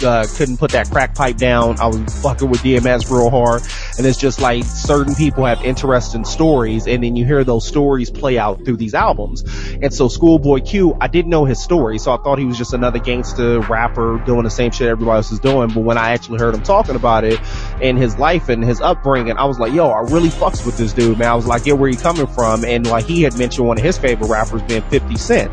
[0.03, 1.79] uh, couldn't put that crack pipe down.
[1.79, 3.61] I was fucking with DMX real hard.
[3.97, 7.90] And it's just like certain people have interesting stories and then you hear those stories
[8.13, 9.43] play out through these albums.
[9.81, 12.73] And so Schoolboy Q, I didn't know his story, so I thought he was just
[12.73, 15.69] another gangster rapper doing the same shit everybody else is doing.
[15.69, 17.39] But when I actually heard him talking about it
[17.81, 20.93] and his life and his upbringing, I was like, yo, I really fucks with this
[20.93, 21.29] dude, man.
[21.29, 22.65] I was like, yeah, where he coming from?
[22.65, 25.51] And like he had mentioned one of his favorite rappers being 50 Cent.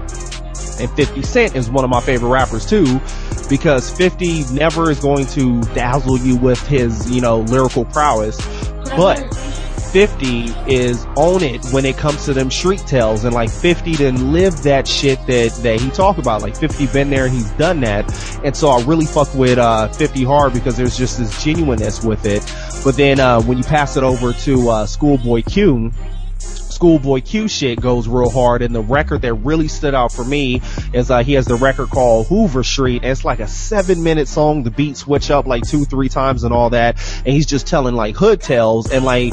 [0.81, 3.01] And 50 Cent is one of my favorite rappers too,
[3.49, 8.37] because 50 never is going to dazzle you with his, you know, lyrical prowess,
[8.97, 9.19] but
[9.93, 14.33] 50 is on it when it comes to them street tales and like 50 didn't
[14.33, 16.43] live that shit that, that he talked about.
[16.43, 18.05] Like 50 been there, he's done that.
[18.45, 22.27] And so I really fuck with, uh, 50 hard because there's just this genuineness with
[22.27, 22.43] it.
[22.85, 25.91] But then, uh, when you pass it over to, uh, Schoolboy Q,
[26.79, 28.63] Schoolboy Q shit goes real hard.
[28.63, 30.63] And the record that really stood out for me
[30.93, 33.03] is uh he has the record called Hoover Street.
[33.03, 34.63] And it's like a seven minute song.
[34.63, 36.97] The beat switch up like two three times and all that.
[37.27, 38.93] And he's just telling like hood tales.
[38.93, 39.33] And like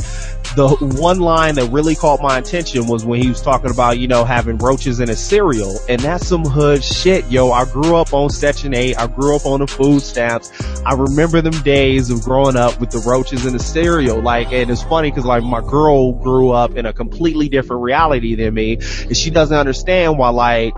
[0.56, 4.08] the one line that really caught my attention was when he was talking about you
[4.08, 5.78] know having roaches in a cereal.
[5.88, 7.52] And that's some hood shit yo.
[7.52, 10.52] I grew up on section 8 I grew up on the food stamps.
[10.84, 14.20] I remember them days of growing up with the roaches in the cereal.
[14.20, 17.84] Like and it's funny because like my girl grew up in a complete completely different
[17.84, 18.74] reality than me.
[18.76, 20.74] And she doesn't understand why like,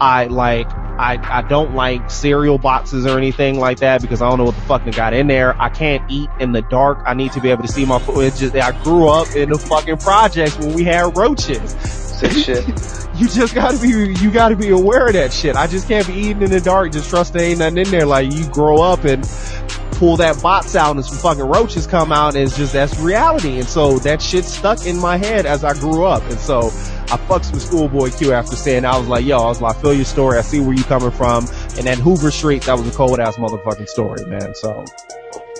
[0.00, 4.38] I like, I, I don't like cereal boxes or anything like that because I don't
[4.38, 5.60] know what the fuck they got in there.
[5.60, 6.98] I can't eat in the dark.
[7.04, 8.20] I need to be able to see my food.
[8.20, 11.74] It's just, I grew up in the fucking projects when we had roaches.
[12.26, 12.66] Shit.
[13.20, 15.56] you just gotta be, you gotta be aware of that shit.
[15.56, 16.92] I just can't be eating in the dark.
[16.92, 18.06] Just trust there ain't nothing in there.
[18.06, 19.22] Like you grow up and
[19.92, 23.58] pull that box out and some fucking roaches come out and it's just, that's reality.
[23.58, 26.22] And so that shit stuck in my head as I grew up.
[26.24, 26.68] And so
[27.10, 29.80] I fucks with Schoolboy Q after saying, I was like, yo, I was like, I
[29.80, 30.38] feel your story.
[30.38, 31.46] I see where you coming from.
[31.76, 34.54] And then Hoover Street, that was a cold ass motherfucking story, man.
[34.54, 34.84] So.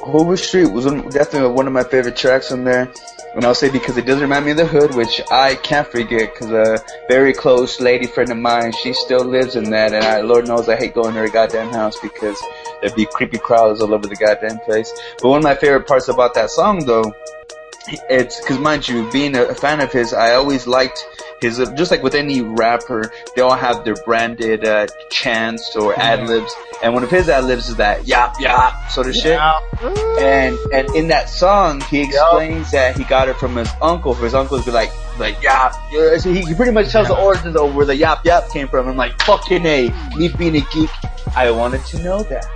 [0.05, 2.93] Hoover Street was definitely one of my favorite tracks on there.
[3.35, 6.33] And I'll say because it does remind me of the hood, which I can't forget
[6.33, 9.93] because a very close lady friend of mine, she still lives in that.
[9.93, 12.41] And I, Lord knows I hate going to her goddamn house because
[12.81, 14.93] there'd be creepy crowds all over the goddamn place.
[15.21, 17.15] But one of my favorite parts about that song though,
[18.11, 21.07] it's because mind you, being a fan of his, I always liked
[21.41, 25.95] his, uh, just like with any rapper, they all have their branded, uh, chants or
[25.99, 26.53] ad libs.
[26.83, 29.39] And one of his ad libs is that yap yap sort of shit.
[30.21, 34.15] And, and in that song, he explains that he got it from his uncle.
[34.15, 35.75] For his uncle to be like, like yap.
[36.19, 38.89] So he, he pretty much tells the origins of where the yap yap came from.
[38.89, 40.91] I'm like, fucking a, me being a geek,
[41.37, 42.47] I wanted to know that.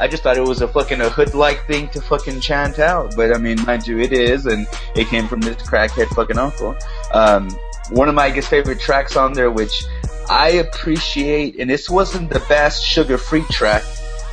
[0.00, 3.16] I just thought it was a fucking a hood-like thing to fucking chant out.
[3.16, 6.76] But I mean, mind you, it is, and it came from this crackhead fucking uncle.
[7.12, 7.48] Um,
[7.90, 9.84] one of my guess favorite tracks on there, which
[10.28, 13.82] I appreciate, and this wasn't the best Suga Free track,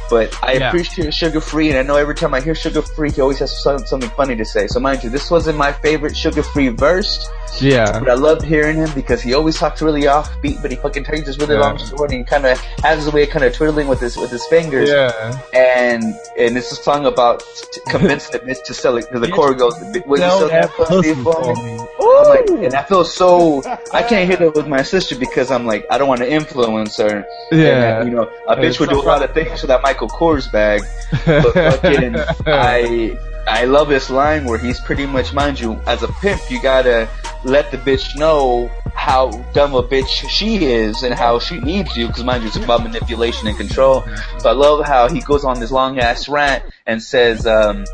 [0.10, 0.68] but I yeah.
[0.68, 3.64] appreciate Suga Free, and I know every time I hear Suga Free, he always has
[3.64, 4.68] something funny to say.
[4.68, 7.30] So mind you, this wasn't my favorite Suga Free verse.
[7.62, 8.00] Yeah.
[8.00, 11.28] But I loved hearing him because he always talks really offbeat, but he fucking turns
[11.28, 11.62] his really yeah.
[11.62, 14.32] long sword and kind of has his way of kind of twiddling with his with
[14.32, 14.90] his fingers.
[14.90, 15.40] Yeah.
[15.54, 16.04] And
[16.38, 17.44] and it's a song about
[17.88, 19.74] convincing the bitch to sell it because the chorus goes,
[20.06, 23.64] "Will you that pussy for me?" Like, and I feel so.
[23.92, 26.98] I can't hit it with my sister because I'm like I don't want to influence
[26.98, 27.26] her.
[27.52, 28.00] Yeah.
[28.00, 30.52] And, you know, a bitch would do a lot of things with that Michael Kors
[30.52, 30.82] bag,
[31.26, 32.16] but fucking
[32.46, 33.18] I
[33.48, 37.08] I love this line where he's pretty much, mind you, as a pimp, you gotta
[37.44, 42.08] let the bitch know how dumb a bitch she is and how she needs you,
[42.08, 44.04] because mind you, it's about manipulation and control.
[44.40, 47.86] So I love how he goes on this long ass rant and says, um,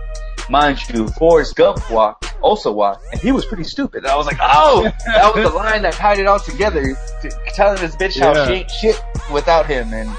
[0.50, 4.04] mind you, Forrest Gump walked, also walked, and he was pretty stupid.
[4.04, 6.84] And I was like, oh, that was the line that tied it all together,
[7.54, 8.48] telling this bitch how yeah.
[8.48, 9.94] she ain't shit without him.
[9.94, 10.10] And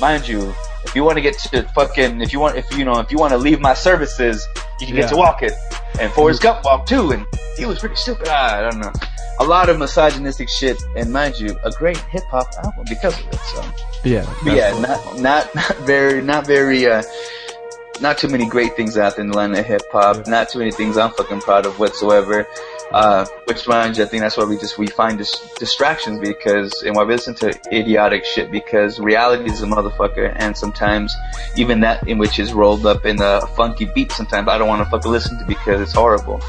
[0.00, 0.54] mind you,
[0.84, 3.18] if you want to get to fucking, if you want, if you know, if you
[3.18, 4.46] want to leave my services,
[4.80, 5.02] you can Yeah.
[5.02, 5.50] get to walking.
[6.00, 7.26] And Forrest Gump walked too, and
[7.56, 8.26] he was pretty stupid.
[8.30, 8.92] Ah, I don't know.
[9.40, 13.26] A lot of misogynistic shit, and mind you, a great hip hop album because of
[13.28, 13.40] it.
[13.54, 13.64] So,
[14.04, 14.26] Yeah.
[14.44, 16.86] yeah, not not not very, not very.
[16.86, 17.02] uh
[18.00, 20.26] not too many great things out there in the line of hip hop.
[20.26, 22.46] Not too many things I'm fucking proud of whatsoever.
[22.92, 26.82] Uh, which reminds you, I think that's why we just we find dis- distractions because
[26.82, 31.14] and why we listen to idiotic shit because reality is a motherfucker and sometimes
[31.56, 34.84] even that in which is rolled up in a funky beat sometimes I don't want
[34.84, 36.40] to fucking listen to because it's horrible.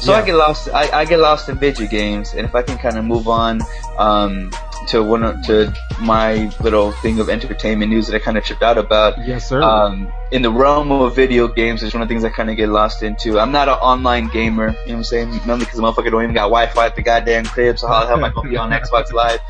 [0.00, 0.68] So I get lost.
[0.68, 3.60] I, I get lost in video games, and if I can kind of move on
[3.98, 4.52] um,
[4.88, 8.62] to one of, to my little thing of entertainment news that I kind of tripped
[8.62, 9.14] out about.
[9.26, 9.60] Yes, sir.
[9.62, 12.56] Um, in the realm of video games, is one of the things I kind of
[12.56, 13.38] get lost into.
[13.40, 15.30] I'm not an online gamer, you know what I'm saying?
[15.46, 18.16] Mainly because motherfucker don't even got Wi-Fi at the goddamn crib, so how the hell
[18.16, 19.40] am I gonna be on Xbox Live?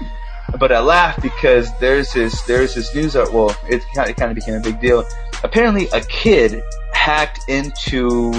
[0.59, 3.33] But I laugh because there's this there's this news art.
[3.33, 5.05] Well, it kind of, it kind of became a big deal.
[5.43, 6.63] Apparently, a kid
[6.93, 8.31] hacked into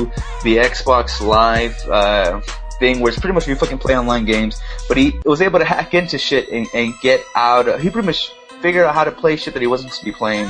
[0.43, 2.41] the Xbox Live uh,
[2.79, 4.61] thing, where it's pretty much you fucking play online games.
[4.87, 7.67] But he was able to hack into shit and, and get out.
[7.67, 8.31] Of, he pretty much
[8.61, 10.49] figured out how to play shit that he wasn't supposed to be playing.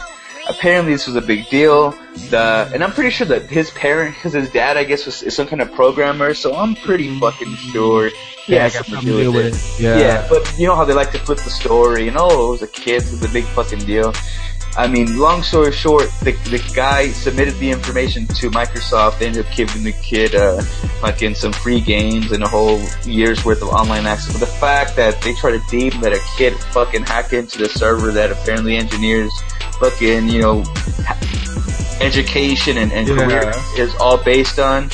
[0.50, 1.92] Apparently, this was a big deal.
[2.30, 5.36] The and I'm pretty sure that his parent, because his dad, I guess, was is
[5.36, 6.34] some kind of programmer.
[6.34, 7.20] So I'm pretty mm-hmm.
[7.20, 8.10] fucking sure.
[8.46, 9.82] he yeah, I got something to do with it.
[9.82, 10.00] Yeah.
[10.00, 12.62] yeah, but you know how they like to flip the story, and oh, it was
[12.62, 14.14] a kid, so was a big fucking deal.
[14.78, 19.18] I mean, long story short, the the guy submitted the information to Microsoft.
[19.18, 20.62] They ended up giving the kid uh,
[21.02, 24.34] fucking some free games and a whole year's worth of online access.
[24.34, 27.70] But the fact that they try to deem that a kid fucking hacked into the
[27.70, 29.32] server that apparently engineers
[29.80, 30.64] fucking you know
[31.06, 31.18] ha-
[32.02, 33.16] education and, and Yeah.
[33.16, 34.90] career is all based on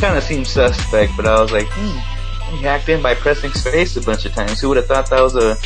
[0.00, 1.12] kind of seems suspect.
[1.16, 4.60] But I was like, hmm, he hacked in by pressing space a bunch of times.
[4.60, 5.56] Who would have thought that was a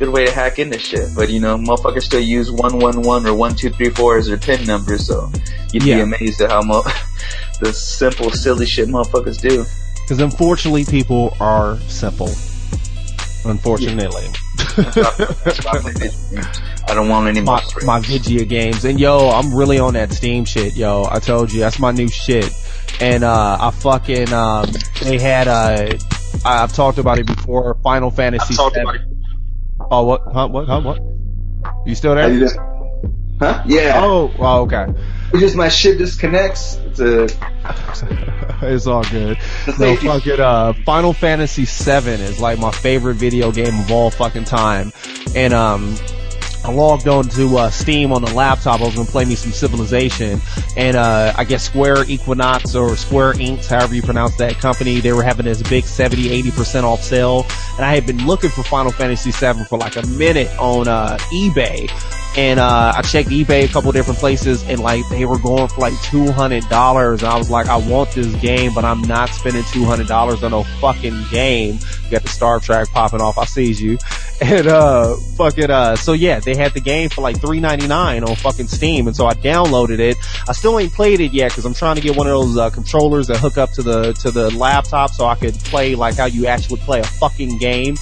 [0.00, 1.10] good way to hack into shit?
[1.14, 4.26] But you know, motherfuckers still use one one one or one two three four as
[4.26, 5.30] their pin number, so
[5.72, 5.96] you'd Yeah.
[5.96, 6.82] be amazed at how mo-
[7.60, 9.64] the simple, silly shit motherfuckers do.
[10.02, 12.30] Because unfortunately, people are simple.
[13.44, 14.26] Unfortunately.
[14.76, 14.84] I
[16.94, 17.54] don't want any more.
[17.56, 17.86] my, strings.
[17.86, 18.84] my Vigia games.
[18.84, 21.06] And yo, I'm really on that Steam shit, yo.
[21.10, 22.50] I told you, that's my new shit.
[23.00, 24.66] And, uh, I fucking, um,
[25.02, 25.96] they had, uh,
[26.44, 28.98] I- I've talked about it before, Final Fantasy I'm talking VII.
[29.90, 30.22] Oh, what?
[30.32, 30.48] Huh?
[30.48, 30.66] What?
[30.66, 30.80] Huh?
[30.80, 31.02] What?
[31.86, 32.48] You still there?
[33.40, 33.62] Huh?
[33.66, 34.00] Yeah.
[34.04, 34.86] Oh, oh, okay.
[35.32, 36.76] It's just my shit disconnects.
[36.76, 37.22] It's a
[38.62, 39.38] it's all good.
[39.76, 44.44] Safety- fucking, uh, Final Fantasy VII is like my favorite video game of all fucking
[44.44, 44.92] time.
[45.34, 45.96] And, um,
[46.64, 48.80] I logged on to uh, Steam on the laptop.
[48.80, 50.40] I was gonna play me some Civilization,
[50.76, 55.12] and uh, I guess Square Equinox or Square Inc, however you pronounce that company, they
[55.12, 57.46] were having this big 70, 80 percent off sale,
[57.76, 61.16] and I had been looking for Final Fantasy VII for like a minute on uh,
[61.32, 61.88] eBay,
[62.36, 65.80] and uh, I checked eBay a couple different places, and like they were going for
[65.80, 69.64] like two hundred dollars, I was like, I want this game, but I'm not spending
[69.72, 71.78] two hundred dollars on no fucking game.
[72.04, 73.38] You got the Star Trek popping off.
[73.38, 73.98] I sees you.
[74.42, 78.24] And uh fucking uh so yeah, they had the game for like three ninety nine
[78.24, 80.16] on fucking Steam and so I downloaded it.
[80.48, 82.70] I still ain't played it yet because I'm trying to get one of those uh,
[82.70, 86.24] controllers that hook up to the to the laptop so I could play like how
[86.24, 87.96] you actually play a fucking game.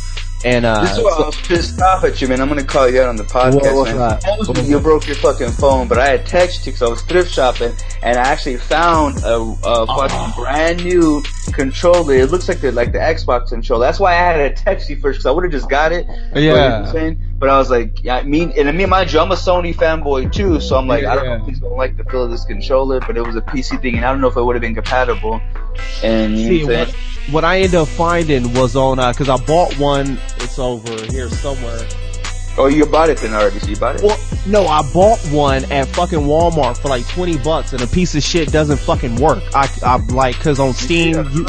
[0.44, 2.40] And uh This is why I was pissed off at you, man.
[2.40, 3.98] I'm gonna call you out on the podcast, What man.
[3.98, 4.22] that?
[4.22, 7.32] Supposedly You broke your fucking phone, but I had texted you because I was thrift
[7.32, 9.34] shopping, and I actually found a,
[9.64, 10.32] a fucking Oh.
[10.36, 11.22] brand new
[11.52, 12.14] controller.
[12.14, 13.84] It looks like the like the Xbox controller.
[13.86, 16.06] That's why I had to text you first because I would have just got it.
[16.36, 16.92] You know
[17.38, 17.62] what I'm yeah.
[17.62, 17.88] saying?
[17.88, 20.32] But I was like, yeah, I mean, and me, mind you, I'm a Sony fanboy
[20.32, 22.44] too, so I'm like, I don't know if he's gonna like the feel of this
[22.44, 24.62] controller, but it was a PC thing, and I don't know if it would have
[24.62, 25.40] been compatible.
[26.02, 26.94] And you See what
[27.30, 31.28] what, I ended up finding was on uh cause I bought one, it's over here
[31.28, 31.86] somewhere.
[32.56, 33.60] Oh, you bought it then already?
[33.60, 34.02] So you bought it?
[34.02, 38.16] Well, no, I bought one at fucking Walmart for like 20 bucks and a piece
[38.16, 39.42] of shit doesn't fucking work.
[39.54, 41.46] I, I like, cause on Steam, you,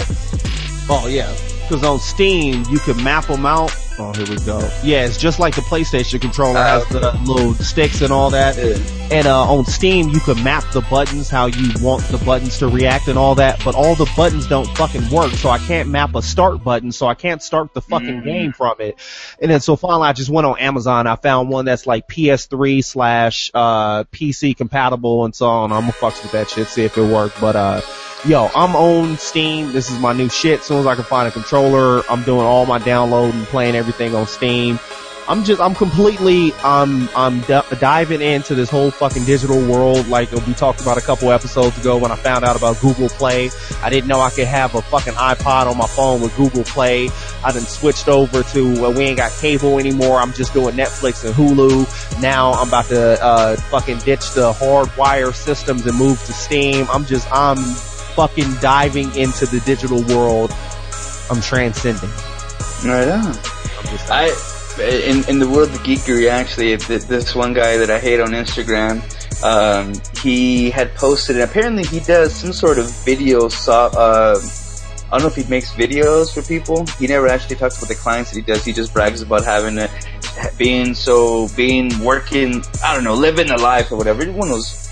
[0.89, 1.33] oh yeah,
[1.67, 3.75] cause on Steam, you can map them out.
[4.01, 4.59] Oh, here we go.
[4.81, 8.55] Yeah, it's just like the PlayStation controller Ah, has the little sticks and all that.
[8.55, 8.77] Yeah.
[9.11, 12.69] And, uh, on Steam, you can map the buttons, how you want the buttons to
[12.69, 16.15] react and all that, but all the buttons don't fucking work, so I can't map
[16.15, 18.23] a start button, so I can't start the fucking Mhm.
[18.23, 18.95] game from it.
[19.41, 21.05] And then so finally I just went on Amazon.
[21.05, 25.73] I found one that's like PS3 slash, uh, PC compatible and so on.
[25.73, 27.35] I'm gonna fucks with that shit, see if it works.
[27.41, 27.81] But, uh,
[28.25, 29.71] yo, I'm on Steam.
[29.71, 30.59] This is my new shit.
[30.59, 33.75] As soon as I can find a controller, I'm doing all my downloading, and playing
[33.75, 34.79] everything on Steam.
[35.27, 40.07] I'm just, I'm completely, um, I'm d- diving into this whole fucking digital world.
[40.07, 43.51] Like we talked about a couple episodes ago when I found out about Google Play.
[43.83, 47.09] I didn't know I could have a fucking iPod on my phone with Google Play.
[47.43, 50.17] I then switched over to, well, we ain't got cable anymore.
[50.17, 52.19] I'm just doing Netflix and Hulu.
[52.19, 56.87] Now I'm about to, uh, fucking ditch the hardwire systems and move to Steam.
[56.89, 57.59] I'm just, I'm
[58.19, 60.51] fucking diving into the digital world.
[61.31, 62.09] I'm transcending.
[62.83, 63.33] Right on.
[64.11, 64.27] I,
[64.81, 68.95] in in the world of geekery, actually, this one guy that I hate on Instagram,
[69.41, 73.47] um, he had posted, and apparently he does some sort of video.
[73.47, 74.37] So, uh,
[75.07, 76.85] I don't know if he makes videos for people.
[76.99, 78.65] He never actually talks about the clients that he does.
[78.65, 79.87] He just brags about having a,
[80.57, 84.29] being so, being working, I don't know, living the life or whatever.
[84.31, 84.89] One of those,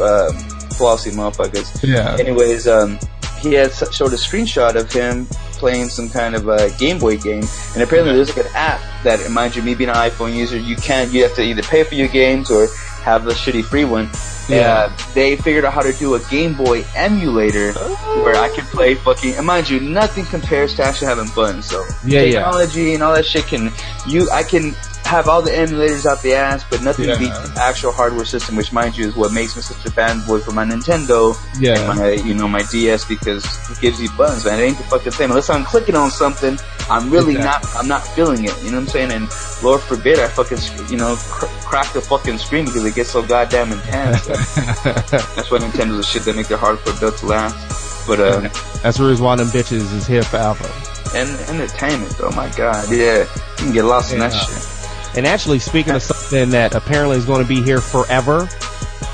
[0.00, 0.32] uh,
[0.70, 1.86] flossy motherfuckers.
[1.86, 2.16] Yeah.
[2.18, 2.98] Anyways, um,
[3.40, 5.26] he had showed a screenshot of him
[5.60, 7.44] playing some kind of a Game Boy game,
[7.74, 10.76] and apparently there's like an app that, mind you, me being an iPhone user, you
[10.76, 12.68] can't, you have to either pay for your games or
[13.02, 14.08] have the shitty free one.
[14.48, 14.90] Yeah.
[14.90, 18.22] Uh, they figured out how to do a Game Boy emulator oh.
[18.24, 21.62] where I could play fucking, and mind you, nothing compares to actually having fun.
[21.62, 21.84] so.
[22.04, 22.94] Yeah, technology yeah.
[22.94, 23.72] and all that shit can,
[24.06, 24.74] you, I can
[25.10, 27.18] have all the emulators out the ass, but nothing yeah.
[27.18, 30.40] beats the actual hardware system, which mind you is what makes me such a fanboy
[30.40, 31.80] for my Nintendo yeah.
[31.80, 34.60] and my, you know, my DS because it gives you buttons, man.
[34.60, 35.30] It ain't the fucking same.
[35.30, 36.56] Unless I'm clicking on something,
[36.88, 38.56] I'm really not, I'm not feeling it.
[38.62, 39.10] You know what I'm saying?
[39.10, 39.28] And
[39.64, 40.58] Lord forbid I fucking,
[40.88, 44.26] you know, cr- crack the fucking screen because it gets so goddamn intense.
[44.26, 48.06] That's why Nintendo's a shit that make their hardware built to last.
[48.06, 48.40] But, uh,
[48.82, 50.70] that's the reason why them bitches is here forever.
[51.14, 53.26] And entertainment, oh my god, yeah.
[53.58, 54.14] You can get lost yeah.
[54.14, 54.79] in that shit.
[55.16, 58.48] And actually, speaking of something that apparently is going to be here forever,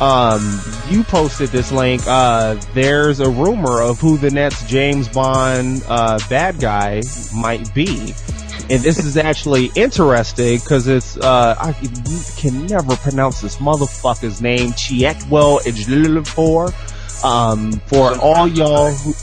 [0.01, 2.03] um, you posted this link.
[2.07, 7.03] Uh, there's a rumor of who the next James Bond uh, bad guy
[7.35, 8.15] might be.
[8.69, 11.73] And this is actually interesting because it's, uh, I
[12.37, 16.75] can never pronounce this motherfucker's name, Chiwetel Ejiofor.
[17.25, 19.15] Um, for all y'all who,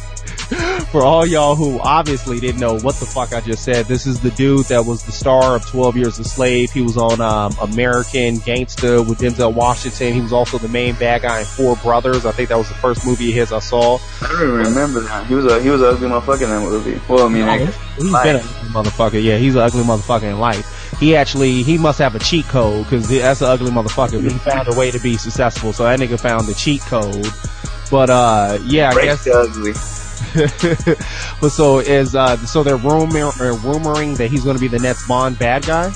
[0.91, 4.19] for all y'all who obviously didn't know what the fuck I just said, this is
[4.19, 6.71] the dude that was the star of 12 Years a Slave.
[6.71, 10.13] He was on um, American Gangster with Denzel Washington.
[10.13, 12.25] He was also the main bad guy in Four Brothers.
[12.25, 13.99] I think that was the first movie of his I saw.
[14.21, 15.27] I don't even remember that.
[15.27, 17.01] He was a he was an ugly motherfucker in that movie.
[17.07, 17.65] Well, I mean, no,
[17.97, 18.23] he's life.
[18.23, 19.23] been an ugly motherfucker.
[19.23, 20.97] Yeah, he's an ugly motherfucker in life.
[20.99, 24.21] He actually he must have a cheat code because that's an ugly motherfucker.
[24.23, 25.73] But he found a way to be successful.
[25.73, 27.27] So that nigga found the cheat code.
[27.89, 29.73] But uh, yeah, I guess ugly.
[31.41, 35.07] but so is uh so they're rumor, rumoring that he's going to be the next
[35.07, 35.91] Bond bad guy.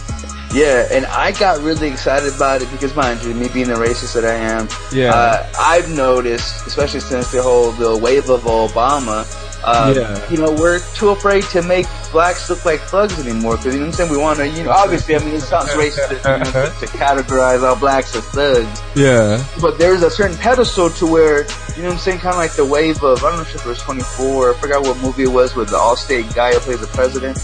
[0.53, 4.13] Yeah, and I got really excited about it because, mind you, me being the racist
[4.13, 9.25] that I am, yeah, uh, I've noticed, especially since the whole the wave of Obama,
[9.63, 10.29] uh, yeah.
[10.29, 13.57] you know, we're too afraid to make blacks look like thugs anymore.
[13.57, 14.11] Because you know what I'm saying?
[14.11, 16.97] We want to, you know, obviously, I mean, it sounds racist you know, to, to,
[16.97, 18.81] categorize all blacks as thugs.
[18.95, 19.43] Yeah.
[19.61, 21.43] But there's a certain pedestal to where,
[21.75, 22.19] you know what I'm saying?
[22.19, 24.81] Kind of like the wave of, I don't know if it was 24, I forgot
[24.83, 27.37] what movie it was with the Allstate guy who plays the president.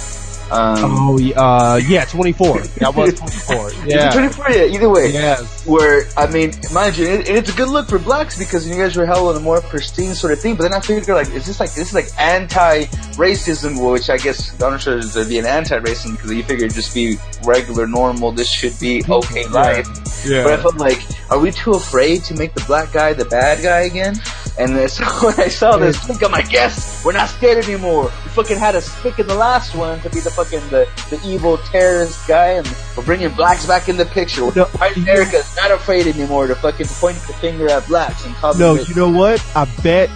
[0.52, 2.60] Um, oh, uh, yeah, 24.
[2.84, 3.72] That was 24.
[3.86, 4.12] Yeah.
[4.12, 5.12] 24, yeah, either way.
[5.12, 5.66] Yes.
[5.66, 8.96] Where, I mean, mind you, it, it's a good look for blacks because you guys
[8.96, 11.46] were held on a more pristine sort of thing, but then I figured, like, is
[11.46, 15.46] this like, this is like anti-racism, which I guess, I'm not sure there'd be an
[15.46, 19.88] anti-racism because you figure it'd just be regular, normal, this should be okay life.
[20.26, 20.44] Yeah.
[20.44, 23.62] But I felt like, are we too afraid to make the black guy the bad
[23.62, 24.16] guy again?
[24.58, 28.06] And so when I saw this link, I'm like, yes, we're not scared anymore.
[28.24, 31.20] We fucking had us pick in the last one to be the fucking the, the
[31.26, 34.42] evil terrorist guy, and we're bringing blacks back in the picture.
[34.56, 38.54] No, White America's not afraid anymore to fucking point the finger at blacks and call
[38.56, 39.44] No, you know what?
[39.56, 40.10] I bet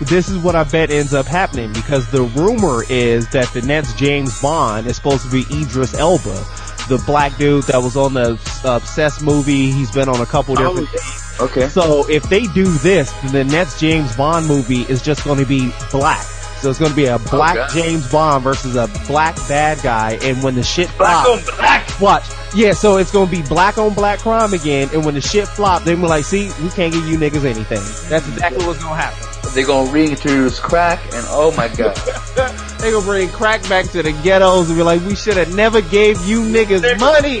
[0.00, 3.96] this is what I bet ends up happening because the rumor is that the next
[3.96, 6.44] James Bond is supposed to be Idris Elba,
[6.88, 9.70] the black dude that was on the uh, Obsessed movie.
[9.70, 10.88] He's been on a couple oh, different.
[10.94, 11.68] Oh, Okay.
[11.68, 15.44] So if they do this, then the next James Bond movie is just going to
[15.44, 16.26] be black.
[16.60, 17.82] So it's going to be a black okay.
[17.82, 22.24] James Bond versus a black bad guy, and when the shit black on black, watch,
[22.54, 22.72] yeah.
[22.72, 25.84] So it's going to be black on black crime again, and when the shit flop,
[25.84, 29.02] they be like, "See, we can't give you niggas anything." That's exactly what's going to
[29.02, 29.52] happen.
[29.54, 31.94] They're going to reintroduce crack, and oh my god,
[32.78, 35.54] they're going to bring crack back to the ghettos and be like, "We should have
[35.54, 37.40] never gave you niggas money."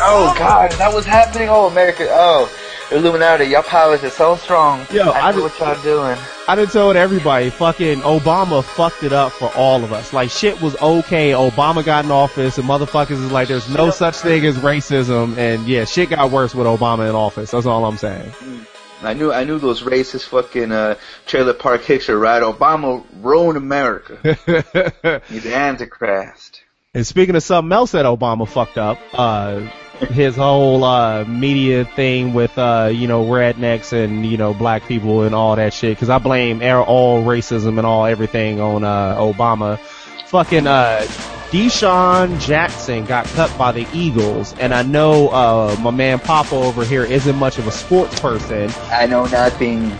[0.00, 1.48] Oh god, that was happening.
[1.48, 2.06] Oh America.
[2.10, 2.50] Oh.
[2.90, 4.84] Illuminati, your powers are so strong.
[4.92, 6.18] Yo, I, I know what y'all doing.
[6.48, 10.12] I done told everybody, fucking Obama fucked it up for all of us.
[10.12, 11.30] Like shit was okay.
[11.30, 15.36] Obama got in office and motherfuckers is like, there's no such thing as racism.
[15.36, 17.52] And yeah, shit got worse with Obama in office.
[17.52, 18.28] That's all I'm saying.
[18.30, 18.66] Mm.
[19.02, 20.96] I knew I knew those racist fucking uh,
[21.26, 22.42] trailer park hicks are right.
[22.42, 24.18] Obama ruined America.
[25.28, 26.62] He's the Antichrist.
[26.92, 29.62] And speaking of something else that Obama fucked up, uh,
[30.08, 35.22] his whole uh media thing with uh you know rednecks and you know black people
[35.22, 39.78] and all that shit because I blame all racism and all everything on uh Obama.
[40.26, 41.06] Fucking uh
[41.50, 46.84] DeSean Jackson got cut by the Eagles, and I know uh my man Papa over
[46.84, 48.70] here isn't much of a sports person.
[48.90, 49.90] I know nothing.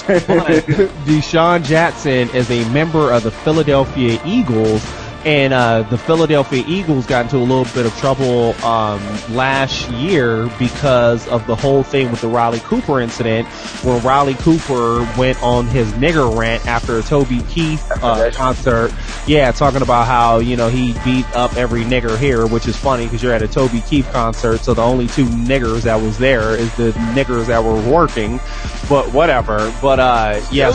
[0.10, 4.84] DeSean Jackson is a member of the Philadelphia Eagles
[5.24, 9.00] and uh, the Philadelphia Eagles got into a little bit of trouble um,
[9.34, 13.46] last year because of the whole thing with the Riley Cooper incident,
[13.82, 18.92] when Riley Cooper went on his nigger rant after a Toby Keith uh, concert.
[19.26, 23.04] Yeah, talking about how you know he beat up every nigger here, which is funny
[23.04, 26.52] because you're at a Toby Keith concert, so the only two niggers that was there
[26.56, 28.40] is the niggers that were working.
[28.88, 29.72] But whatever.
[29.82, 30.70] But uh, yeah.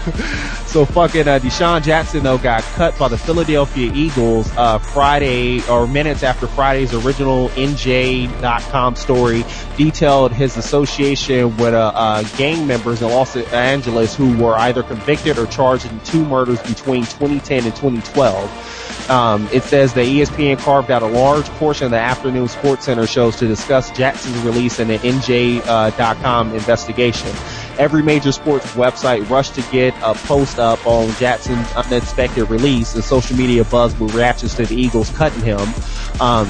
[0.69, 5.68] So, so fucking uh, DeSean Jackson though got cut by the Philadelphia Eagles uh, Friday
[5.68, 9.44] or minutes after Friday's original NJ.com story
[9.76, 15.38] detailed his association with uh, uh, gang members in Los Angeles who were either convicted
[15.38, 18.79] or charged in two murders between 2010 and 2012.
[19.10, 23.06] Um, it says that ESPN carved out a large portion of the afternoon Sports Center
[23.06, 27.30] shows to discuss Jackson's release in the NJ.com uh, investigation
[27.80, 33.02] every major sports website rushed to get a post up on Jackson's unexpected release and
[33.02, 35.66] social media buzz with reactions to the Eagles cutting him.
[36.20, 36.46] Um,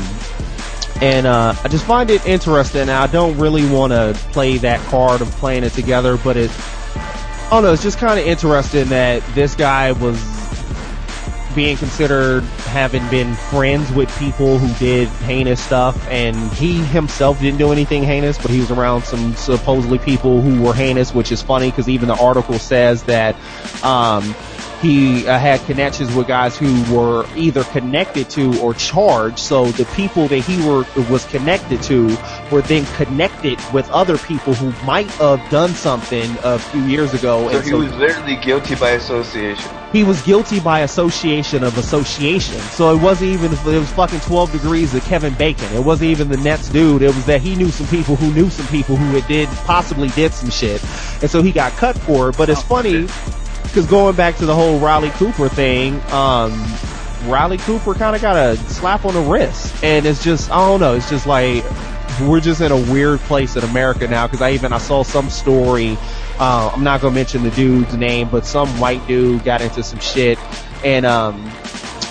[1.00, 2.88] and uh, I just find it interesting.
[2.88, 6.50] I don't really want to play that card of playing it together, but it,
[6.96, 10.20] I don't know, it's just kind of interesting that this guy was
[11.54, 17.58] being considered having been friends with people who did heinous stuff and he himself didn't
[17.58, 21.42] do anything heinous but he was around some supposedly people who were heinous which is
[21.42, 23.34] funny because even the article says that
[23.82, 24.34] um,
[24.80, 29.38] he uh, had connections with guys who were either connected to or charged.
[29.38, 32.16] So the people that he were was connected to
[32.50, 37.48] were then connected with other people who might have done something a few years ago.
[37.48, 39.70] So and he so was literally guilty by association.
[39.92, 42.58] He was guilty by association of association.
[42.60, 45.70] So it wasn't even it was fucking twelve degrees of Kevin Bacon.
[45.74, 47.02] It wasn't even the Nets dude.
[47.02, 50.08] It was that he knew some people who knew some people who had did possibly
[50.08, 50.82] did some shit,
[51.20, 52.38] and so he got cut for it.
[52.38, 53.08] But it's funny
[53.62, 56.52] because going back to the whole Riley Cooper thing, um,
[57.26, 60.80] Riley Cooper kind of got a slap on the wrist, and it's just I don't
[60.80, 60.94] know.
[60.94, 61.64] It's just like
[62.22, 64.26] we're just in a weird place in America now.
[64.26, 65.96] Because I even I saw some story.
[66.38, 70.00] Uh, I'm not gonna mention the dude's name, but some white dude got into some
[70.00, 70.38] shit,
[70.84, 71.50] and um,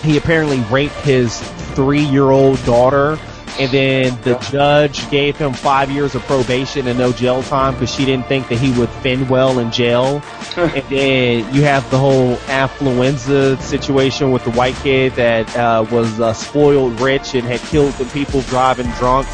[0.04, 1.40] he apparently raped his
[1.74, 3.18] three year old daughter
[3.58, 7.94] and then the judge gave him five years of probation and no jail time because
[7.94, 10.22] she didn't think that he would fend well in jail.
[10.58, 16.20] and then you have the whole affluenza situation with the white kid that uh, was
[16.20, 19.28] uh, spoiled rich and had killed the people driving drunk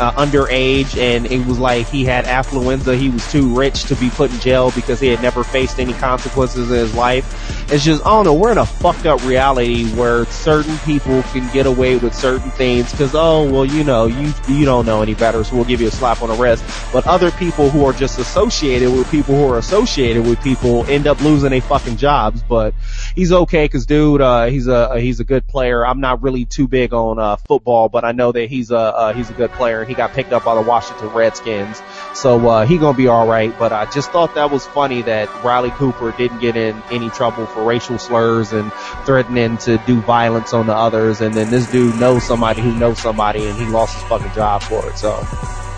[0.00, 2.98] uh, underage, and it was like he had affluenza.
[2.98, 5.92] He was too rich to be put in jail because he had never faced any
[5.92, 7.70] consequences in his life.
[7.70, 11.52] It's just, I don't know, we're in a fucked up reality where certain people can
[11.52, 15.14] get away with certain things because, oh, well, you know, you you don't know any
[15.14, 16.64] better, so we'll give you a slap on the wrist.
[16.92, 21.06] But other people who are just associated with people who are associated with people end
[21.06, 22.42] up losing their fucking jobs.
[22.42, 22.74] But
[23.14, 25.86] he's okay because, dude, uh, he's a he's a good player.
[25.86, 29.12] I'm not really too big on uh, football, but I know that he's a uh,
[29.12, 31.82] he's a good player he got picked up by the Washington Redskins.
[32.14, 35.70] So, uh, he gonna be alright, but I just thought that was funny that Riley
[35.70, 38.72] Cooper didn't get in any trouble for racial slurs and
[39.04, 42.98] threatening to do violence on the others, and then this dude knows somebody who knows
[42.98, 45.69] somebody and he lost his fucking job for it, so.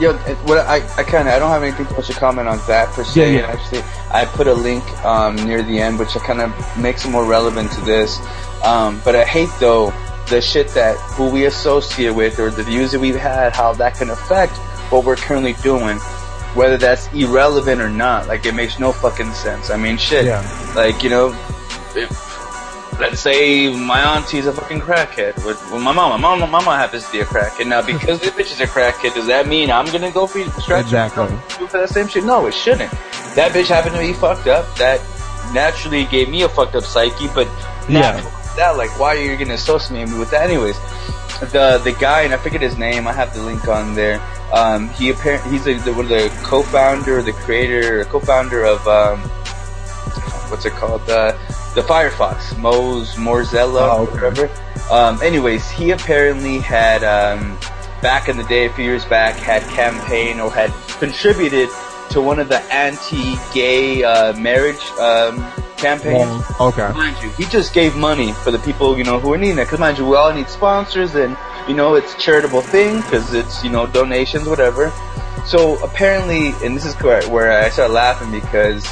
[0.00, 0.14] Yo,
[0.44, 3.04] what I, I kind of I don't have anything much to comment on that per
[3.04, 3.32] se.
[3.32, 3.46] Yeah, yeah.
[3.46, 7.10] Actually, I put a link um, near the end, which I kind of makes it
[7.10, 8.18] more relevant to this.
[8.64, 9.92] Um, but I hate though
[10.28, 13.96] the shit that who we associate with or the views that we've had, how that
[13.96, 14.56] can affect
[14.90, 15.98] what we're currently doing,
[16.54, 18.28] whether that's irrelevant or not.
[18.28, 19.70] Like it makes no fucking sense.
[19.70, 20.24] I mean, shit.
[20.24, 20.72] Yeah.
[20.74, 21.28] Like you know,
[21.94, 22.29] if,
[23.00, 26.16] let's say my auntie's a fucking crackhead with, my mama.
[26.16, 27.66] My mama, mama happens to be a crackhead.
[27.66, 30.86] Now, because this bitch is a crackhead, does that mean I'm gonna go for stretch
[30.86, 31.28] exactly
[31.66, 32.24] for that same shit?
[32.24, 32.90] No, it shouldn't.
[33.34, 34.74] That bitch happened to be fucked up.
[34.76, 35.00] That
[35.52, 37.48] naturally gave me a fucked up psyche, but
[37.88, 38.20] yeah
[38.60, 38.76] that.
[38.76, 40.48] Like, why are you gonna associate me with that?
[40.48, 40.78] Anyways,
[41.52, 43.08] the the guy and I forget his name.
[43.08, 44.20] I have the link on there.
[44.52, 49.22] Um, he apparently he's a, the, one of the co-founder, the creator, co-founder of um,
[50.50, 51.06] what's it called?
[51.06, 51.38] The
[51.74, 54.12] the Firefox, Mose Morzella, oh, okay.
[54.12, 54.50] whatever.
[54.90, 57.56] Um, anyways, he apparently had um,
[58.02, 61.68] back in the day, a few years back, had campaigned or had contributed
[62.10, 65.38] to one of the anti-gay uh, marriage um,
[65.76, 66.26] campaign.
[66.60, 66.90] okay.
[66.92, 69.68] Mind you, he just gave money for the people, you know, who are needing it.
[69.68, 71.36] Cause mind you, we all need sponsors and,
[71.68, 74.92] you know, it's a charitable thing cause it's, you know, donations, whatever.
[75.46, 78.84] So apparently, and this is where, where I start laughing because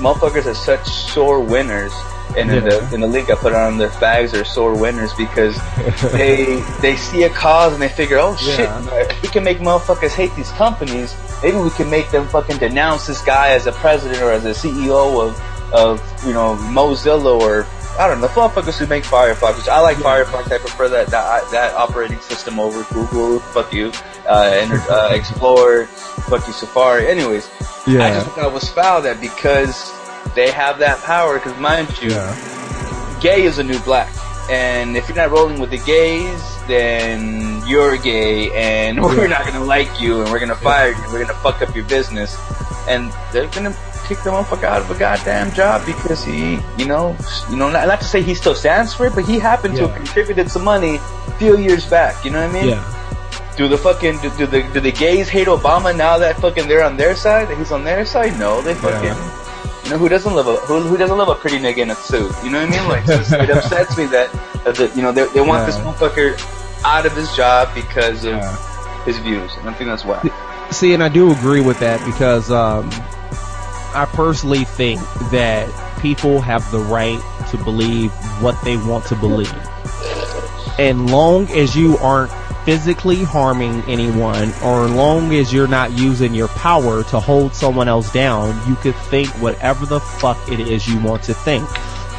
[0.00, 1.92] motherfuckers are such sore winners.
[2.36, 5.56] And in the in the link I put on the fags are sore winners because
[6.12, 9.20] they they see a cause and they figure, oh shit, Yeah.
[9.22, 11.12] we can make motherfuckers hate these companies.
[11.42, 14.50] Maybe we can make them fucking denounce this guy as a president or as a
[14.50, 15.40] CEO of
[15.74, 17.66] of you know Mozilla or
[17.98, 19.58] I don't know, the motherfuckers who make Firefox.
[19.58, 20.52] Which I like Firefox.
[20.52, 23.40] I prefer that that that operating system over Google.
[23.40, 23.90] Fuck you,
[24.28, 25.86] uh, and uh, Explorer.
[26.30, 27.08] Fuck you, Safari.
[27.08, 27.50] Anyways,
[27.98, 29.90] I just thought it was foul that because
[30.34, 31.38] they have that power.
[31.38, 33.18] Because mind you, Yeah.
[33.20, 34.08] gay is a new black.
[34.50, 39.64] And if you're not rolling with the gays, then you're gay, and we're not gonna
[39.64, 42.36] like you, and we're gonna fire you, and we're gonna fuck up your business,
[42.88, 43.74] and they're gonna
[44.08, 47.16] kick the motherfucker out of a goddamn job because he, you know,
[47.48, 49.86] you know, not, not to say he still stands for it, but he happened to
[49.86, 52.24] have contributed some money a few years back.
[52.24, 52.70] You know what I mean?
[52.70, 52.99] Yeah.
[53.60, 56.82] Do the fucking do, do the do the gays hate Obama now that fucking they're
[56.82, 57.48] on their side?
[57.48, 58.38] That he's on their side?
[58.38, 59.12] No, they fucking.
[59.84, 61.94] You know who doesn't love a who, who doesn't love a pretty nigga in a
[61.94, 62.32] suit?
[62.42, 62.88] You know what I mean?
[62.88, 64.32] Like just- it upsets me that,
[64.64, 66.40] that you know they, they want this motherfucker
[66.86, 69.04] out of his job because of Yeah.
[69.04, 70.22] his views, and I think that's why.
[70.70, 72.88] See, and I do agree with that because um,
[73.94, 75.68] I personally think that
[76.00, 77.20] people have the right
[77.50, 78.10] to believe
[78.40, 79.52] what they want to believe.
[80.78, 82.32] And long as you aren't
[82.64, 87.88] physically harming anyone or as long as you're not using your power to hold someone
[87.88, 91.66] else down, you could think whatever the fuck it is you want to think.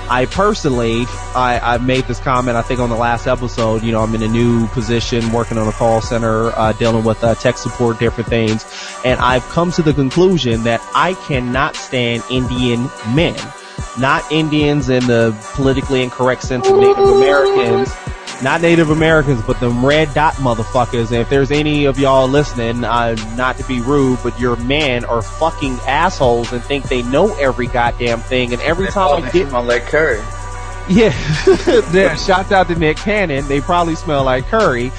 [0.09, 4.01] I personally, I, I made this comment, I think on the last episode, you know,
[4.01, 7.57] I'm in a new position working on a call center, uh, dealing with uh, tech
[7.57, 8.65] support, different things.
[9.05, 13.39] And I've come to the conclusion that I cannot stand Indian men.
[13.97, 17.89] Not Indians in the politically incorrect sense of Native Americans.
[18.41, 21.11] Not Native Americans, but them red dot motherfuckers.
[21.11, 25.05] And if there's any of y'all listening, uh, not to be rude, but your men
[25.05, 28.51] are fucking assholes and think they know every goddamn thing.
[28.51, 30.21] And every time I get my leg curry.
[30.91, 32.15] Yeah, yeah.
[32.15, 33.47] Shouts out to Nick Cannon.
[33.47, 34.91] They probably smell like curry,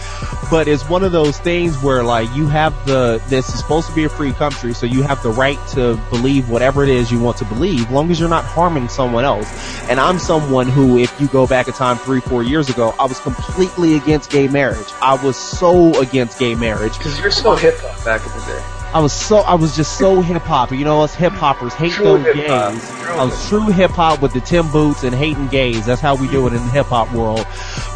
[0.51, 3.23] but it's one of those things where like you have the.
[3.29, 6.49] This is supposed to be a free country, so you have the right to believe
[6.49, 9.49] whatever it is you want to believe, long as you're not harming someone else.
[9.91, 13.07] And I'm someone who, if you go back in time three, four years ago, I
[13.07, 14.89] was completely against gay marriage.
[15.03, 16.97] I was so against gay marriage.
[16.97, 18.82] Because you're so hip hop back in the day.
[18.95, 20.71] I was so I was just so hip hop.
[20.71, 22.51] You know, us hip hoppers hate True those gays.
[22.51, 25.87] I was true hip hop with the Tim Boots and hating gays.
[25.87, 27.47] That's how we do it in the hip hop world.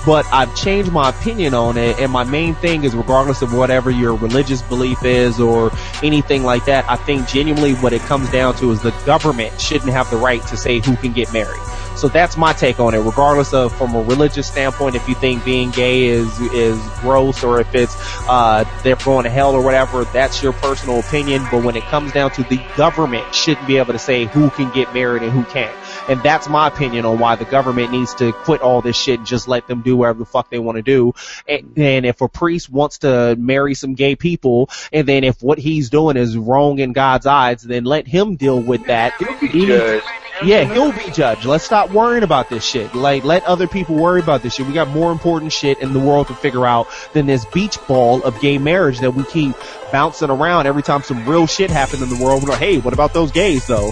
[0.06, 3.90] But I've changed my opinion on it, and my main thing is, regardless of whatever
[3.90, 5.70] your religious belief is or
[6.02, 9.92] anything like that, I think genuinely what it comes down to is the government shouldn't
[9.92, 11.60] have the right to say who can get married.
[11.96, 15.44] So that's my take on it, regardless of from a religious standpoint, if you think
[15.46, 17.96] being gay is, is gross or if it's,
[18.28, 21.46] uh, they're going to hell or whatever, that's your personal opinion.
[21.50, 24.70] But when it comes down to the government shouldn't be able to say who can
[24.72, 25.74] get married and who can't.
[26.08, 29.26] And that's my opinion on why the government needs to quit all this shit and
[29.26, 31.14] just let them do whatever the fuck they want to do.
[31.48, 35.58] And, and if a priest wants to marry some gay people, and then if what
[35.58, 39.14] he's doing is wrong in God's eyes, then let him deal with that.
[39.42, 40.02] Even- Judge.
[40.44, 41.44] Yeah, he'll be judged.
[41.44, 42.94] Let's stop worrying about this shit.
[42.94, 44.66] Like, let other people worry about this shit.
[44.66, 48.22] We got more important shit in the world to figure out than this beach ball
[48.22, 49.54] of gay marriage that we keep
[49.92, 52.42] bouncing around every time some real shit happens in the world.
[52.42, 53.90] We're like, hey, what about those gays though?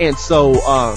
[0.00, 0.96] And so, um,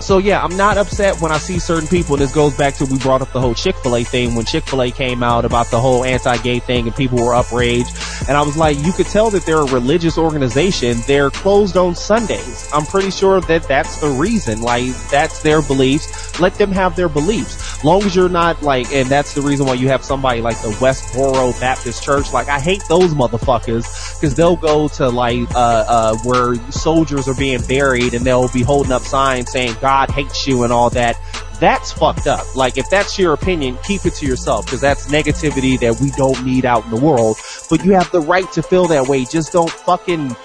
[0.00, 2.84] so yeah, I'm not upset when I see certain people, and this goes back to
[2.86, 6.60] we brought up the whole Chick-fil-A thing when Chick-fil-A came out about the whole anti-gay
[6.60, 7.90] thing and people were outraged.
[8.28, 10.98] And I was like, you could tell that they're a religious organization.
[11.06, 12.68] They're closed on Sundays.
[12.72, 14.60] I'm pretty sure that that's the reason.
[14.60, 16.38] Like, that's their beliefs.
[16.40, 17.82] Let them have their beliefs.
[17.84, 20.68] Long as you're not like, and that's the reason why you have somebody like the
[20.68, 22.32] Westboro Baptist Church.
[22.32, 27.34] Like, I hate those motherfuckers because they'll go to like, uh, uh, where soldiers are
[27.34, 31.16] being buried and they'll be holding up signs saying God hates you and all that.
[31.60, 32.54] That's fucked up.
[32.54, 36.44] Like, if that's your opinion, keep it to yourself because that's negativity that we don't
[36.44, 37.36] need out in the world.
[37.68, 39.24] But you have the right to feel that way.
[39.24, 40.36] Just don't fucking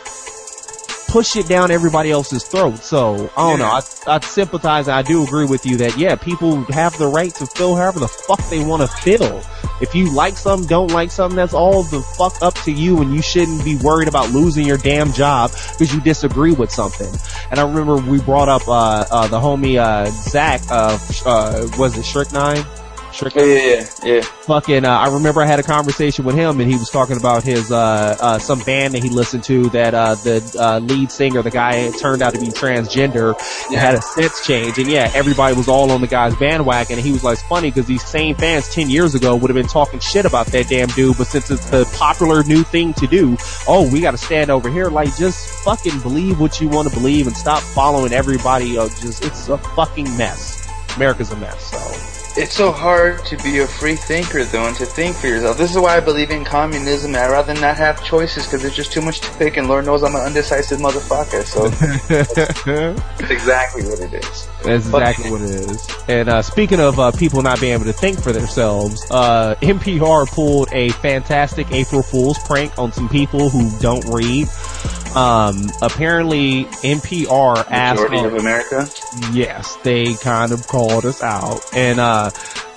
[1.14, 2.78] push it down everybody else's throat.
[2.78, 3.66] So I don't know.
[3.66, 4.88] I, I sympathize.
[4.88, 8.00] and I do agree with you that yeah, people have the right to feel however
[8.00, 9.44] the fuck they want to feel.
[9.80, 13.14] If you like something, don't like something, that's all the fuck up to you, and
[13.14, 17.14] you shouldn't be worried about losing your damn job because you disagree with something.
[17.52, 21.96] And I remember we brought up uh, uh the homie uh Zach uh, uh was
[21.96, 22.66] it Shrek Nine?
[23.14, 23.50] Strickland.
[23.50, 23.56] Yeah,
[24.04, 24.22] yeah, yeah.
[24.22, 27.44] Fucking, uh, I remember I had a conversation with him and he was talking about
[27.44, 31.42] his, uh, uh, some band that he listened to that, uh, the, uh, lead singer,
[31.42, 33.36] the guy turned out to be transgender
[33.70, 34.78] and had a sense change.
[34.78, 37.70] And yeah, everybody was all on the guy's bandwagon and he was like, it's funny
[37.70, 40.88] because these same fans 10 years ago would have been talking shit about that damn
[40.90, 43.38] dude, but since it's the popular new thing to do,
[43.68, 44.90] oh, we gotta stand over here.
[44.90, 48.78] Like, just fucking believe what you want to believe and stop following everybody.
[48.78, 50.68] Uh, just, it's a fucking mess.
[50.96, 52.23] America's a mess, so.
[52.36, 55.56] It's so hard to be a free thinker, though, and to think for yourself.
[55.56, 57.14] This is why I believe in communism.
[57.14, 60.02] I'd rather not have choices because there's just too much to pick, and Lord knows
[60.02, 61.44] I'm an undecisive motherfucker.
[61.44, 61.70] So
[62.08, 64.48] that's exactly what it is.
[64.64, 65.88] That's exactly what it is.
[66.08, 70.28] And uh, speaking of uh, people not being able to think for themselves, uh, NPR
[70.28, 74.48] pulled a fantastic April Fool's prank on some people who don't read.
[75.16, 78.90] Um, apparently NPR asked Majority of America.
[79.32, 82.32] Yes, they kind of called us out, and uh,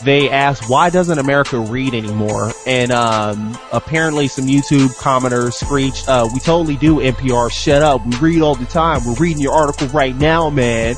[0.04, 2.52] they asked why doesn't America read anymore?
[2.66, 7.50] And um, apparently some YouTube commenters screeched, uh, "We totally do, NPR.
[7.50, 8.04] Shut up.
[8.04, 9.04] We read all the time.
[9.04, 10.96] We're reading your article right now, man."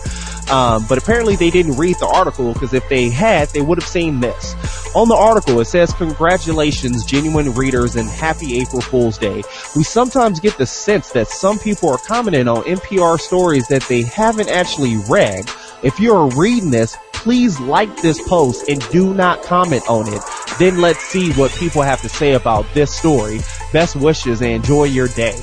[0.50, 3.88] Um, but apparently they didn't read the article because if they had, they would have
[3.88, 4.54] seen this.
[4.94, 9.42] On the article, it says, congratulations, genuine readers and happy April Fool's Day.
[9.76, 14.02] We sometimes get the sense that some people are commenting on NPR stories that they
[14.02, 15.50] haven't actually read.
[15.82, 20.22] If you're reading this, please like this post and do not comment on it.
[20.58, 23.40] Then let's see what people have to say about this story.
[23.72, 25.38] Best wishes and enjoy your day.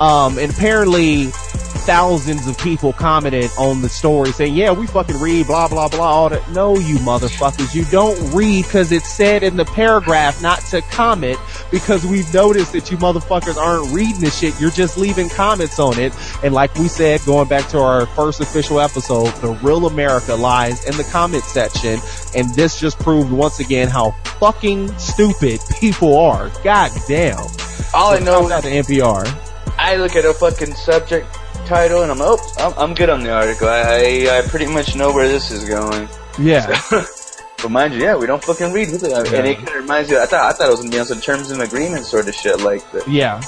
[0.00, 1.30] Um, and apparently
[1.86, 6.04] thousands of people commented on the story saying, yeah, we fucking read, blah, blah, blah,
[6.04, 6.50] all that.
[6.50, 11.38] No, you motherfuckers, you don't read because it said in the paragraph not to comment
[11.70, 14.60] because we've noticed that you motherfuckers aren't reading the shit.
[14.60, 16.12] You're just leaving comments on it.
[16.42, 20.84] And like we said, going back to our first official episode, the real America lies
[20.86, 22.00] in the comment section.
[22.34, 24.10] And this just proved once again how
[24.40, 26.50] fucking stupid people are.
[26.64, 27.38] God damn.
[27.94, 29.55] All I know is the NPR.
[29.78, 31.26] I look at a fucking subject
[31.66, 33.68] title and I'm oh I'm, I'm good on the article.
[33.68, 36.08] I, I, I pretty much know where this is going.
[36.38, 36.72] Yeah.
[36.78, 37.04] So,
[37.62, 38.88] but mind you, yeah, we don't fucking read.
[38.88, 39.18] Yeah.
[39.18, 40.20] And it kind of reminds you.
[40.20, 42.34] I thought I thought it was gonna be on some terms and agreement sort of
[42.34, 43.08] shit like that.
[43.08, 43.40] Yeah.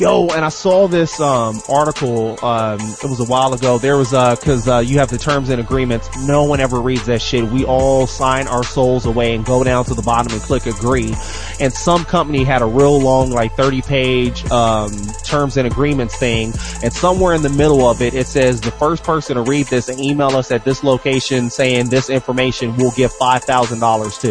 [0.00, 2.42] Yo, and I saw this um, article.
[2.42, 3.76] Um, it was a while ago.
[3.76, 6.08] There was because uh, uh, you have the terms and agreements.
[6.26, 7.44] No one ever reads that shit.
[7.44, 11.14] We all sign our souls away and go down to the bottom and click agree.
[11.60, 14.90] And some company had a real long, like thirty page um,
[15.22, 16.54] terms and agreements thing.
[16.82, 19.90] And somewhere in the middle of it, it says the first person to read this
[19.90, 24.28] and email us at this location saying this information will give five thousand dollars to.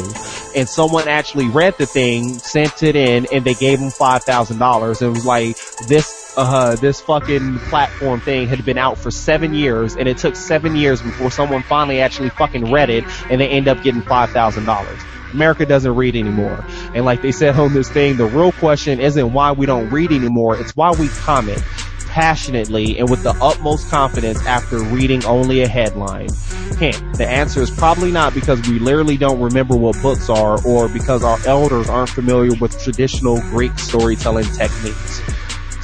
[0.55, 4.57] And someone actually read the thing, sent it in, and they gave them five thousand
[4.57, 5.03] dollars.
[5.03, 9.95] It was like this uh this fucking platform thing had been out for seven years
[9.95, 13.67] and it took seven years before someone finally actually fucking read it and they end
[13.67, 15.05] up getting five thousand dollars.
[15.33, 16.65] America doesn't read anymore.
[16.93, 20.11] And like they said on this thing, the real question isn't why we don't read
[20.11, 21.63] anymore, it's why we comment
[22.07, 26.29] passionately and with the utmost confidence after reading only a headline.
[26.77, 30.89] Hint, the answer is probably not because we literally don't remember what books are or
[30.89, 35.21] because our elders aren't familiar with traditional Greek storytelling techniques.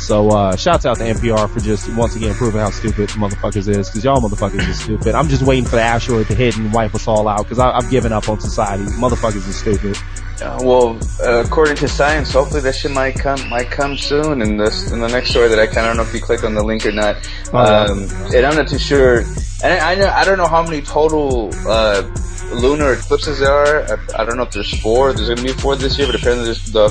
[0.05, 3.89] So uh, shouts out to NPR for just once again proving how stupid motherfuckers is,
[3.89, 5.15] because y'all motherfuckers is stupid.
[5.15, 7.89] I'm just waiting for the asteroid to hit and wipe us all out, because I've
[7.89, 8.83] given up on society.
[8.83, 9.97] Motherfuckers is stupid.
[10.43, 14.43] Uh, well, uh, according to science, hopefully that shit might come might come soon.
[14.43, 16.43] In this, in the next story that I kind of don't know if you click
[16.43, 17.15] on the link or not.
[17.51, 19.21] Oh, um, and I'm not too sure.
[19.63, 22.03] And I, I know I don't know how many total uh,
[22.53, 23.83] lunar eclipses there are.
[23.83, 25.13] I, I, don't know if there's four.
[25.13, 26.89] There's going to be four this year, but apparently the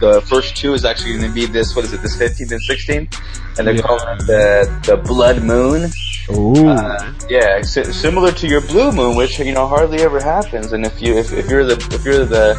[0.00, 1.74] the first two is actually going to be this.
[1.74, 2.02] What is it?
[2.02, 3.82] This 15th and 16th, and they're yeah.
[3.82, 5.90] calling it the the blood moon.
[6.30, 6.68] Ooh.
[6.68, 10.72] Uh, yeah, similar to your blue moon, which you know hardly ever happens.
[10.72, 12.54] And if you if, if you're the if you're the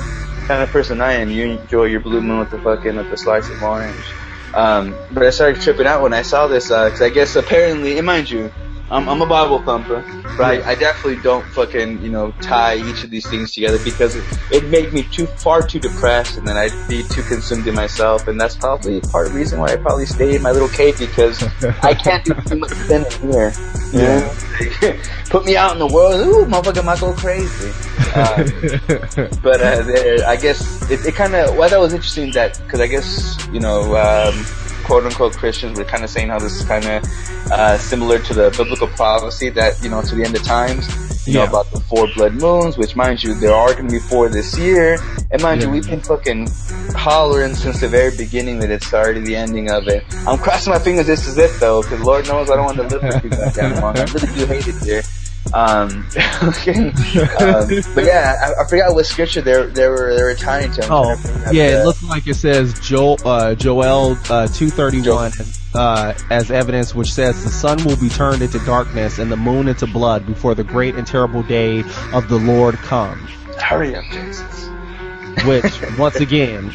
[0.48, 3.18] kind of person I am, you enjoy your blue moon with the fucking with the
[3.18, 4.06] slice of orange.
[4.54, 7.98] Um, but I started tripping out when I saw this because uh, I guess apparently,
[7.98, 8.52] and mind you,
[8.90, 10.06] I'm, I'm a Bible thumper,
[10.38, 14.16] but I, I, definitely don't fucking, you know, tie each of these things together because
[14.16, 17.76] it, it made me too far too depressed and then I'd be too consumed in
[17.76, 20.70] myself and that's probably part of the reason why I probably stayed in my little
[20.70, 21.44] cave because
[21.84, 23.54] I can't do too much spending here.
[23.92, 24.34] Yeah.
[25.30, 27.72] Put me out in the world, ooh, motherfucker might go crazy.
[28.16, 32.80] Um, but, uh, I guess it, it kind of, well, that was interesting that, cause
[32.80, 34.46] I guess, you know, um,
[34.84, 37.04] quote unquote Christians were kind of saying how this is kind of
[37.52, 40.88] uh, similar to the biblical prophecy that you know to the end of times.
[41.28, 41.44] You yeah.
[41.44, 44.30] know about the four blood moons, which mind you, there are going to be four
[44.30, 44.98] this year.
[45.30, 45.68] And mind yeah.
[45.68, 46.48] you, we've been fucking
[46.96, 50.06] hollering since the very beginning that it's already the ending of it.
[50.26, 52.84] I'm crossing my fingers this is it though, because Lord knows I don't want to
[52.84, 53.98] live with you that damn long.
[53.98, 55.04] I really do hate it here.
[55.54, 56.08] Um,
[56.44, 56.90] okay.
[56.90, 60.88] um, but yeah, I, I, forgot what scripture they they were they were tying to.
[60.90, 61.16] Oh,
[61.52, 65.32] yeah, it looks like it says Joel uh, Joel uh, two thirty one
[65.74, 69.68] uh, as evidence, which says the sun will be turned into darkness and the moon
[69.68, 71.80] into blood before the great and terrible day
[72.14, 73.30] of the Lord comes.
[73.58, 74.70] Hurry up, Jesus.
[75.46, 76.74] Which, once again,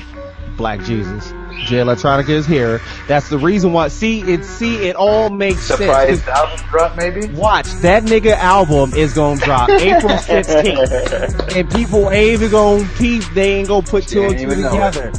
[0.56, 1.32] Black Jesus.
[1.64, 2.80] Jay Electronica is here.
[3.08, 3.88] That's the reason why.
[3.88, 6.28] See, it see it all makes Surprise sense.
[6.28, 7.26] album drop, maybe.
[7.28, 13.22] Watch that nigga album is gonna drop April 16th, and people ain't even gonna peep.
[13.34, 15.12] They ain't gonna put two and two together.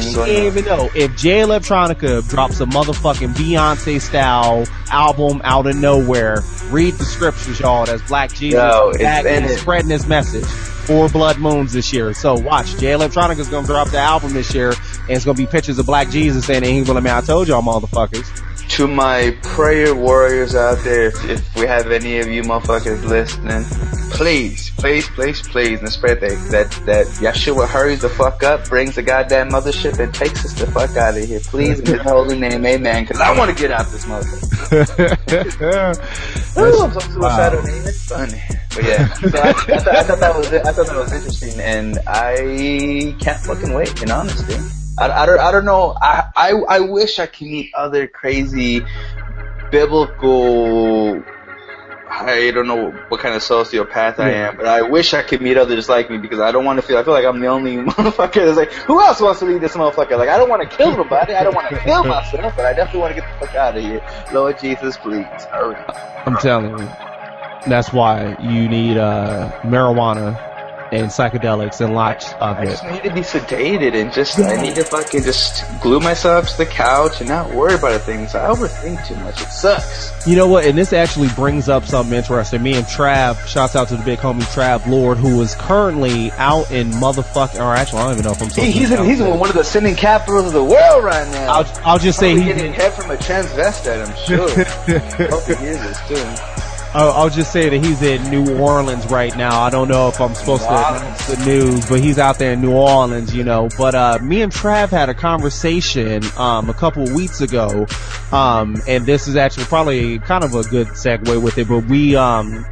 [0.00, 5.76] She ain't even know if Jay Electronica drops a motherfucking Beyonce style album out of
[5.76, 6.42] nowhere.
[6.70, 7.86] Read the scriptures, y'all.
[7.86, 10.44] That's Black Jesus Yo, back and spreading his message.
[10.44, 12.14] Four Blood Moons this year.
[12.14, 14.72] So watch, Jay Electronica's gonna drop the album this year,
[15.08, 17.62] and it's gonna be pictures of Black Jesus saying, "Ain't gonna man, I told y'all,
[17.62, 18.44] motherfuckers."
[18.76, 23.64] To my prayer warriors out there, if, if we have any of you motherfuckers listening,
[24.10, 28.96] please, please, please, please, and spread that that that Yeshua hurries the fuck up, brings
[28.96, 32.38] the goddamn mothership, and takes us the fuck out of here, please, in His holy
[32.38, 33.04] name, Amen.
[33.04, 34.48] Because I want to get out this motherfucker.
[36.58, 37.64] Ooh, I'm so suicidal, wow.
[37.66, 38.42] It's funny.
[38.74, 41.58] But yeah, so I, I, th- I, thought that was I thought that was interesting,
[41.60, 44.02] and I can't fucking wait.
[44.02, 44.54] In honesty,
[45.00, 45.96] I, I don't I don't know.
[46.00, 48.84] I, I I wish I could meet other crazy
[49.70, 51.22] biblical.
[52.10, 55.56] I don't know what kind of sociopath I am, but I wish I could meet
[55.56, 56.96] others like me because I don't want to feel.
[56.96, 59.74] I feel like I'm the only motherfucker that's like, who else wants to meet this
[59.74, 60.16] motherfucker?
[60.16, 61.34] Like, I don't want to kill nobody.
[61.34, 63.76] I don't want to kill myself, but I definitely want to get the fuck out
[63.76, 64.00] of here.
[64.32, 65.76] Lord Jesus, please hurry.
[66.24, 66.88] I'm telling you.
[67.66, 70.47] That's why you need uh, marijuana
[70.92, 72.60] and psychedelics and lots of it.
[72.60, 76.48] I just need to be sedated and just I need to fucking just glue myself
[76.50, 78.34] to the couch and not worry about the things.
[78.34, 79.40] I overthink too much.
[79.40, 80.26] It sucks.
[80.26, 80.64] You know what?
[80.64, 82.62] And this actually brings up something interesting.
[82.62, 86.70] Me and Trav, shouts out to the big homie Trav Lord, who is currently out
[86.70, 89.38] in motherfucking, or actually I don't even know if I'm he, He's in, he's in
[89.38, 91.52] one of the sending capitals of the world right now.
[91.52, 94.06] I'll, I'll just say he's getting head from a transvestite.
[94.06, 95.28] I'm sure.
[95.30, 96.67] Hope he hears this too.
[96.94, 99.60] I'll, just say that he's in New Orleans right now.
[99.60, 102.62] I don't know if I'm supposed to announce the news, but he's out there in
[102.62, 103.68] New Orleans, you know.
[103.76, 107.86] But uh, me and Trav had a conversation um, a couple of weeks ago,
[108.32, 111.68] um, and this is actually probably kind of a good segue with it.
[111.68, 112.64] But we um,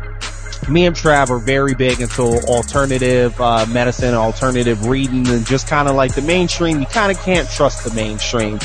[0.69, 5.89] me and Trav are very big into alternative uh, medicine, alternative reading, and just kind
[5.89, 6.81] of like the mainstream.
[6.81, 8.59] You kind of can't trust the mainstream.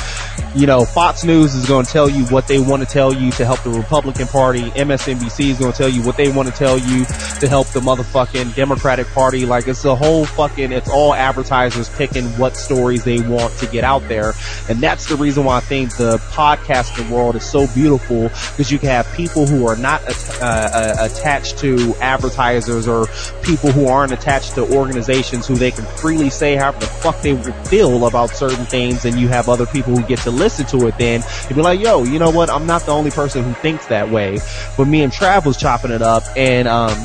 [0.56, 3.32] You know, Fox News is going to tell you what they want to tell you
[3.32, 4.64] to help the Republican Party.
[4.72, 7.06] MSNBC is going to tell you what they want to tell you
[7.40, 9.46] to help the motherfucking Democratic Party.
[9.46, 13.84] Like it's the whole fucking, it's all advertisers picking what stories they want to get
[13.84, 14.34] out there.
[14.70, 18.80] And that's the reason why I think the podcasting world is so beautiful because you
[18.80, 20.02] can have people who are not
[20.42, 23.08] uh, uh, attached to advertisers or
[23.44, 27.36] people who aren't attached to organizations who they can freely say however the fuck they
[27.66, 30.98] feel about certain things and you have other people who get to listen to it
[30.98, 32.50] then and be like, yo, you know what?
[32.50, 34.40] I'm not the only person who thinks that way.
[34.78, 36.98] But me and Trav was chopping it up and, um,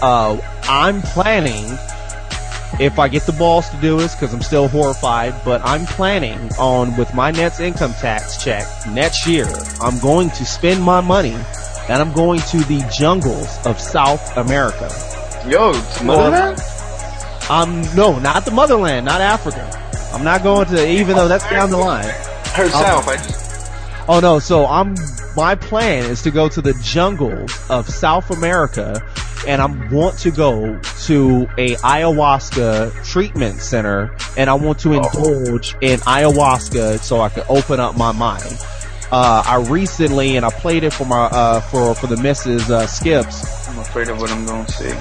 [0.00, 1.64] uh, I'm planning
[2.80, 6.38] if I get the balls to do this, because I'm still horrified, but I'm planning
[6.58, 9.48] on with my net's income tax check next year,
[9.80, 11.36] I'm going to spend my money
[11.88, 14.90] and I'm going to the jungles of South America.
[15.48, 15.72] Yo,
[16.04, 16.60] motherland?
[17.50, 19.70] Um, no, not the motherland, not Africa.
[20.12, 22.04] I'm not going to, even though that's down the line.
[22.04, 23.70] Her South, I just.
[24.08, 24.94] Oh no, so I'm,
[25.36, 29.02] my plan is to go to the jungles of South America
[29.46, 34.96] and I want to go to a ayahuasca treatment center and I want to oh.
[34.96, 38.58] indulge in ayahuasca so I can open up my mind.
[39.10, 42.86] Uh, I recently, and I played it for my, uh, for, for the misses, uh,
[42.86, 43.68] Skips.
[43.68, 44.92] I'm afraid of what I'm gonna see.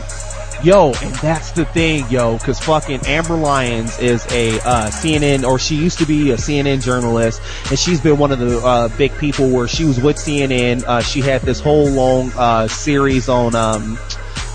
[0.64, 5.60] Yo, and that's the thing, yo, cause fucking Amber Lyons is a, uh, CNN, or
[5.60, 9.16] she used to be a CNN journalist, and she's been one of the, uh, big
[9.18, 13.54] people where she was with CNN, uh, she had this whole long, uh, series on,
[13.56, 14.00] um,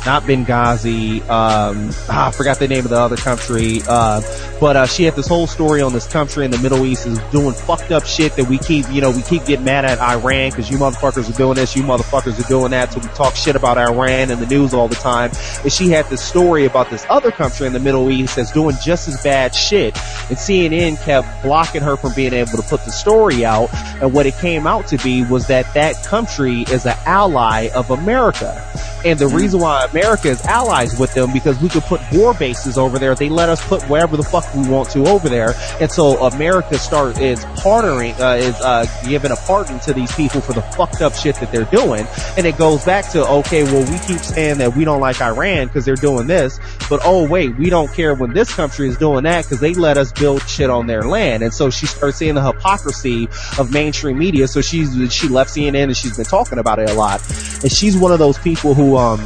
[0.04, 1.20] not Benghazi.
[1.22, 3.80] Um, ah, I forgot the name of the other country.
[3.86, 4.20] Uh,
[4.60, 7.18] but uh, she had this whole story on this country in the Middle East is
[7.30, 10.50] doing fucked up shit that we keep, you know, we keep getting mad at Iran
[10.50, 12.92] because you motherfuckers are doing this, you motherfuckers are doing that.
[12.92, 15.30] So we talk shit about Iran in the news all the time.
[15.62, 18.76] And she had this story about this other country in the Middle East that's doing
[18.82, 19.96] just as bad shit.
[20.28, 23.72] And CNN kept blocking her from being able to put the story out.
[24.02, 27.90] And what it came out to be was that that country is an ally of
[27.90, 28.68] America
[29.04, 32.78] And the reason why America is allies with them because we could put war bases
[32.78, 33.14] over there.
[33.14, 35.54] They let us put wherever the fuck we want to over there.
[35.80, 40.40] And so America start is partnering, uh, is, uh, giving a pardon to these people
[40.40, 42.06] for the fucked up shit that they're doing.
[42.36, 45.66] And it goes back to, okay, well, we keep saying that we don't like Iran
[45.66, 46.58] because they're doing this,
[46.88, 49.98] but oh wait, we don't care when this country is doing that because they let
[49.98, 51.42] us build shit on their land.
[51.42, 53.28] And so she starts seeing the hypocrisy
[53.58, 54.48] of mainstream media.
[54.48, 57.20] So she's, she left CNN and she's been talking about it a lot.
[57.62, 59.20] And she's one of those people who, um,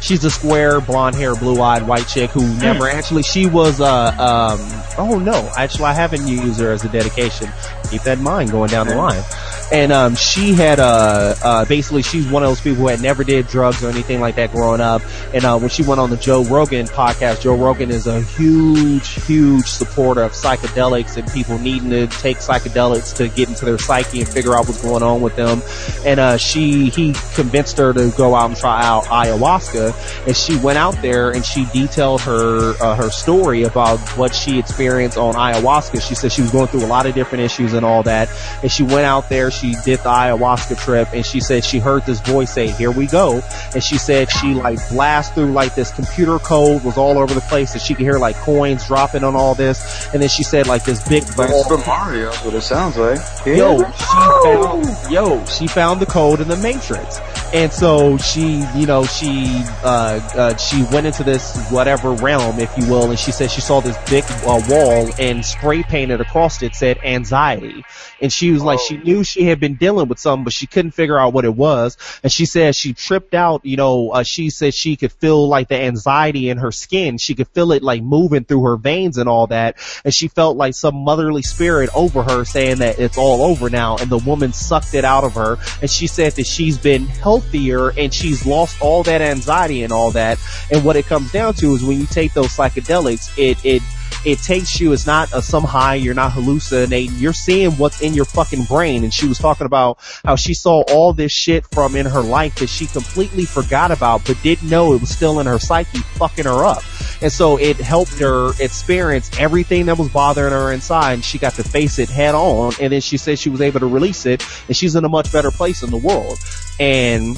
[0.00, 4.06] she's a square, blonde hair, blue eyed white chick who never actually, she was, uh,
[4.18, 4.58] um,
[4.98, 7.48] oh no, actually I haven't used her as a dedication.
[7.90, 9.22] Keep that in mind going down the line
[9.70, 13.24] and um, she had uh, uh, basically she's one of those people who had never
[13.24, 15.02] did drugs or anything like that growing up.
[15.34, 19.08] And uh, when she went on the Joe Rogan podcast, Joe Rogan is a huge,
[19.26, 24.20] huge supporter of psychedelics and people needing to take psychedelics to get into their psyche
[24.20, 25.62] and figure out what's going on with them.
[26.06, 30.56] And uh, she he convinced her to go out and try out ayahuasca, and she
[30.56, 35.34] went out there and she detailed her uh, her story about what she experienced on
[35.34, 36.06] ayahuasca.
[36.06, 38.28] She said she was going through a lot of different issues and all that,
[38.62, 42.04] and she went out there she did the ayahuasca trip and she said she heard
[42.06, 43.42] this voice say, here we go.
[43.74, 47.40] And she said she like blast through like this computer code was all over the
[47.42, 50.08] place and she could hear like coins dropping on all this.
[50.12, 51.64] And then she said like this big ball.
[51.64, 53.18] Super Mario, what it sounds like.
[53.46, 53.54] Yeah.
[53.54, 54.04] Yo, she
[54.44, 57.20] found, yo, she found the code in the matrix.
[57.52, 62.76] And so she, you know, she, uh, uh, she went into this whatever realm, if
[62.76, 66.62] you will, and she said she saw this big uh, wall and spray painted across
[66.62, 67.84] it said anxiety.
[68.20, 70.90] And she was like, she knew she had been dealing with something, but she couldn't
[70.90, 71.96] figure out what it was.
[72.22, 75.68] And she said she tripped out, you know, uh, she said she could feel like
[75.68, 77.18] the anxiety in her skin.
[77.18, 79.76] She could feel it like moving through her veins and all that.
[80.04, 83.96] And she felt like some motherly spirit over her saying that it's all over now.
[83.98, 85.56] And the woman sucked it out of her.
[85.80, 89.92] And she said that she's been helped healthier and she's lost all that anxiety and
[89.92, 90.38] all that.
[90.70, 93.82] And what it comes down to is when you take those psychedelics, it, it,
[94.24, 98.14] it takes you, it's not a some high, you're not hallucinating, you're seeing what's in
[98.14, 99.04] your fucking brain.
[99.04, 102.56] And she was talking about how she saw all this shit from in her life
[102.56, 106.46] that she completely forgot about, but didn't know it was still in her psyche fucking
[106.46, 106.82] her up.
[107.22, 111.54] And so it helped her experience everything that was bothering her inside and she got
[111.54, 112.72] to face it head on.
[112.80, 115.32] And then she said she was able to release it and she's in a much
[115.32, 116.38] better place in the world.
[116.80, 117.36] And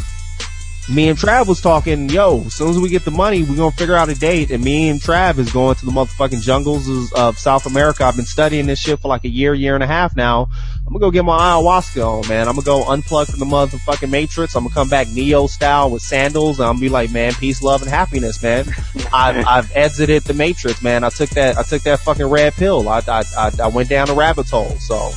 [0.90, 3.70] me and Trav was talking, yo, as soon as we get the money, we're gonna
[3.70, 4.50] figure out a date.
[4.50, 8.04] And me and Trav is going to the motherfucking jungles of South America.
[8.04, 10.48] I've been studying this shit for like a year, year and a half now.
[10.86, 12.48] I'm gonna go get my ayahuasca on, man.
[12.48, 14.56] I'm gonna go unplug from the motherfucking matrix.
[14.56, 16.58] I'm gonna come back Neo style with sandals.
[16.58, 18.66] And I'm gonna be like, man, peace, love, and happiness, man.
[19.12, 21.04] I've, I've exited the matrix, man.
[21.04, 22.88] I took that, I took that fucking red pill.
[22.88, 25.12] I, I, I, I went down a rabbit hole, so.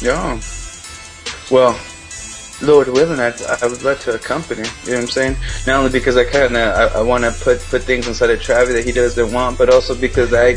[0.00, 0.40] Yeah.
[1.50, 1.78] Well,
[2.62, 4.62] Lord willing, I, I would love to accompany.
[4.84, 5.36] You know what I'm saying?
[5.66, 8.40] Not only because I kind of I, I want to put put things inside of
[8.40, 10.52] Travis that he doesn't want, but also because I I,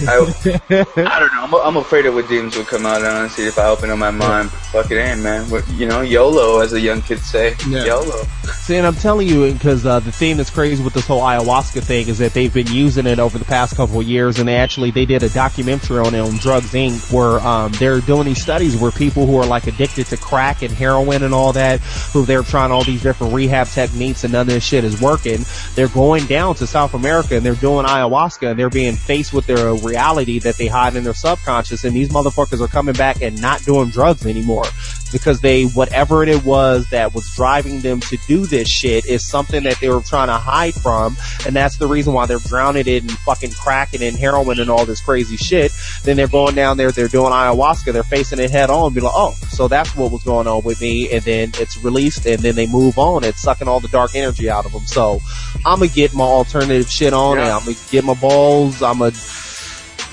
[0.69, 1.43] I don't know.
[1.43, 3.03] I'm, I'm afraid of what demons would come out.
[3.03, 5.49] Honestly, if I open up my mind, fuck it in, man.
[5.49, 7.55] What, you know, YOLO, as the young kids say.
[7.67, 7.85] Yeah.
[7.85, 8.23] YOLO.
[8.43, 11.83] See, and I'm telling you because uh, the thing that's crazy with this whole ayahuasca
[11.83, 14.55] thing is that they've been using it over the past couple of years, and they
[14.55, 17.11] actually they did a documentary on it on Drugs Inc.
[17.11, 20.71] where um, they're doing these studies where people who are like addicted to crack and
[20.71, 21.81] heroin and all that
[22.13, 25.45] who they're trying all these different rehab techniques and none of this shit is working.
[25.75, 29.45] They're going down to South America and they're doing ayahuasca and they're being faced with
[29.45, 33.41] their reality that they hide in their subconscious and these motherfuckers are coming back and
[33.41, 34.65] not doing drugs anymore
[35.11, 39.63] because they, whatever it was that was driving them to do this shit is something
[39.63, 41.15] that they were trying to hide from.
[41.45, 44.69] And that's the reason why they're drowning it in fucking crack and in heroin and
[44.69, 45.71] all this crazy shit.
[46.03, 49.13] Then they're going down there, they're doing ayahuasca, they're facing it head on, be like,
[49.15, 51.09] oh, so that's what was going on with me.
[51.11, 53.23] And then it's released and then they move on.
[53.23, 54.85] It's sucking all the dark energy out of them.
[54.85, 55.21] So
[55.65, 57.43] I'm gonna get my alternative shit on yeah.
[57.43, 58.81] and I'm gonna get my balls.
[58.81, 59.15] I'm gonna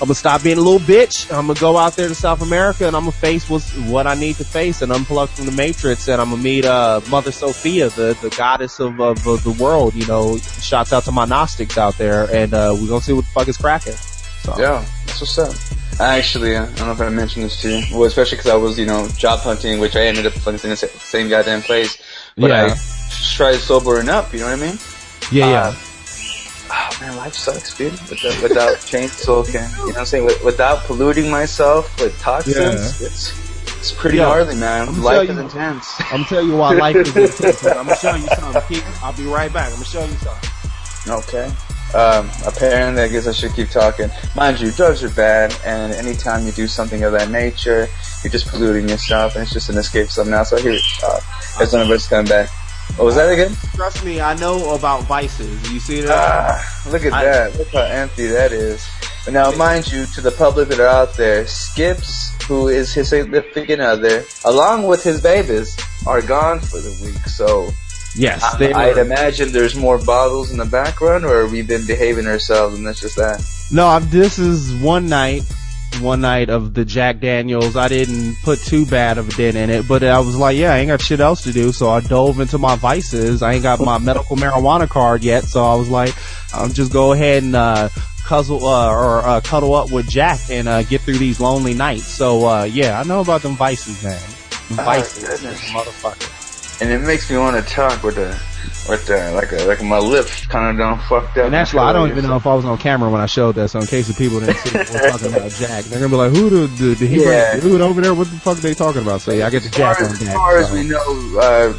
[0.01, 1.31] I'm gonna stop being a little bitch.
[1.31, 4.15] I'm gonna go out there to South America and I'm gonna face what's, what I
[4.15, 7.89] need to face and unplug from the matrix and I'm gonna meet, uh, Mother Sophia,
[7.89, 11.77] the, the goddess of, of, of, the world, you know, shouts out to my Gnostics
[11.77, 13.93] out there and, uh, we're gonna see what the fuck is cracking.
[13.93, 14.55] So.
[14.57, 15.82] Yeah, that's what's up.
[15.99, 17.83] Actually, I don't know if I mentioned this to you.
[17.91, 20.69] Well, especially because I was, you know, job hunting, which I ended up finding in
[20.71, 22.01] the same goddamn place.
[22.37, 22.73] But yeah.
[22.73, 24.77] I tried sobering up, you know what I mean?
[25.31, 25.75] Yeah, uh, yeah
[26.73, 27.91] oh man, life sucks, dude.
[28.09, 30.25] Without, without change smoking, you know what I'm saying?
[30.43, 33.07] Without polluting myself with toxins, yeah.
[33.07, 33.43] it's
[33.79, 34.23] it's pretty yeah.
[34.23, 35.01] gnarly, man.
[35.01, 35.93] Life is intense.
[35.99, 37.65] I'm gonna tell you why life is intense.
[37.65, 38.81] I'm gonna show you something.
[39.01, 39.67] I'll be right back.
[39.67, 40.49] I'm gonna show you something.
[41.11, 41.51] Okay.
[41.93, 44.09] Um, apparently, I guess I should keep talking.
[44.35, 47.87] Mind you, drugs are bad, and anytime you do something of that nature,
[48.23, 50.49] you're just polluting yourself, and it's just an escape something else.
[50.49, 51.19] So here, uh,
[51.57, 52.49] there's none of us coming back.
[52.97, 53.55] What was that again?
[53.75, 55.71] Trust me, I know about vices.
[55.71, 56.11] You see that?
[56.11, 57.57] Ah, look at I- that.
[57.57, 58.87] Look how empty that is.
[59.29, 63.81] Now, mind you, to the public that are out there, Skips, who is his significant
[63.81, 67.25] other, along with his babies, are gone for the week.
[67.27, 67.69] So
[68.15, 71.85] yes, I, they I'd were- imagine there's more bottles in the background, or we've been
[71.85, 73.43] behaving ourselves, and that's just that.
[73.71, 75.43] No, I'm, this is one night,
[75.99, 77.75] one night of the Jack Daniels.
[77.75, 80.73] I didn't put too bad of a dent in it, but I was like, yeah,
[80.73, 83.41] I ain't got shit else to do, so I dove into my vices.
[83.41, 86.13] I ain't got my medical marijuana card yet, so I was like,
[86.53, 87.89] I'll just go ahead and, uh,
[88.25, 92.05] cuzzle, uh, or, uh, cuddle up with Jack and, uh, get through these lonely nights.
[92.05, 94.19] So, uh, yeah, I know about them vices, man.
[94.69, 95.41] Them Oh, vices,
[95.71, 96.42] motherfucker.
[96.83, 98.27] And it makes me want to talk with the,
[98.89, 101.45] with the, like, a, like my lips kind of done fucked up.
[101.45, 103.69] And actually, I don't even know if I was on camera when I showed that,
[103.69, 106.31] so in case the people didn't see we're talking about Jack, they're gonna be like,
[106.31, 107.57] who the, the, the he Yeah.
[107.57, 109.21] dude over there, what the fuck are they talking about?
[109.21, 111.73] So yeah, I get the Jack on on as, far as we know, uh,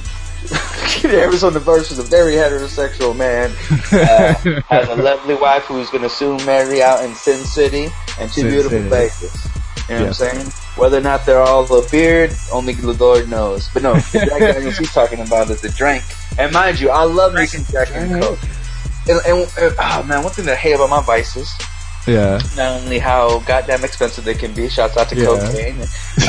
[1.05, 3.51] Arizona Verse is a very heterosexual man.
[3.93, 4.35] Uh,
[4.69, 8.41] has a lovely wife who's going to soon marry out in Sin City and two
[8.43, 8.89] Sin beautiful City.
[8.89, 9.54] babies.
[9.89, 10.07] You know Yeah.
[10.09, 10.53] what I'm saying?
[10.77, 13.69] Whether or not they're all a beard, only the Lord knows.
[13.73, 16.03] But no, the Jack Daniels he's talking about is the drink.
[16.39, 18.39] And mind you, I love me some Jack and Coke.
[19.09, 21.53] And, and, and oh man, one thing that I hate about my vices
[22.07, 25.25] yeah, not only how goddamn expensive they can be, shouts out to Yeah.
[25.25, 25.81] cocaine,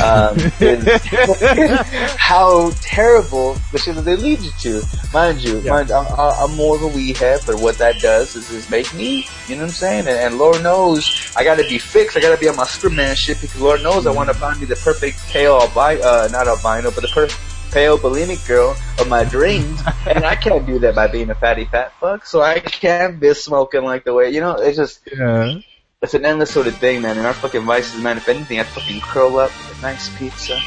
[0.02, 0.38] um,
[2.16, 4.82] how terrible the shit that they lead you to.
[5.12, 5.72] Mind you, Yeah.
[5.72, 8.92] mind, I'm, I'm more of a weed head, but what that does is, is make
[8.94, 10.00] me, you know what I'm saying?
[10.00, 13.40] And, and Lord knows, I gotta be fixed, I gotta be on my Superman shit,
[13.40, 17.02] because Lord knows I wanna find me the perfect pale albino, uh, not albino, but
[17.02, 17.40] the perfect
[17.72, 21.64] pale bulimic girl of my dreams, and I can't do that by being a fatty
[21.66, 25.58] fat fuck, so I can't be smoking like the way, you know, it's just, yeah,
[26.02, 27.16] it's an endless sort of thing, man.
[27.16, 28.16] And our fucking vices, man.
[28.18, 30.58] If anything, I'd fucking curl up with a nice pizza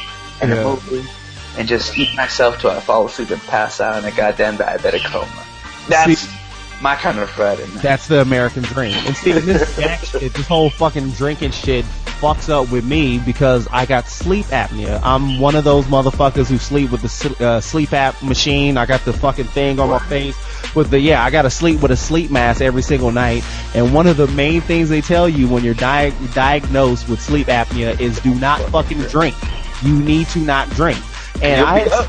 [0.42, 0.56] and Yeah.
[0.56, 1.08] a movie
[1.56, 5.04] and just eat myself till I fall asleep and pass out in a goddamn diabetic
[5.04, 5.44] coma.
[5.88, 6.36] That's See-
[6.80, 7.78] my kind of Friday, man.
[7.78, 8.94] that's the American dream.
[9.06, 9.76] And see, this
[10.10, 11.84] shit, this whole fucking drinking shit
[12.20, 15.00] fucks up with me because I got sleep apnea.
[15.02, 18.76] I'm one of those motherfuckers who sleep with the uh, sleep app machine.
[18.76, 20.36] I got the fucking thing on my face
[20.74, 21.24] with the yeah.
[21.24, 23.42] I got to sleep with a sleep mask every single night.
[23.74, 27.46] And one of the main things they tell you when you're di- diagnosed with sleep
[27.48, 29.34] apnea is do not fucking drink.
[29.82, 30.98] You need to not drink.
[31.42, 32.08] And You'll I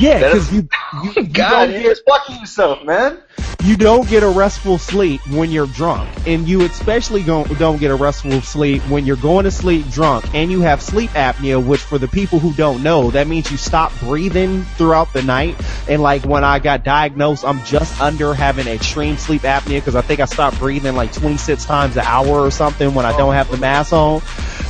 [0.00, 0.68] yeah, because you
[1.04, 3.18] you, you God, don't you're fucking yourself, man.
[3.62, 7.94] You don't get a restful sleep when you're drunk, and you especially don't get a
[7.94, 11.64] restful sleep when you're going to sleep drunk, and you have sleep apnea.
[11.64, 15.56] Which, for the people who don't know, that means you stop breathing throughout the night.
[15.88, 20.02] And like when I got diagnosed, I'm just under having extreme sleep apnea because I
[20.02, 23.50] think I stopped breathing like 26 times an hour or something when I don't have
[23.50, 24.20] the mask on.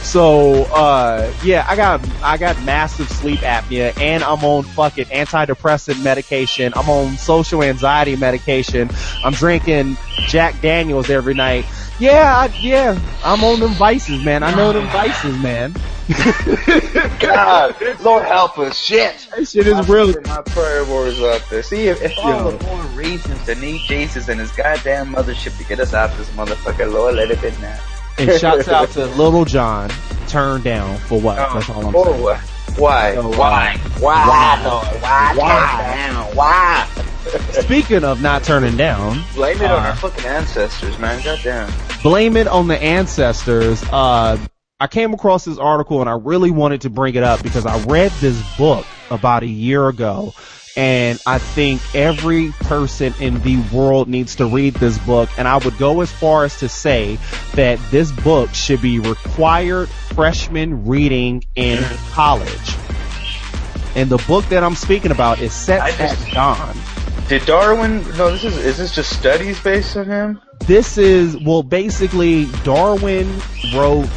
[0.03, 6.03] So uh yeah, I got I got massive sleep apnea and I'm on fucking antidepressant
[6.03, 6.73] medication.
[6.75, 8.80] I'm on social anxiety medication.
[9.25, 9.97] I'm drinking
[10.27, 11.67] Jack Daniels every night.
[11.99, 14.43] Yeah, I, yeah, I'm on them vices, man.
[14.43, 15.75] I know them vices, man.
[17.21, 18.79] God, Lord help us.
[18.79, 19.29] Shit.
[19.37, 20.21] That shit is real.
[20.23, 21.63] My prayer words up there.
[21.63, 22.51] See, if, if all Yo.
[22.51, 26.19] the more reasons to need Jesus and his goddamn mothership to get us out of
[26.19, 27.79] this motherfucker, Lord, let it be now.
[28.19, 29.91] And shouts out to Lil Jon.
[30.27, 31.39] Turned down for what?
[31.39, 32.21] Oh, That's all I'm saying.
[32.23, 32.43] Oh,
[32.77, 33.15] why?
[33.15, 33.77] So, uh, why?
[33.99, 34.61] Why, why?
[35.01, 35.35] Why?
[35.35, 35.35] Why?
[35.37, 36.31] Why?
[36.35, 36.87] Why?
[37.63, 41.23] Speaking of not turning down, Blame it on Uh, our fucking ancestors, man.
[41.23, 41.71] Goddamn.
[42.03, 43.83] blame it on the ancestors.
[43.93, 44.39] Uh,
[44.81, 47.79] I came across this article and I really wanted to bring it up because I
[47.85, 50.33] read this book about a year ago.
[50.81, 55.29] And I think every person in the world needs to read this book.
[55.37, 57.19] And I would go as far as to say
[57.53, 62.77] that this book should be required freshman reading in college.
[63.95, 66.75] And the book that I'm speaking about is Set I just- at Dawn.
[67.29, 68.03] Did Darwin?
[68.17, 68.57] No, this is.
[68.57, 70.41] Is this just studies based on him?
[70.67, 73.41] this is well basically Darwin
[73.75, 74.09] wrote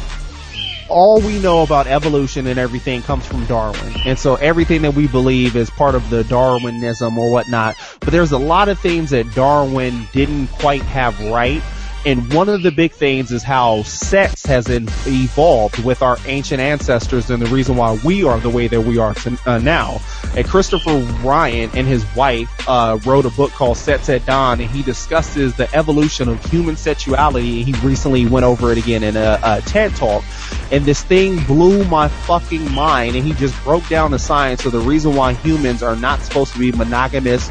[0.88, 3.94] all we know about evolution and everything comes from Darwin.
[4.04, 7.76] And so everything that we believe is part of the Darwinism or whatnot.
[8.00, 11.62] But there's a lot of things that Darwin didn't quite have right.
[12.06, 17.30] And one of the big things is how sex has evolved with our ancient ancestors
[17.30, 20.00] and the reason why we are the way that we are to, uh, now.
[20.36, 24.70] And Christopher Ryan and his wife uh, wrote a book called Sex at Dawn, and
[24.70, 27.62] he discusses the evolution of human sexuality.
[27.62, 30.24] He recently went over it again in a, a TED talk,
[30.70, 33.16] and this thing blew my fucking mind.
[33.16, 36.52] And he just broke down the science of the reason why humans are not supposed
[36.52, 37.50] to be monogamous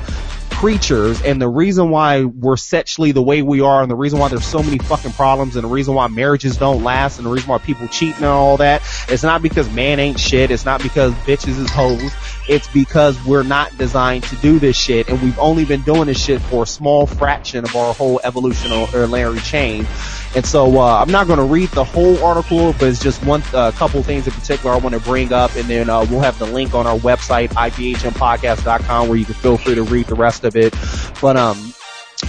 [0.64, 4.30] creatures and the reason why we're sexually the way we are and the reason why
[4.30, 7.50] there's so many fucking problems and the reason why marriages don't last and the reason
[7.50, 11.12] why people cheat and all that, it's not because man ain't shit, it's not because
[11.26, 12.14] bitches is hoes,
[12.48, 16.24] it's because we're not designed to do this shit and we've only been doing this
[16.24, 19.86] shit for a small fraction of our whole evolutionary chain.
[20.34, 23.72] And so, uh, I'm not gonna read the whole article, but it's just one, uh,
[23.72, 26.46] couple things in particular I want to bring up and then, uh, we'll have the
[26.46, 30.53] link on our website, ibhmpodcast.com where you can feel free to read the rest of
[30.54, 31.74] But, um,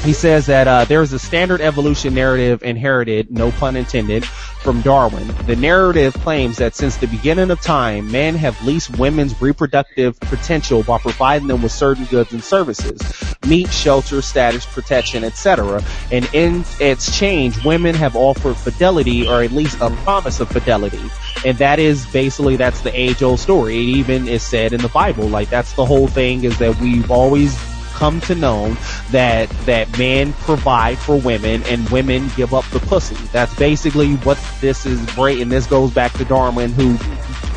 [0.02, 4.80] he says that uh, there is a standard evolution narrative inherited, no pun intended, from
[4.82, 5.34] Darwin.
[5.46, 10.82] The narrative claims that since the beginning of time, men have leased women's reproductive potential
[10.82, 13.00] by providing them with certain goods and services,
[13.46, 15.82] meat, shelter, status, protection, etc.
[16.10, 21.10] And in its change, women have offered fidelity or at least a promise of fidelity.
[21.46, 23.76] And that is basically, that's the age old story.
[23.76, 25.28] It even is said in the Bible.
[25.28, 27.54] Like that's the whole thing is that we've always
[27.94, 28.76] come to know
[29.10, 33.16] that that men provide for women and women give up the pussy.
[33.32, 36.98] That's basically what this is great, and this goes back to Darwin, who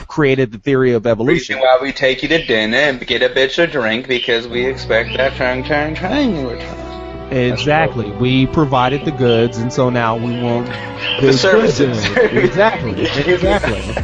[0.08, 1.58] created the theory of evolution.
[1.58, 4.66] Reason why we take you to dinner and get a bitch a drink because we
[4.66, 6.88] expect that turn, turn, turn in return.
[7.32, 8.10] Exactly.
[8.12, 10.68] We provided the goods, and so now we want
[11.22, 12.04] the services.
[12.18, 13.08] exactly.
[13.28, 14.04] Exactly.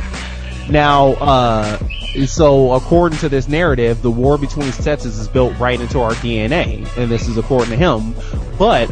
[0.70, 1.78] Now, uh,
[2.26, 6.88] so according to this narrative, the war between sexes is built right into our DNA,
[6.98, 8.14] and this is according to him.
[8.58, 8.90] But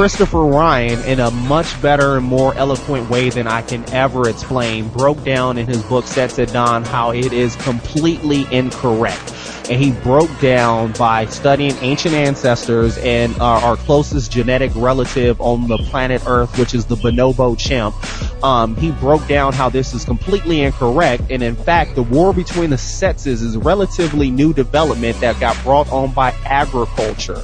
[0.00, 4.88] Christopher Ryan, in a much better and more eloquent way than I can ever explain,
[4.88, 9.20] broke down in his book Sex at Dawn how it is completely incorrect
[9.68, 15.68] and he broke down by studying ancient ancestors and uh, our closest genetic relative on
[15.68, 17.94] the planet Earth, which is the bonobo chimp.
[18.42, 22.70] Um, he broke down how this is completely incorrect, and in fact, the war between
[22.70, 27.42] the sexes is a relatively new development that got brought on by agriculture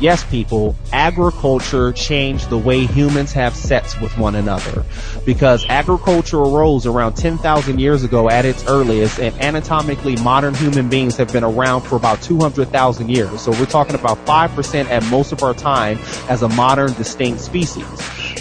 [0.00, 4.84] yes, people, agriculture changed the way humans have sex with one another.
[5.24, 11.16] Because agriculture arose around 10,000 years ago at its earliest, and anatomically modern human beings
[11.16, 13.40] have been around for about 200,000 years.
[13.40, 17.86] So we're talking about 5% at most of our time as a modern distinct species.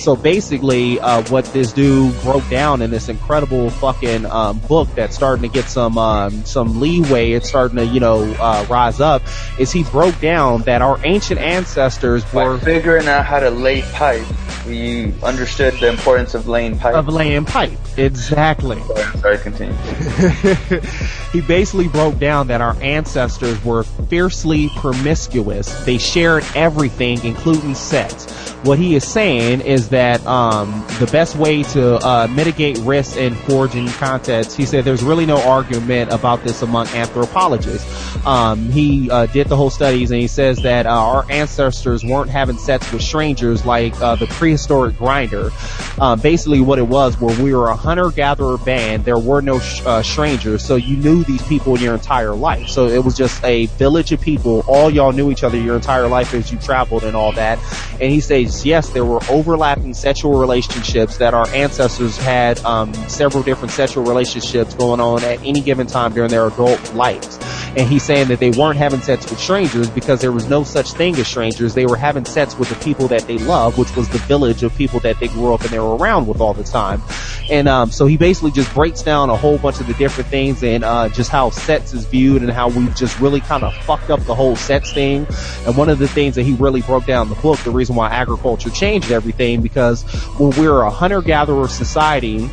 [0.03, 5.15] So basically, uh, what this dude broke down in this incredible fucking um, book that's
[5.15, 9.21] starting to get some um, some leeway, it's starting to you know uh, rise up,
[9.57, 13.81] is he broke down that our ancient ancestors were By figuring out how to lay
[13.93, 14.27] pipe.
[14.67, 16.95] We understood the importance of laying pipe.
[16.95, 17.79] of laying pipe.
[17.97, 18.81] Exactly.
[18.81, 19.73] Sorry, sorry, continue.
[21.31, 25.73] he basically broke down that our ancestors were fiercely promiscuous.
[25.85, 28.25] They shared everything, including sex.
[28.63, 33.35] What he is saying is that um, the best way to uh, mitigate risks in
[33.35, 37.85] forging contents, he said there's really no argument about this among anthropologists.
[38.25, 42.29] Um, he uh, did the whole studies and he says that uh, our ancestors weren't
[42.29, 45.51] having sex with strangers like uh, the prehistoric Grindr.
[45.99, 49.81] Um, basically, what it was, where we were a hunter-gatherer band, there were no sh-
[49.85, 52.69] uh, strangers, so you knew these people in your entire life.
[52.69, 54.63] So it was just a village of people.
[54.67, 57.59] All y'all knew each other your entire life as you traveled and all that.
[57.99, 63.43] And he says, yes, there were overlapping sexual relationships that our ancestors had um, several
[63.43, 67.39] different sexual relationships going on at any given time during their adult lives.
[67.75, 70.91] And he's saying that they weren't having sex with strangers because there was no such
[70.91, 71.73] thing as strangers.
[71.73, 74.75] They were having sex with the people that they love, which was the village of
[74.75, 77.01] people that they grew up and they were around with all the time.
[77.49, 80.63] And um, so he basically just breaks down a whole bunch of the different things
[80.63, 84.11] and uh, just how sex is viewed and how we've just really kind of fucked
[84.11, 85.25] up the whole sex thing.
[85.65, 87.95] And one of the things that he really broke down in the book, the reason
[87.95, 90.03] why agriculture changed everything, because
[90.37, 92.49] when we were a hunter-gatherer society,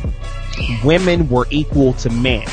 [0.83, 2.47] women were equal to men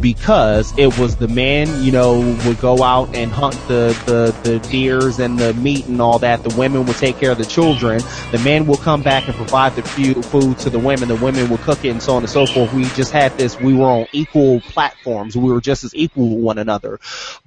[0.00, 4.58] because it was the men, you know, would go out and hunt the, the, the
[4.70, 6.42] deers and the meat and all that.
[6.42, 8.02] The women would take care of the children.
[8.32, 11.08] The men will come back and provide the food, to the women.
[11.08, 12.72] The women would cook it and so on and so forth.
[12.72, 15.36] We just had this, we were on equal platforms.
[15.36, 17.00] We were just as equal with one another.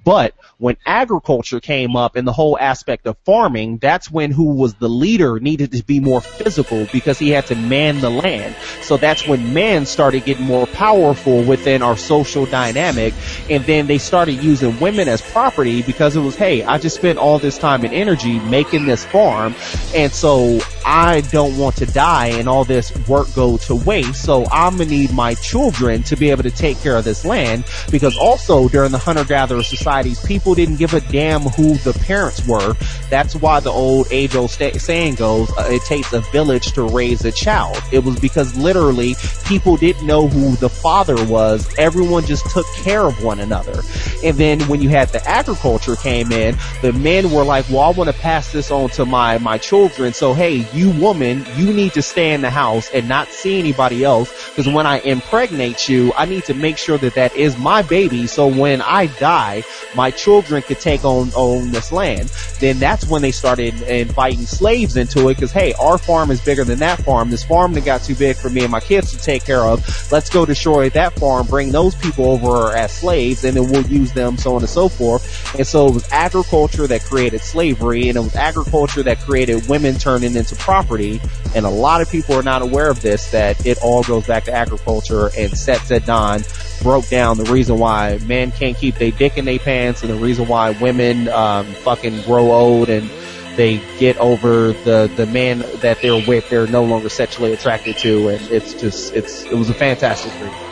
[0.04, 4.74] But when agriculture came up and the whole aspect of farming, that's when who was
[4.74, 8.56] the leader needed to be more physical because he had to man the land.
[8.82, 13.14] So that's when men started getting more powerful within our social dynamic.
[13.48, 17.18] And then they started using women as property because it was, hey, I just spent
[17.18, 19.54] all this time and energy making this farm.
[19.94, 24.24] And so I don't want to die and all this work go to waste.
[24.24, 27.64] So I'm gonna need my children to be able to take care of this land
[27.90, 32.74] because also during the hunter-gatherer societies, people didn't give a damn who the parents were.
[33.08, 37.24] That's why the old age-old st- saying goes, uh, it takes a village to raise
[37.24, 37.76] a child.
[37.92, 41.68] It was because literally people didn't know who the father was.
[41.78, 43.82] Everyone just took care of one another.
[44.22, 47.90] And then when you had the agriculture came in, the men were like, well, I
[47.90, 50.12] want to pass this on to my, my children.
[50.12, 54.04] So hey, you woman, you need to stay in the house and not see anybody
[54.04, 54.30] else.
[54.50, 58.28] Because when I impregnate you, I need to make sure that that is my baby.
[58.28, 59.64] So when I die,
[59.96, 62.28] my children could take on, on this land.
[62.60, 65.38] Then that's when they started inviting slaves into it.
[65.38, 67.30] Cause hey, our farm is bigger than that farm.
[67.30, 69.84] This farm that got too big for me and my kids to take care of.
[70.12, 74.12] Let's go destroy that farm, bring those people over as slaves, and then we'll use
[74.12, 75.54] them, so on and so forth.
[75.56, 79.96] And so it was agriculture that created slavery, and it was agriculture that created women
[79.96, 81.20] turning into property.
[81.54, 84.44] And a lot of people are not aware of this, that it all goes back
[84.44, 86.42] to agriculture and Sex at Dawn
[86.82, 90.16] broke down the reason why men can't keep their dick in their pants and the
[90.16, 93.08] reason why women um, fucking grow old and
[93.56, 98.28] they get over the the man that they're with they're no longer sexually attracted to
[98.28, 100.69] and it's just it's it was a fantastic read.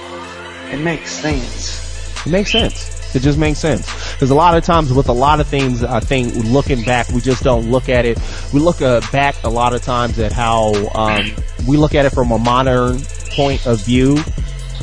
[0.73, 2.27] It makes sense.
[2.27, 2.99] It makes sense.
[3.15, 3.87] It just makes sense.
[4.13, 7.21] Because a lot of times with a lot of things, I think looking back, we
[7.21, 8.19] just don't look at it.
[8.53, 11.33] We look uh, back a lot of times at how um,
[11.67, 13.01] we look at it from a modern
[13.31, 14.19] point of view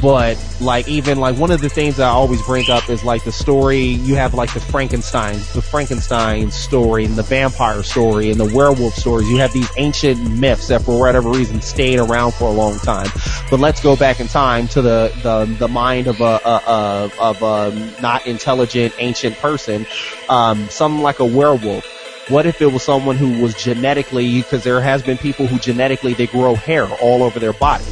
[0.02, 3.32] but like even like one of the things I always bring up is like the
[3.32, 8.54] story you have like the Frankenstein, the Frankenstein story and the vampire story and the
[8.54, 9.30] werewolf stories.
[9.30, 13.08] You have these ancient myths that for whatever reason stayed around for a long time.
[13.50, 17.12] But let's go back in time to the the, the mind of a, a, a
[17.20, 19.86] of a not intelligent ancient person,
[20.30, 21.86] um, something like a werewolf.
[22.30, 26.16] What if it was someone who was genetically, because there has been people who genetically
[26.16, 27.86] they grow hair all over their body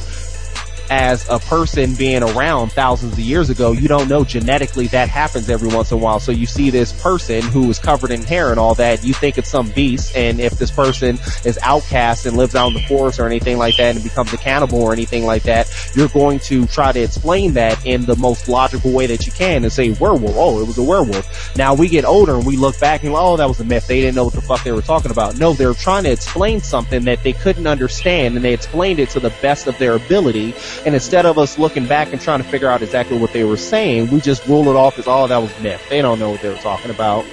[0.90, 5.50] as a person being around thousands of years ago, you don't know genetically that happens
[5.50, 6.20] every once in a while.
[6.20, 9.38] So you see this person who is covered in hair and all that, you think
[9.38, 13.20] it's some beast, and if this person is outcast and lives out in the forest
[13.20, 16.66] or anything like that and becomes a cannibal or anything like that, you're going to
[16.68, 20.36] try to explain that in the most logical way that you can and say werewolf,
[20.36, 21.56] oh, it was a werewolf.
[21.58, 23.88] Now we get older and we look back and oh, that was a myth.
[23.88, 25.38] They didn't know what the fuck they were talking about.
[25.38, 29.20] No, they're trying to explain something that they couldn't understand and they explained it to
[29.20, 30.54] the best of their ability
[30.86, 33.58] and instead of us looking back and trying to figure out exactly what they were
[33.58, 35.82] saying, we just rule it off as, oh, that was myth.
[35.90, 37.26] They don't know what they were talking about.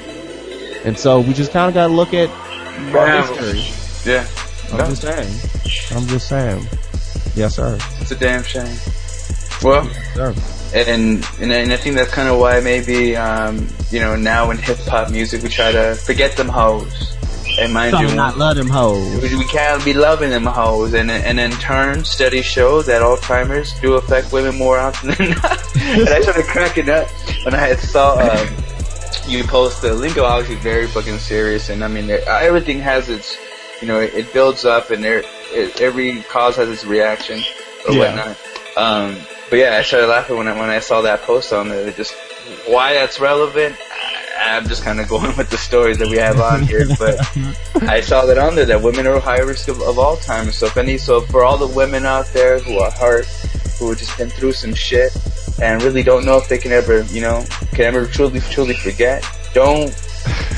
[0.85, 2.29] And so we just kind of got to look at
[2.93, 3.27] yeah.
[3.27, 4.11] history.
[4.11, 4.27] Yeah.
[4.73, 4.87] I'm no.
[4.87, 5.97] just saying.
[5.97, 6.67] I'm just saying.
[7.35, 7.79] Yes, sir.
[8.01, 8.77] It's a damn shame.
[9.63, 9.85] Well,
[10.17, 14.51] yes, and, and and I think that's kind of why maybe um, you know now
[14.51, 17.17] in hip hop music we try to forget them hoes
[17.59, 19.23] and mind Some you, not love them hoes.
[19.23, 23.79] We, we can't be loving them hoes, and and in turn, studies show that Alzheimer's
[23.81, 25.77] do affect women more often than not.
[25.77, 27.09] and I started cracking up
[27.45, 28.49] when I saw um,
[29.27, 30.25] you post the lingo.
[30.25, 33.37] Obviously, very fucking serious, and I mean, everything has its,
[33.81, 35.23] you know, it, it builds up, and there,
[35.53, 37.43] it, every cause has its reaction
[37.89, 37.99] or yeah.
[37.99, 38.37] whatnot.
[38.77, 39.17] Um,
[39.49, 41.97] but yeah, I started laughing when I when I saw that post on it.
[41.97, 42.15] Just
[42.67, 43.77] why that's relevant,
[44.43, 47.19] I'm just kind of going with the stories that we have on here, but
[47.83, 50.57] I saw that on there that women are high risk of, of Alzheimer's.
[50.57, 53.27] So if any, so for all the women out there who are hurt,
[53.79, 55.17] who have just been through some shit
[55.61, 59.25] and really don't know if they can ever, you know, can ever truly, truly forget,
[59.53, 59.95] don't,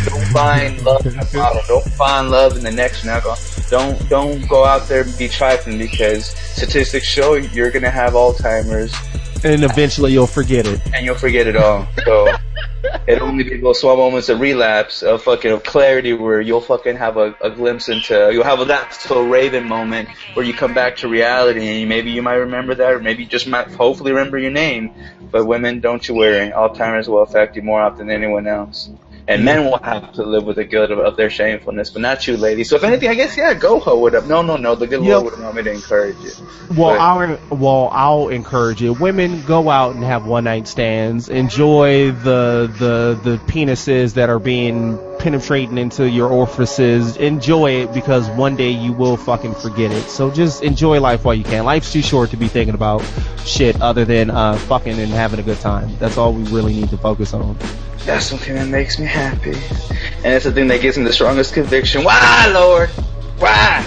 [0.07, 1.63] don't find love in a bottle.
[1.69, 3.39] Don't find love in the next alcohol.
[3.69, 8.95] Don't, don't go out there and be trifling because statistics show you're gonna have Alzheimer's.
[9.44, 10.81] And eventually you'll forget it.
[10.94, 11.86] And you'll forget it all.
[12.05, 12.28] So.
[13.06, 16.97] It'll only be those small moments of relapse, of fucking of clarity, where you'll fucking
[16.97, 20.74] have a, a glimpse into, you'll have a that so Raven moment where you come
[20.74, 24.12] back to reality, and maybe you might remember that, or maybe you just might hopefully
[24.12, 24.93] remember your name.
[25.31, 28.90] But women, don't you worry, Alzheimer's will affect you more often than anyone else
[29.28, 32.27] and men will have to live with the guilt of, of, their shamefulness, but not
[32.27, 32.69] you, ladies.
[32.69, 34.27] So if anything, I guess yeah, go ho would have.
[34.27, 34.74] No, no, no.
[34.74, 35.23] The good yep.
[35.23, 36.32] Lord would want me to encourage you.
[36.77, 38.94] Well, but, I'll well, I'll encourage you.
[38.94, 41.28] Women go out and have one night stands.
[41.28, 47.16] Enjoy the the the penises that are being penetrating into your orifices.
[47.16, 50.03] Enjoy it because one day you will fucking forget it.
[50.05, 51.65] So just enjoy life while you can.
[51.65, 53.05] Life's too short to be thinking about
[53.44, 55.94] shit other than uh, fucking and having a good time.
[55.99, 57.57] That's all we really need to focus on.
[58.05, 59.55] That's something that makes me happy.
[60.24, 62.05] And it's the thing that gives me the strongest conviction.
[62.05, 62.91] Why, Lord?
[63.39, 63.85] Why?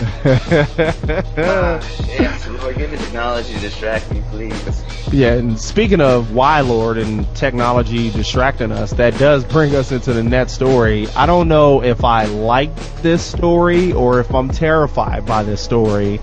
[1.38, 4.84] ah, yes, Lord, give me technology to distract me, please.
[5.14, 10.12] Yeah, and speaking of why, Lord, and technology distracting us, that does bring us into
[10.12, 11.08] the next story.
[11.16, 16.20] I don't know if I like this story or if I'm terrified by this story,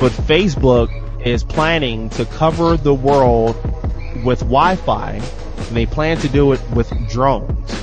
[0.00, 0.90] but Facebook
[1.24, 3.54] is planning to cover the world
[4.24, 5.20] with Wi-Fi,
[5.68, 7.74] and they plan to do it with drones.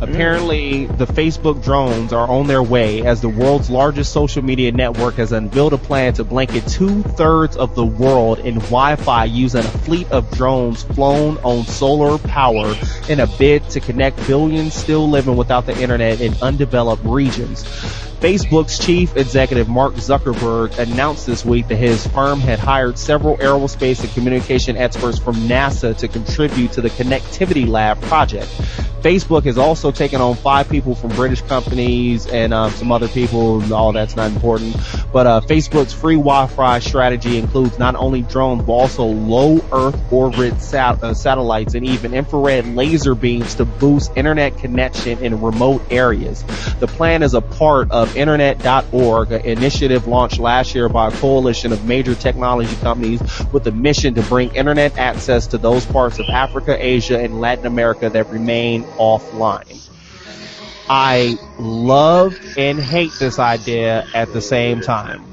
[0.00, 5.14] Apparently, the Facebook drones are on their way as the world's largest social media network
[5.14, 9.68] has unveiled a plan to blanket two thirds of the world in Wi-Fi using a
[9.68, 12.74] fleet of drones flown on solar power
[13.08, 17.64] in a bid to connect billions still living without the internet in undeveloped regions.
[18.20, 24.02] Facebook's chief executive Mark Zuckerberg announced this week that his firm had hired several aerospace
[24.02, 28.48] and communication experts from NASA to contribute to the Connectivity Lab project.
[29.04, 33.74] Facebook has also taken on five people from British companies and um, some other people.
[33.74, 34.74] All that's not important.
[35.12, 40.58] But uh, Facebook's free Wi-Fi strategy includes not only drones but also low Earth orbit
[40.62, 46.42] sat- uh, satellites and even infrared laser beams to boost internet connection in remote areas.
[46.80, 51.72] The plan is a part of Internet.org, an initiative launched last year by a coalition
[51.72, 53.20] of major technology companies
[53.52, 57.66] with a mission to bring internet access to those parts of Africa, Asia, and Latin
[57.66, 59.80] America that remain offline.
[60.88, 65.24] I love and hate this idea at the same time.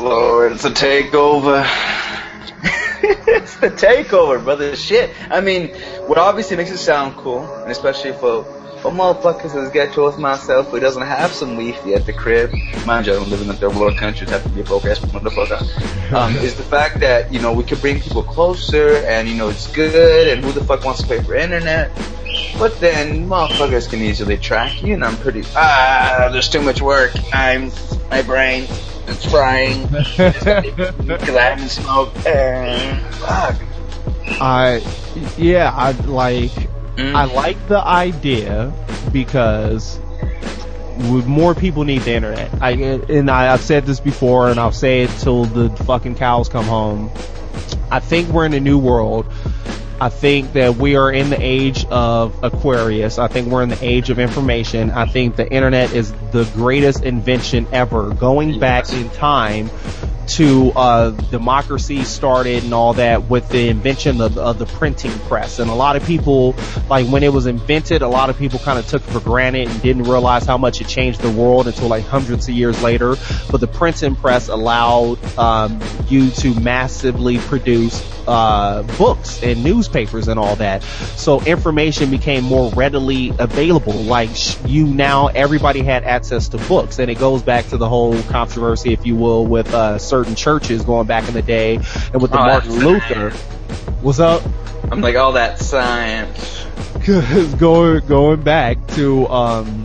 [0.00, 1.62] Lord, it's a takeover.
[3.02, 4.76] it's the takeover, brother.
[4.76, 5.10] Shit.
[5.30, 5.68] I mean,
[6.06, 8.44] what obviously makes it sound cool, and especially for
[8.80, 12.52] for motherfuckers as ghetto as myself who doesn't have some Wi-Fi at the crib,
[12.86, 14.84] mind you, I don't live in a third world countries, have to be a broke
[14.84, 19.28] ass motherfucker, um, is the fact that, you know, we can bring people closer and,
[19.28, 21.90] you know, it's good and who the fuck wants to pay for internet?
[22.58, 27.12] But then motherfuckers can easily track you and I'm pretty, ah, there's too much work.
[27.32, 27.72] I'm,
[28.10, 28.66] my brain,
[29.06, 29.88] it's frying.
[29.88, 32.26] Cause I haven't smoked.
[32.26, 33.56] Uh, fuck.
[34.40, 34.82] I,
[35.36, 36.52] yeah, I like,
[36.98, 37.14] Mm.
[37.14, 38.72] I like the idea
[39.12, 40.00] because
[40.98, 42.50] more people need the internet.
[42.60, 46.48] I, and I, I've said this before and I'll say it till the fucking cows
[46.48, 47.08] come home.
[47.88, 49.26] I think we're in a new world.
[50.00, 53.18] I think that we are in the age of Aquarius.
[53.18, 54.90] I think we're in the age of information.
[54.90, 58.12] I think the internet is the greatest invention ever.
[58.14, 59.70] Going back in time
[60.28, 65.58] to uh, democracy started and all that with the invention of, of, the printing press.
[65.58, 66.54] And a lot of people,
[66.88, 69.68] like when it was invented, a lot of people kind of took it for granted
[69.68, 73.16] and didn't realize how much it changed the world until like hundreds of years later.
[73.50, 80.38] But the printing press allowed um, you to massively produce uh, books and newspapers and
[80.38, 80.82] all that.
[80.82, 83.94] So information became more readily available.
[83.94, 84.30] Like
[84.66, 88.92] you now, everybody had access to books, and it goes back to the whole controversy,
[88.92, 91.76] if you will, with uh, certain churches going back in the day,
[92.12, 93.30] and with the Oh, Martin that's- Luther.
[94.02, 94.42] What's up?
[94.90, 96.64] I'm like all that science.
[97.04, 99.84] Cause going going back to um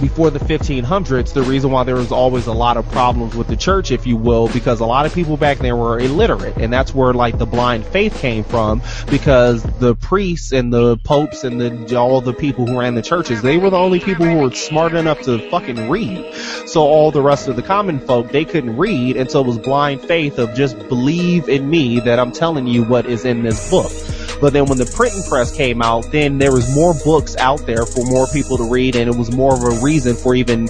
[0.00, 3.56] before the 1500s, the reason why there was always a lot of problems with the
[3.56, 6.94] church, if you will, because a lot of people back then were illiterate, and that's
[6.94, 11.96] where like the blind faith came from, because the priests and the popes and the
[11.96, 14.94] all the people who ran the churches, they were the only people who were smart
[14.94, 16.34] enough to fucking read.
[16.66, 19.58] So all the rest of the common folk, they couldn't read, and so it was
[19.58, 23.70] blind faith of just believe in me that I'm telling you what is in this
[23.70, 23.92] book.
[24.40, 27.84] But then when the printing press came out, then there was more books out there
[27.84, 30.68] for more people to read, and it was more of a reason for even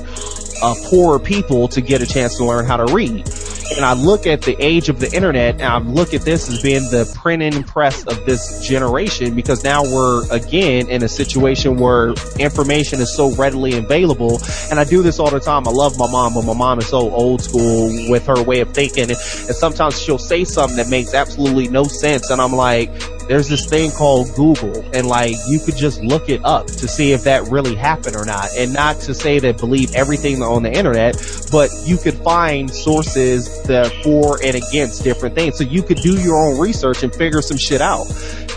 [0.63, 3.29] uh, poorer people to get a chance to learn how to read.
[3.77, 6.61] And I look at the age of the internet, and I look at this as
[6.61, 12.13] being the printing press of this generation, because now we're again in a situation where
[12.41, 14.41] information is so readily available.
[14.73, 15.69] And I do this all the time.
[15.69, 18.75] I love my mom, but my mom is so old school with her way of
[18.75, 22.91] thinking, and, and sometimes she'll say something that makes absolutely no sense, and I'm like,
[23.31, 27.13] there's this thing called Google and like you could just look it up to see
[27.13, 28.49] if that really happened or not.
[28.59, 31.15] And not to say that believe everything on the internet,
[31.53, 35.57] but you could find sources that for and against different things.
[35.57, 38.09] So you could do your own research and figure some shit out.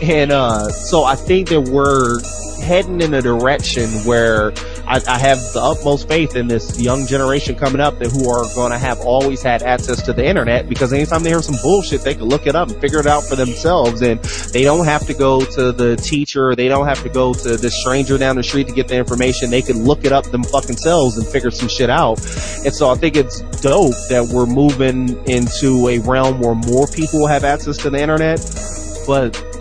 [0.01, 2.19] And uh so I think that we're
[2.63, 4.53] heading in a direction where
[4.87, 8.43] I, I have the utmost faith in this young generation coming up that who are
[8.55, 12.01] going to have always had access to the internet because anytime they hear some bullshit,
[12.01, 14.19] they can look it up and figure it out for themselves and
[14.51, 17.69] they don't have to go to the teacher they don't have to go to the
[17.69, 19.49] stranger down the street to get the information.
[19.49, 22.19] They can look it up them fucking selves and figure some shit out.
[22.65, 27.27] And so I think it's dope that we're moving into a realm where more people
[27.27, 28.39] have access to the internet,
[29.07, 29.52] but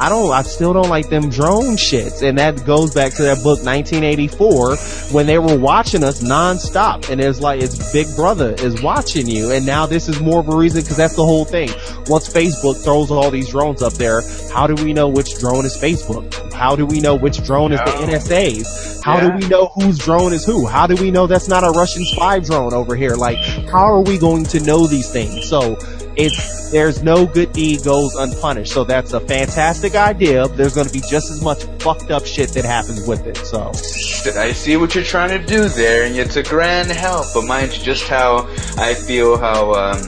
[0.00, 2.22] I don't, I still don't like them drone shits.
[2.22, 4.76] And that goes back to that book 1984
[5.12, 7.08] when they were watching us nonstop.
[7.10, 9.50] And it's like, it's Big Brother is watching you.
[9.50, 11.68] And now this is more of a reason because that's the whole thing.
[12.06, 14.22] Once Facebook throws all these drones up there,
[14.52, 16.52] how do we know which drone is Facebook?
[16.52, 19.02] How do we know which drone is the NSA's?
[19.02, 19.30] How Yeah.
[19.30, 20.66] do we know whose drone is who?
[20.66, 23.14] How do we know that's not a Russian spy drone over here?
[23.14, 23.38] Like,
[23.70, 25.48] how are we going to know these things?
[25.48, 25.76] So,
[26.18, 28.72] it's, there's no good deed goes unpunished.
[28.72, 30.48] So that's a fantastic idea.
[30.48, 33.36] There's going to be just as much fucked up shit that happens with it.
[33.38, 33.68] So,
[34.38, 37.26] I see what you're trying to do there, and it's a grand help.
[37.32, 40.02] But mind you, just how I feel how um,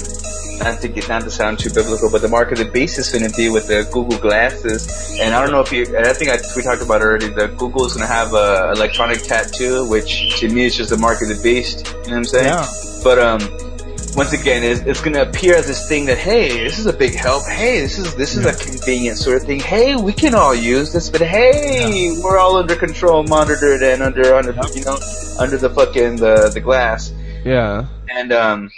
[0.58, 3.10] not to get not to sound too biblical, but the mark of the beast is
[3.10, 5.16] going to be with the Google glasses.
[5.18, 7.28] And I don't know if you, and I think I, we talked about already.
[7.28, 10.98] The Google is going to have a electronic tattoo, which to me is just the
[10.98, 11.86] mark of the beast.
[11.86, 12.46] You know what I'm saying?
[12.46, 12.66] Yeah.
[13.02, 13.69] But um,
[14.16, 16.92] once again, it's, it's going to appear as this thing that hey, this is a
[16.92, 17.46] big help.
[17.46, 19.60] Hey, this is this is a convenient sort of thing.
[19.60, 24.34] Hey, we can all use this, but hey, we're all under control, monitored, and under
[24.34, 24.98] under you know
[25.38, 27.12] under the fucking the the glass.
[27.44, 27.86] yeah.
[28.10, 28.70] And um,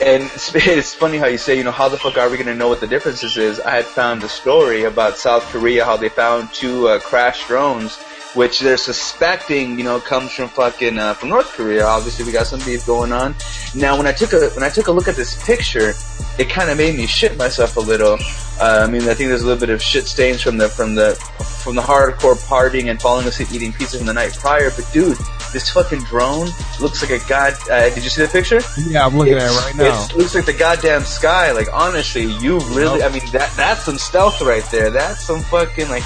[0.00, 2.46] and it's, it's funny how you say, you know, how the fuck are we going
[2.46, 3.60] to know what the differences is?
[3.60, 7.98] I had found a story about South Korea, how they found two uh, crashed drones,
[8.34, 11.84] which they're suspecting, you know, comes from fucking uh, from North Korea.
[11.84, 13.34] Obviously, we got some beef going on.
[13.74, 15.92] Now, when I took a when I took a look at this picture,
[16.38, 18.18] it kind of made me shit myself a little.
[18.60, 20.94] Uh, I mean, I think there's a little bit of shit stains from the from
[20.94, 21.14] the
[21.62, 24.70] from the hardcore partying and falling asleep eating pizza from the night prior.
[24.70, 25.16] But dude,
[25.52, 26.48] this fucking drone
[26.80, 27.54] looks like a god.
[27.70, 28.60] Uh, did you see the picture?
[28.86, 30.06] Yeah, I'm looking at it right now.
[30.10, 31.52] It looks like the goddamn sky.
[31.52, 33.02] Like honestly, you really.
[33.02, 34.90] I mean, that that's some stealth right there.
[34.90, 36.04] That's some fucking like.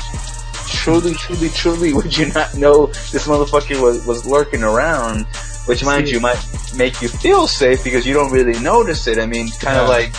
[0.70, 5.27] Truly, truly, truly, would you not know this motherfucker was was lurking around?
[5.66, 6.43] Which, mind you, might
[6.77, 9.19] make you feel safe because you don't really notice it.
[9.19, 9.82] I mean, kind Yeah.
[9.82, 10.12] of like,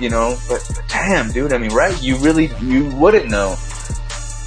[0.00, 0.36] you know.
[0.48, 1.52] But, but damn, dude.
[1.52, 2.00] I mean, right?
[2.02, 3.56] You really, you wouldn't know.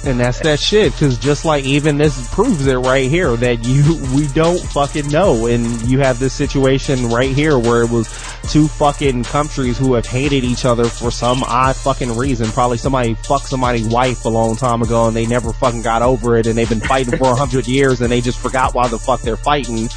[0.04, 4.00] And that's that shit, cause just like even this proves it right here that you,
[4.14, 5.46] we don't fucking know.
[5.46, 8.06] And you have this situation right here where it was
[8.48, 12.46] two fucking countries who have hated each other for some odd fucking reason.
[12.48, 16.36] Probably somebody fucked somebody's wife a long time ago and they never fucking got over
[16.36, 18.98] it and they've been fighting for a hundred years and they just forgot why the
[18.98, 19.88] fuck they're fighting.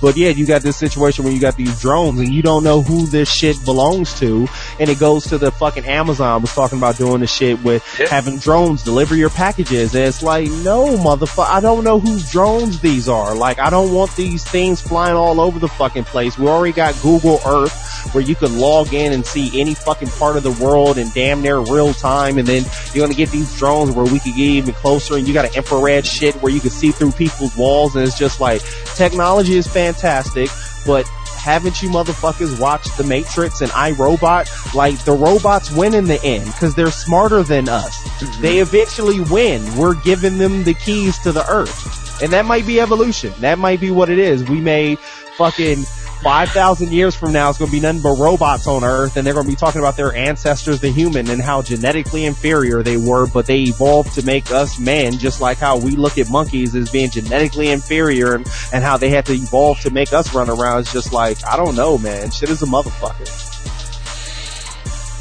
[0.00, 2.82] But yeah, you got this situation where you got these drones and you don't know
[2.82, 4.48] who this shit belongs to.
[4.78, 8.08] And it goes to the fucking Amazon was talking about doing the shit with Yeah.
[8.08, 9.94] having drones deliver your packages.
[9.94, 13.34] And it's like, no, motherfucker, I don't know whose drones these are.
[13.34, 16.38] Like, I don't want these things flying all over the fucking place.
[16.38, 20.36] We already got Google Earth where you can log in and see any fucking part
[20.36, 22.38] of the world in damn near real time.
[22.38, 25.34] And then you're gonna get these drones where we could get even closer and you
[25.34, 27.96] got an infrared shit where you can see through people's walls.
[27.96, 28.62] And it's just like,
[28.94, 30.48] technology is fantastic,
[30.86, 31.06] but
[31.40, 34.74] haven't you motherfuckers watched The Matrix and iRobot?
[34.74, 37.96] Like, the robots win in the end, cause they're smarter than us.
[38.18, 38.42] Mm-hmm.
[38.42, 39.64] They eventually win.
[39.76, 42.22] We're giving them the keys to the earth.
[42.22, 43.32] And that might be evolution.
[43.40, 44.44] That might be what it is.
[44.44, 44.96] We may
[45.38, 45.84] fucking
[46.22, 49.32] 5,000 years from now, it's going to be nothing but robots on Earth, and they're
[49.32, 53.26] going to be talking about their ancestors, the human, and how genetically inferior they were,
[53.26, 56.90] but they evolved to make us man, just like how we look at monkeys as
[56.90, 60.80] being genetically inferior, and, and how they had to evolve to make us run around.
[60.80, 62.30] It's just like, I don't know, man.
[62.30, 63.26] Shit is a motherfucker.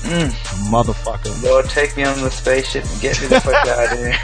[0.04, 0.32] Mm.
[0.70, 1.44] Motherfucker.
[1.44, 4.16] Lord, take me on the spaceship and get me the fuck out of here.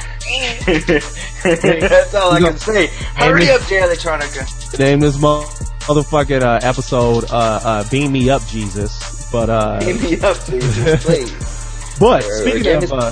[1.79, 2.87] That's all I can say.
[2.87, 4.79] Hurry up, Jay Electronica.
[4.79, 5.47] Name this mo-
[5.87, 10.61] motherfucking uh, episode uh, uh, "Beam Me Up, Jesus." But uh, Give me up, dude.
[11.01, 11.31] Please.
[11.99, 13.11] but Or- or speaking give of uh, or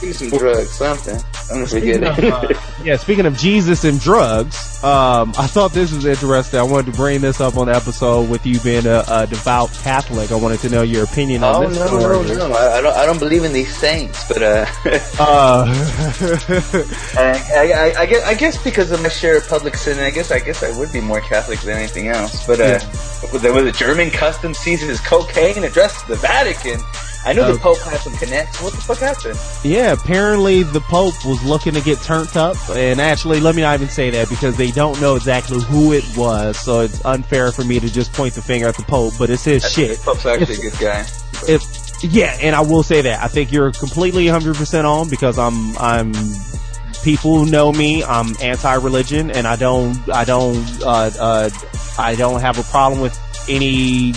[0.00, 1.16] give- me some drugs, something.
[1.50, 2.32] I'm gonna forget of, it.
[2.32, 6.60] uh, yeah, speaking of Jesus and drugs, um, I thought this was interesting.
[6.60, 9.70] I wanted to bring this up on the episode with you being a, a devout
[9.82, 10.30] Catholic.
[10.30, 12.02] I wanted to know your opinion on Oh this no story.
[12.36, 12.54] no no!
[12.54, 14.66] I, I don't I don't believe in these saints, but uh,
[15.18, 15.64] Uh,
[17.16, 20.30] I, I, I, guess, I guess because of my share of public sin, I guess
[20.30, 22.46] I guess I would be more Catholic than anything else.
[22.46, 22.78] But uh,
[23.38, 26.80] there was a German custom seizes cocaine addressed to the Vatican.
[27.26, 27.52] I knew Oh.
[27.52, 28.62] the Pope had some connects.
[28.62, 29.38] What the fuck happened?
[29.64, 33.74] yeah, apparently the Pope was looking to get turned up, and actually, let me not
[33.74, 37.64] even say that because they don't know exactly who it was, so it's unfair for
[37.64, 39.14] me to just point the finger at the Pope.
[39.18, 39.98] But it's his shit.
[39.98, 41.04] The Pope's actually a good guy.
[41.48, 41.62] if
[42.04, 46.12] yeah, and I will say that I think you're completely 100% on because I'm I'm
[47.02, 51.50] people who know me, I'm anti-religion and I don't I don't uh uh
[51.98, 53.18] I don't have a problem with
[53.48, 54.12] any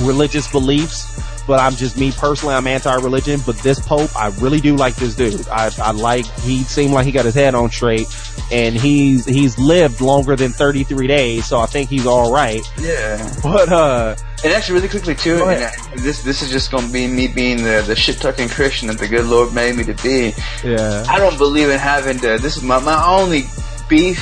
[0.00, 1.06] religious beliefs,
[1.46, 2.54] but I'm just me personally.
[2.54, 5.48] I'm anti-religion, but this Pope, I really do like this dude.
[5.48, 6.26] I, I like.
[6.40, 8.06] He seemed like he got his head on straight,
[8.50, 12.60] and he's he's lived longer than 33 days, so I think he's all right.
[12.78, 13.34] Yeah.
[13.42, 17.28] But uh, And actually, really quickly too, and this this is just gonna be me
[17.28, 20.34] being the the shit talking Christian that the good Lord made me to be.
[20.64, 22.38] yeah, I don't believe in having to.
[22.38, 23.44] This is my my only
[23.88, 24.20] beef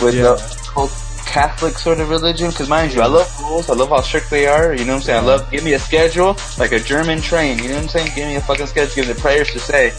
[0.00, 0.22] with Yeah.
[0.34, 0.36] the
[0.74, 0.88] whole
[1.32, 2.50] Catholic sort of religion.
[2.50, 3.70] Because mind you, I love rules.
[3.70, 4.72] I love how strict they are.
[4.74, 5.24] You know what I'm saying?
[5.24, 7.58] I love give me a schedule like a German train.
[7.58, 8.12] You know what I'm saying?
[8.14, 8.94] Give me a fucking schedule.
[8.94, 9.92] Give me the prayers to say.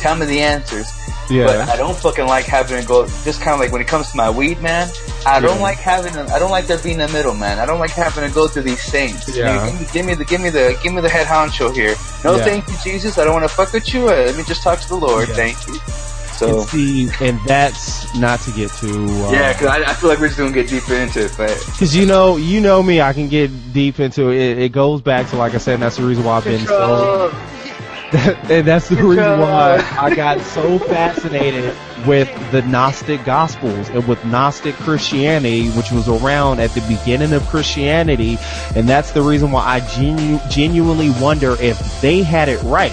[0.00, 0.86] Tell me the answers.
[1.30, 1.46] Yeah.
[1.46, 3.06] But I don't fucking like having to go.
[3.22, 4.88] Just kind of like when it comes to my weed, man.
[5.24, 6.16] I don't like having.
[6.16, 7.60] A, I don't like there being a middle, man.
[7.60, 9.34] I don't like having to go through these saints.
[9.36, 9.64] Yeah.
[9.64, 11.94] You give, me, give me the give me the give me the head honcho here.
[12.24, 12.44] No, Yeah.
[12.44, 13.18] thank you, Jesus.
[13.18, 14.08] I don't want to fuck with you.
[14.08, 15.28] Uh, let me just talk to the Lord.
[15.28, 15.34] Yeah.
[15.36, 15.78] Thank you.
[16.42, 19.06] So and see, and that's not to get too.
[19.06, 21.50] Uh, yeah, because I, I feel like we're just gonna get deeper into it, but
[21.78, 24.36] Cause you know, you know me, I can get deep into it.
[24.36, 26.66] It, it goes back to, like I said, and that's the reason why I've been
[26.66, 27.30] so,
[28.12, 31.74] and that's the reason why I got so fascinated
[32.06, 37.46] with the Gnostic Gospels and with Gnostic Christianity, which was around at the beginning of
[37.46, 38.36] Christianity,
[38.74, 42.92] and that's the reason why I genu- genuinely wonder if they had it right.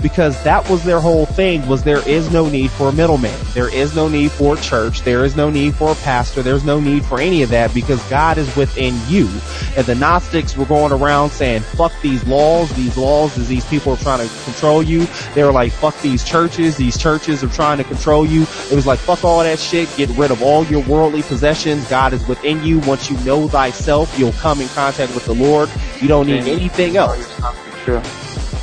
[0.00, 3.38] Because that was their whole thing was there is no need for a middleman.
[3.54, 5.02] There is no need for a church.
[5.02, 6.42] There is no need for a pastor.
[6.42, 9.28] There's no need for any of that because God is within you.
[9.76, 12.72] And the Gnostics were going around saying, fuck these laws.
[12.74, 15.06] These laws is these people are trying to control you.
[15.34, 16.76] They were like, fuck these churches.
[16.76, 18.42] These churches are trying to control you.
[18.42, 19.88] It was like, fuck all that shit.
[19.96, 21.88] Get rid of all your worldly possessions.
[21.88, 22.78] God is within you.
[22.80, 25.68] Once you know thyself, you'll come in contact with the Lord.
[26.00, 27.18] You don't need anything else.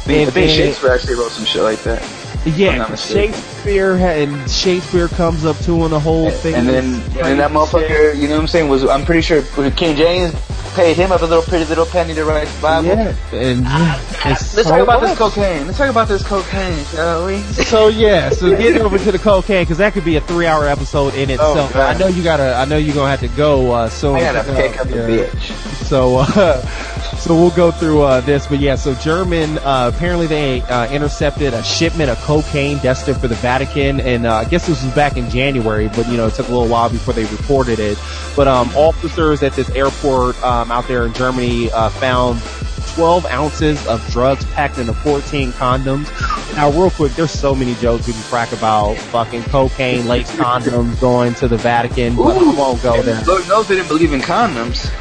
[0.05, 2.01] I think, I think then- Shakespeare actually wrote some shit like that.
[2.45, 2.93] Yeah.
[2.95, 6.53] Shakespeare ha- and Shakespeare comes up to in the whole thing.
[6.53, 9.41] And then, and then that motherfucker, you know what I'm saying, was, I'm pretty sure
[9.71, 10.35] King James
[10.75, 12.87] paid him up a little pretty little penny to write the Bible.
[12.89, 15.65] Yeah, and yeah, Let's so talk about this cocaine.
[15.65, 17.39] Let's talk about this cocaine, shall we?
[17.41, 21.15] So yeah, so getting over to the cocaine because that could be a three-hour episode
[21.15, 21.71] in itself.
[21.75, 24.17] Oh, I know you gotta, I know you're gonna have to go uh, soon.
[24.17, 25.25] I gotta Uh, pick up a yeah.
[25.25, 25.85] bitch.
[25.85, 26.61] So, uh,
[27.17, 28.75] so we'll go through uh, this, but yeah.
[28.75, 33.99] So German, uh, apparently they uh, intercepted a shipment of cocaine destined for the Vatican,
[33.99, 36.51] and uh, I guess this was back in January, but you know it took a
[36.51, 37.97] little while before they reported it.
[38.35, 42.41] But um, officers at this airport um, out there in Germany uh, found
[42.95, 46.05] 12 ounces of drugs packed into 14 condoms.
[46.55, 50.99] Now, real quick, there's so many jokes we can crack about fucking cocaine, laced condoms
[51.01, 53.21] going to the Vatican, but I won't go there.
[53.25, 54.91] Lord knows they didn't believe in condoms.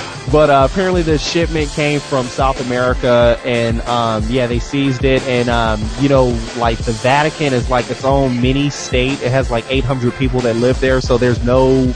[0.30, 5.22] but uh, apparently the shipment came from South America, and um, yeah, they seized it.
[5.24, 9.20] And um, you know, like the Vatican is like its own mini state.
[9.22, 11.94] It has like 800 people that live there, so there's no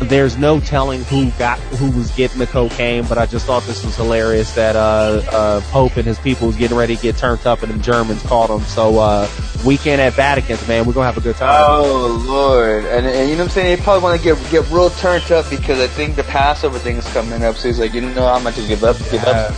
[0.00, 3.04] there's no telling who got who was getting the cocaine.
[3.06, 6.56] But I just thought this was hilarious that uh, uh, Pope and his people was
[6.56, 8.60] getting ready to get turned up, and the Germans caught them.
[8.62, 9.28] So uh,
[9.64, 11.64] weekend at Vatican's, man, we're gonna have a good time.
[11.66, 12.84] Oh Lord!
[12.84, 13.76] And, and you know what I'm saying?
[13.76, 16.96] They probably want to get get real turned up because I think the Passover thing
[16.96, 17.56] is coming up.
[17.56, 19.54] So he's like, you know, I'm about to give up, give up.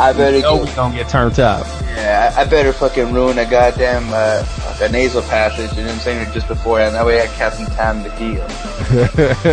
[0.00, 1.66] I better You know get, we gonna get turned up.
[1.94, 4.44] yeah, I, I better fucking ruin a goddamn uh,
[4.80, 5.70] a nasal passage.
[5.76, 6.32] You know what I'm saying?
[6.32, 8.48] Just before, and that way I have some time to heal.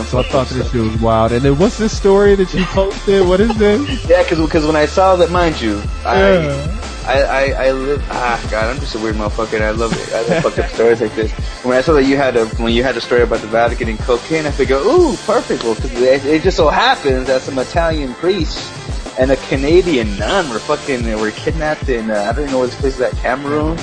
[0.00, 1.32] so I thought this shit was wild.
[1.32, 3.26] And then what's this story that you posted?
[3.28, 4.08] What is this?
[4.08, 6.20] Yeah, because because when I saw that, mind you, I.
[6.22, 6.76] Yeah.
[7.06, 10.12] I, I, I live, ah, God, I'm just a weird motherfucker and I love it.
[10.12, 11.32] I love fucked up stories like this.
[11.64, 13.88] When I saw that you had a, when you had a story about the Vatican
[13.88, 15.64] and cocaine, I figured ooh, perfect.
[15.64, 18.70] Well, cause it, it just so happens that some Italian priests
[19.20, 22.80] and a Canadian nun were fucking, were kidnapped in, uh, I don't know what this
[22.80, 23.76] place is at, Cameroon.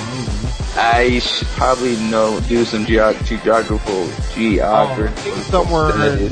[0.76, 5.30] I should probably know, do some geog- geographical, geography.
[5.30, 6.32] Think somewhere in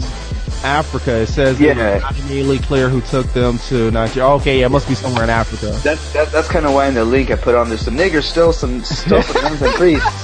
[0.63, 1.11] Africa.
[1.17, 1.71] It says Yeah.
[1.97, 4.29] it not immediately clear who took them to Nigeria.
[4.31, 5.77] Okay, yeah, it must be somewhere in Africa.
[5.83, 8.23] That's that, that's kind of why in the link I put on there some niggers
[8.23, 10.23] stole some stole some nuns and priests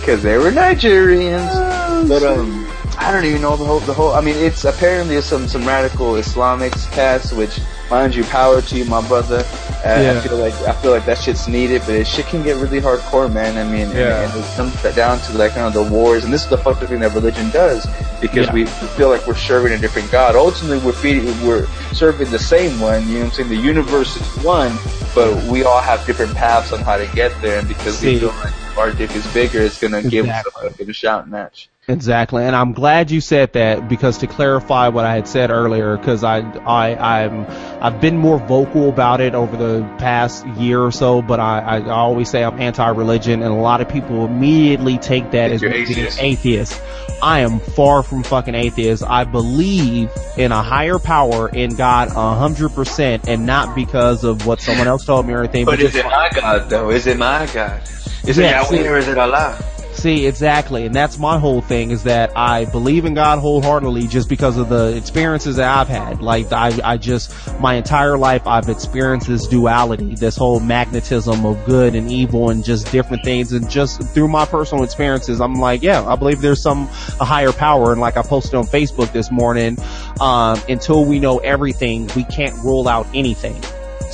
[0.00, 2.08] because they were Nigerians.
[2.08, 2.66] But um,
[2.98, 4.12] I don't even know the whole the whole.
[4.12, 7.60] I mean, it's apparently some some radical Islamic cats, which
[7.90, 9.44] mind you, power to you, my brother.
[9.84, 12.56] Uh, I feel like I feel like that shit's needed, but it shit can get
[12.56, 13.56] really hardcore, man.
[13.58, 14.22] I mean, Yeah.
[14.24, 16.58] and, and it comes down to like kind of the wars, and this is the
[16.58, 17.86] fucked up thing that religion does
[18.20, 18.52] because Yeah.
[18.54, 18.66] we
[18.96, 20.34] feel like we're serving a different God.
[20.34, 23.06] Ultimately, we're feeding, we're serving the same one.
[23.06, 23.48] You know what I'm saying?
[23.50, 24.76] The universe is one,
[25.14, 28.30] but we all have different paths on how to get there, and because we feel
[28.30, 31.68] like our dick is bigger, it's gonna give us a fucking shout match.
[31.88, 35.96] Exactly, and I'm glad you said that because to clarify what I had said earlier,
[35.96, 37.46] because I I I'm
[37.80, 41.90] I've been more vocal about it over the past year or so, but I I
[41.90, 46.20] always say I'm anti-religion, and a lot of people immediately take that as being atheist.
[46.20, 46.82] atheist.
[47.22, 49.04] I am far from fucking atheist.
[49.06, 54.44] I believe in a higher power in God a hundred percent, and not because of
[54.44, 55.66] what someone else told me or anything.
[55.66, 56.90] But is it my God though?
[56.90, 57.80] Is it my God?
[58.26, 59.75] Is it Yahweh or is it Allah?
[59.96, 60.84] See, exactly.
[60.84, 64.68] And that's my whole thing is that I believe in God wholeheartedly just because of
[64.68, 66.20] the experiences that I've had.
[66.20, 71.64] Like, I, I just, my entire life I've experienced this duality, this whole magnetism of
[71.64, 73.52] good and evil and just different things.
[73.52, 76.82] And just through my personal experiences, I'm like, yeah, I believe there's some,
[77.18, 77.90] a higher power.
[77.92, 79.78] And like I posted on Facebook this morning,
[80.20, 83.58] um, until we know everything, we can't rule out anything.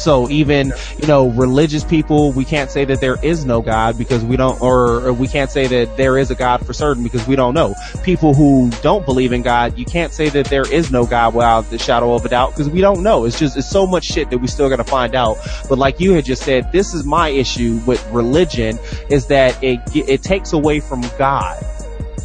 [0.03, 4.25] So even, you know, religious people, we can't say that there is no God because
[4.25, 7.37] we don't, or, we can't say that there is a God for certain because we
[7.37, 7.75] don't know.
[8.03, 11.71] People who don't believe in God, you can't say that there is no God without
[11.71, 13.25] the shadow of a doubt because we don't know.
[13.25, 15.39] It's just, it's so much shit that we still gotta find out.
[15.69, 19.81] But like you had just said, this is my issue with religion is that it,
[19.95, 21.63] it takes away from God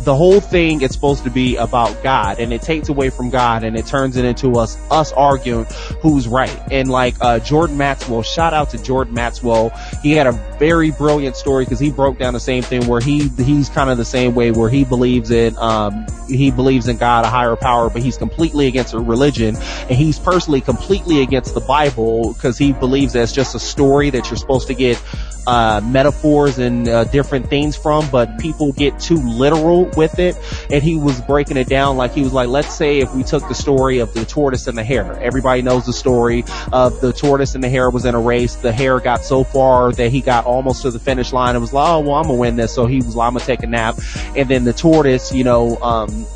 [0.04, 3.64] the whole thing is supposed to be about God and it takes away from God
[3.64, 5.66] and it turns it into us, us arguing
[6.02, 6.56] who's right.
[6.72, 9.70] And like, uh, Jordan Maxwell, shout out to Jordan Maxwell.
[10.02, 13.28] He had a very brilliant story because he broke down the same thing where he,
[13.30, 17.26] he's kind of the same way where he believes in, um, he believes in God,
[17.26, 21.62] a higher power, but he's completely against a religion and he's personally completely against the
[21.62, 25.02] Bible because he believes that it's just a story that you're supposed to get
[25.48, 30.36] uh, metaphors and uh, different things from, but people get too literal with it.
[30.70, 33.48] And he was breaking it down like he was like, let's say if we took
[33.48, 35.18] the story of the tortoise and the hare.
[35.20, 36.44] Everybody knows the story
[36.74, 38.56] of the tortoise and the hare was in a race.
[38.56, 41.72] The hare got so far that he got almost to the finish line and was
[41.72, 42.76] like, oh, well, I'm gonna win this.
[42.76, 43.98] So he was like, I'm gonna take a nap.
[44.36, 46.28] And then the tortoise, you know, um,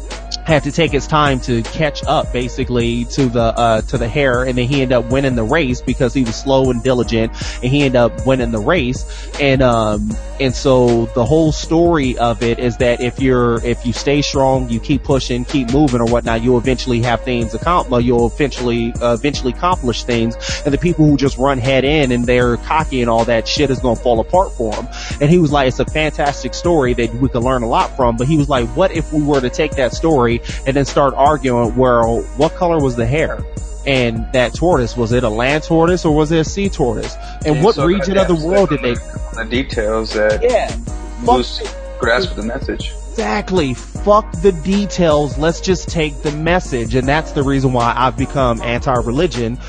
[0.51, 4.43] had to take his time to catch up basically to the uh to the hare
[4.43, 7.31] and then he ended up winning the race because he was slow and diligent
[7.63, 9.05] and he ended up winning the race.
[9.39, 10.11] And um
[10.41, 14.69] and so the whole story of it is that if you're if you stay strong
[14.69, 19.13] you keep pushing keep moving or whatnot you'll eventually have things accomplish you'll eventually uh,
[19.13, 20.35] eventually accomplish things.
[20.65, 23.69] And the people who just run head in and they're cocky and all that shit
[23.69, 24.89] is to fall apart for them
[25.21, 28.17] and he was like it's a fantastic story that we could learn a lot from
[28.17, 31.13] but he was like what if we were to take that story and then start
[31.15, 33.43] arguing well what color was the hare?
[33.88, 37.15] and that tortoise was it a land tortoise or was it a sea tortoise
[37.45, 40.77] and what So region of the world did they on The details that yeah
[41.26, 41.59] lose
[42.01, 42.91] grasp of the message.
[43.11, 43.73] Exactly.
[43.73, 45.38] Fuck the details.
[45.38, 46.95] Let's just take the message.
[46.95, 49.59] And that's the reason why I've become anti-religion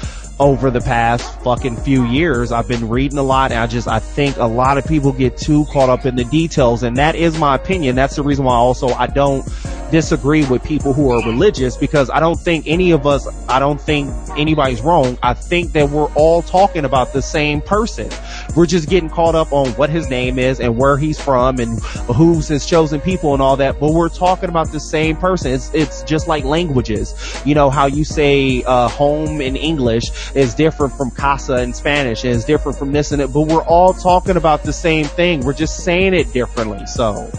[0.41, 2.53] over the past fucking few years.
[2.53, 5.37] I've been reading a lot and I just, I think a lot of people get
[5.37, 7.95] too caught up in the details and that is my opinion.
[7.97, 9.47] That's the reason why also I don't
[9.93, 13.81] disagree with people who are religious because I don't think any of us, I don't
[13.81, 15.19] think anybody's wrong.
[15.23, 18.11] I think that we're all talking about the same person.
[18.57, 21.79] We're just getting caught up on what his name is and where he's from and
[21.83, 25.53] who's his chosen people and all that, but we're talking about the same person.
[25.53, 27.15] It's, it's just like languages.
[27.45, 30.05] You know, how you say, uh, home in English
[30.35, 33.65] is different from casa in Spanish and is different from this and that, but we're
[33.65, 35.41] all talking about the same thing.
[35.41, 36.87] We're just saying it differently.
[36.87, 37.31] So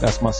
[0.00, 0.32] that's my,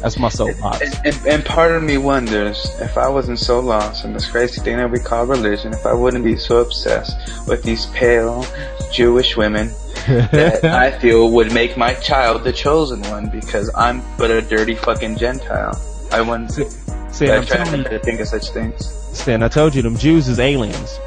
[0.00, 0.80] that's my soapbox.
[0.80, 4.60] And, and, and part of me wonders if I wasn't so lost in this crazy
[4.60, 8.44] thing that we call religion, if I wouldn't be so obsessed with these pale
[8.92, 9.72] Jewish women
[10.06, 14.74] that I feel would make my child the chosen one because I'm but a dirty
[14.74, 15.80] fucking Gentile.
[16.12, 16.52] I wouldn't.
[16.52, 18.86] See, I I'm try telling not you, to think of such things.
[19.12, 20.98] Stan, I told you them Jews is aliens.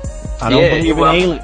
[0.41, 1.43] I don't Yeah, believe in well- aliens.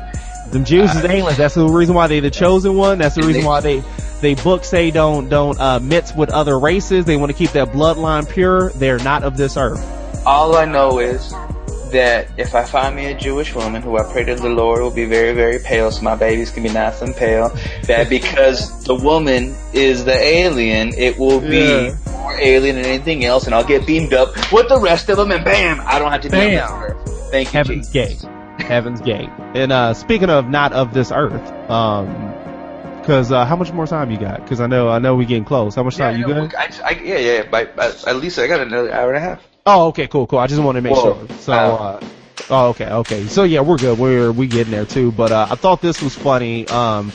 [0.52, 1.38] Them Jews is aliens.
[1.38, 2.98] That's the reason why they the chosen one.
[2.98, 3.84] That's the reason they- why they
[4.22, 7.06] they books say don't don't uh, mix with other races.
[7.06, 8.70] They want to keep that bloodline pure.
[8.72, 9.80] They're not of this earth.
[10.26, 11.32] All I know is
[11.92, 14.92] that if I find me a Jewish woman who I pray to the Lord will
[14.92, 17.50] be very, very pale so my babies can be nice and pale,
[17.84, 21.96] that because the woman is the alien, it will be Yeah.
[22.12, 25.32] more alien than anything else and I'll get beamed up with the rest of them
[25.32, 26.96] and bam, I don't have to be on.
[27.32, 28.22] Thank you, Heaven's Jesus.
[28.24, 28.30] Gate.
[28.70, 29.30] Heaven's Gate.
[29.56, 32.06] And uh speaking of not of this earth, um,
[33.02, 34.44] because uh, how much more time you got?
[34.44, 35.74] Because I know I know we getting close.
[35.74, 36.56] How much Yeah, time you no, good?
[36.56, 39.44] I, I, yeah, yeah, by, by, at least I got another hour and a half.
[39.66, 40.38] Oh, okay, cool, cool.
[40.40, 41.16] I just wanted to make Whoa.
[41.16, 41.28] sure.
[41.40, 41.76] So, Wow.
[41.76, 42.00] uh,
[42.50, 43.26] oh, okay, okay.
[43.28, 43.98] So yeah, we're good.
[43.98, 45.12] We're we getting there too.
[45.12, 46.68] But uh, I thought this was funny.
[46.68, 47.12] Um,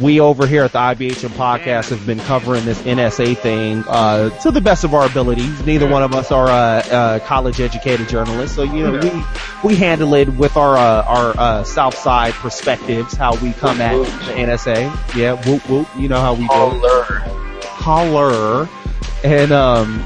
[0.00, 4.50] we over here at the IBHM podcast have been covering this NSA thing uh, to
[4.50, 5.64] the best of our abilities.
[5.64, 8.98] Neither one of us are uh, uh, college educated journalists, so you know
[9.62, 13.80] we we handle it with our uh, our uh, South Side perspectives, how we come
[13.80, 15.14] at the NSA.
[15.16, 15.88] Yeah, whoop whoop.
[15.96, 17.04] You know how we do Holler.
[17.62, 18.68] holler.
[19.22, 20.04] And um,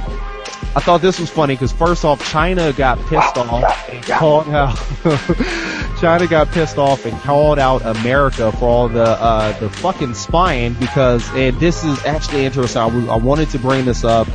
[0.79, 4.77] I thought this was funny because first off, China got pissed off and called out.
[6.01, 10.75] China got pissed off and called out America for all the uh, the fucking spying
[10.75, 12.81] because, and this is actually interesting.
[12.81, 14.29] I, I wanted to bring this up.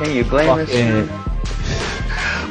[0.00, 0.70] Can you blame us?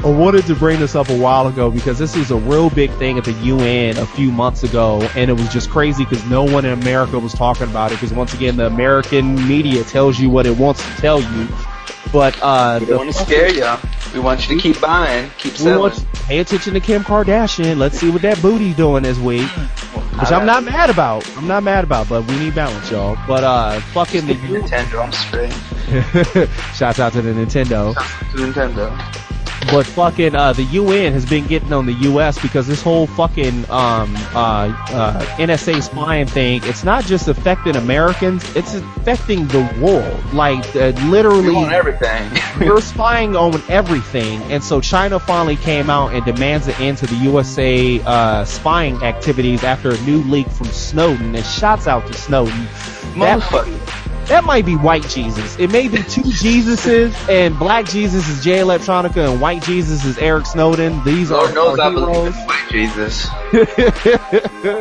[0.03, 2.91] I wanted to bring this up a while ago because this was a real big
[2.95, 6.44] thing at the UN a few months ago, and it was just crazy because no
[6.44, 7.95] one in America was talking about it.
[7.95, 11.48] Because once again, the American media tells you what it wants to tell you,
[12.11, 13.65] but uh, we don't want to scare you.
[14.13, 15.93] We want you to keep buying, keep selling.
[16.25, 17.77] Pay attention to Kim Kardashian.
[17.77, 19.49] Let's see what that booty doing this week.
[19.49, 21.27] Which I'm not mad about.
[21.38, 23.17] I'm not mad about, but we need balance, y'all.
[23.27, 25.53] But uh, fucking the Nintendo, I'm straight.
[26.75, 27.93] Shouts out to the Nintendo.
[27.93, 29.26] Shouts out to Nintendo.
[29.72, 33.69] But fucking uh, the UN has been getting on the US because this whole fucking
[33.69, 40.34] um, uh, uh, NSA spying thing, it's not just affecting Americans, it's affecting the world.
[40.34, 42.31] Like uh, literally on everything.
[42.60, 44.41] we're spying on everything.
[44.44, 49.03] And so China finally came out and demands an end to the USA uh, spying
[49.03, 51.35] activities after a new leak from Snowden.
[51.35, 52.68] And shots out to Snowden.
[53.15, 55.57] Motherfucker that might be white Jesus.
[55.57, 60.17] It may be two Jesuses, and black Jesus is Jay Electronica, and white Jesus is
[60.17, 61.03] Eric Snowden.
[61.03, 62.35] These Lord are knows our I believe heroes.
[62.47, 63.27] white Jesus.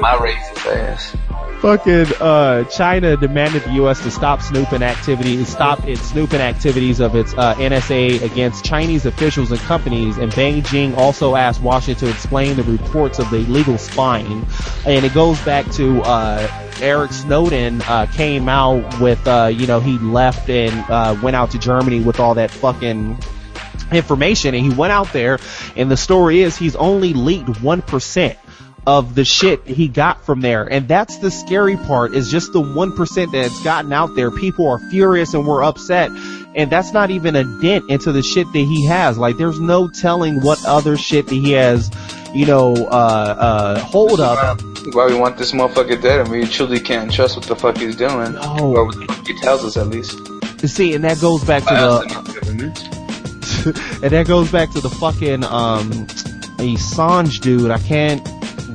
[0.00, 1.16] My racist ass.
[1.60, 4.02] Fucking uh, China demanded the U.S.
[4.02, 9.50] to stop snooping activities, stop its snooping activities of its uh, NSA against Chinese officials
[9.50, 14.46] and companies, and Beijing also asked Washington to explain the reports of the illegal spying.
[14.84, 16.46] And it goes back to uh,
[16.80, 21.50] Eric Snowden uh, came out with, uh, you know, he left and uh, went out
[21.52, 23.18] to Germany with all that fucking
[23.92, 25.38] information, and he went out there,
[25.76, 28.38] and the story is he's only leaked one percent
[28.86, 30.64] of the shit he got from there.
[30.64, 34.30] And that's the scary part is just the 1% that's gotten out there.
[34.30, 36.10] People are furious and we're upset.
[36.54, 39.18] And that's not even a dent into the shit that he has.
[39.18, 41.90] Like there's no telling what other shit that he has,
[42.36, 44.60] you know, uh, uh, hold up.
[44.92, 47.96] Why we want this motherfucker dead and we truly can't trust what the fuck he's
[47.96, 48.34] doing.
[48.34, 48.74] No.
[48.74, 50.20] Or what he tells us at least.
[50.68, 52.60] See, and that goes back to the, and
[54.04, 55.90] and that goes back to the fucking um
[56.58, 57.70] Assange dude.
[57.70, 58.26] I can't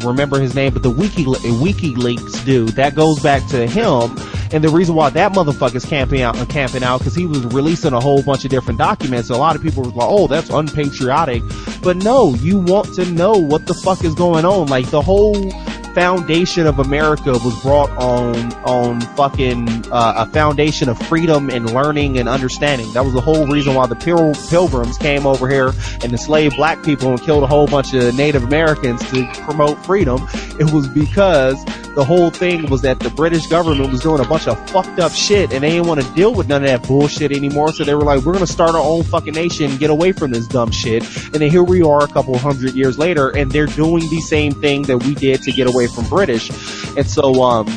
[0.03, 2.69] remember his name, but the Wiki WikiLeaks dude.
[2.69, 4.17] That goes back to him.
[4.53, 7.93] And the reason why that motherfucker's camping out, uh, camping out, because he was releasing
[7.93, 9.29] a whole bunch of different documents.
[9.29, 11.41] So a lot of people were like, "Oh, that's unpatriotic,"
[11.81, 14.67] but no, you want to know what the fuck is going on.
[14.67, 15.51] Like the whole
[15.93, 22.17] foundation of America was brought on on fucking uh, a foundation of freedom and learning
[22.17, 22.91] and understanding.
[22.93, 26.83] That was the whole reason why the Pil- Pilgrims came over here and enslaved black
[26.83, 30.27] people and killed a whole bunch of Native Americans to promote freedom.
[30.59, 31.63] It was because
[31.95, 35.11] the whole thing was that the British government was doing a bunch of fucked up
[35.11, 37.73] shit and they didn't want to deal with none of that bullshit anymore.
[37.73, 40.13] So they were like, we're going to start our own fucking nation and get away
[40.13, 41.03] from this dumb shit.
[41.25, 44.53] And then here we are a couple hundred years later and they're doing the same
[44.53, 46.49] thing that we did to get away from British.
[46.97, 47.67] And so, um,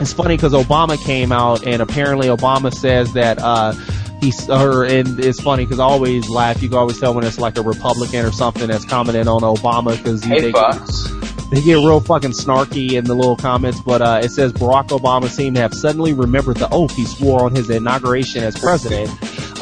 [0.00, 3.72] it's funny because Obama came out and apparently Obama says that, uh,
[4.20, 6.62] he's, or, and it's funny because I always laugh.
[6.62, 9.96] You can always tell when it's like a Republican or something that's commenting on Obama
[9.96, 11.08] because Hey, they, Fox.
[11.50, 15.28] they get real fucking snarky in the little comments, but uh, it says Barack Obama
[15.30, 19.08] seemed to have suddenly remembered the oath he swore on his inauguration as president.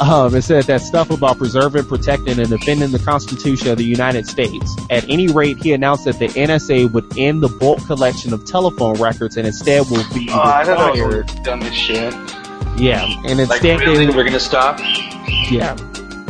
[0.01, 4.27] Um, it said that stuff about preserving, protecting, and defending the Constitution of the United
[4.27, 4.75] States.
[4.89, 8.95] At any rate, he announced that the NSA would end the bulk collection of telephone
[9.01, 11.31] records and instead will be Oh, I don't know required.
[11.31, 12.13] we're done this shit.
[12.77, 14.05] Yeah, and Like, instead really?
[14.05, 14.79] they We're gonna stop?
[15.49, 15.75] yeah.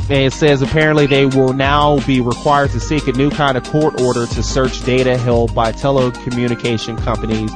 [0.08, 3.64] And it says apparently they will now be required to seek a new kind of
[3.64, 7.52] court order to search data held by telecommunication companies.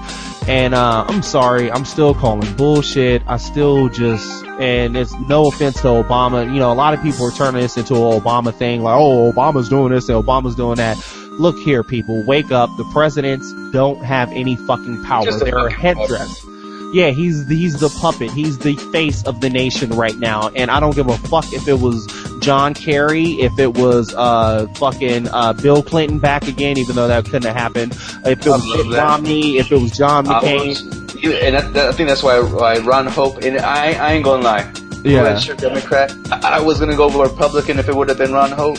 [0.47, 3.21] And uh, I'm sorry, I'm still calling bullshit.
[3.27, 6.51] I still just, and it's no offense to Obama.
[6.51, 9.31] You know, a lot of people are turning this into an Obama thing, like, oh,
[9.31, 10.97] Obama's doing this and Obama's doing that.
[11.33, 12.75] Look here, people, wake up.
[12.77, 15.31] The presidents don't have any fucking power.
[15.31, 16.43] They're a headdress.
[16.91, 18.31] Yeah, he's he's the puppet.
[18.31, 21.67] He's the face of the nation right now, and I don't give a fuck if
[21.67, 22.07] it was
[22.41, 27.25] John Kerry, if it was uh fucking uh Bill Clinton back again, even though that
[27.25, 27.93] couldn't have happened.
[28.25, 28.97] If it I was Mitt.
[28.97, 31.21] Romney, if it was John McCain.
[31.21, 34.23] you- and that, that, I think that's why, why Ron Hope, and I, I ain't
[34.23, 34.71] gonna lie.
[35.03, 35.21] Yeah.
[35.21, 36.11] Registered Democrat.
[36.31, 38.77] I, I was gonna go for Republican if it would have been Ron Hope.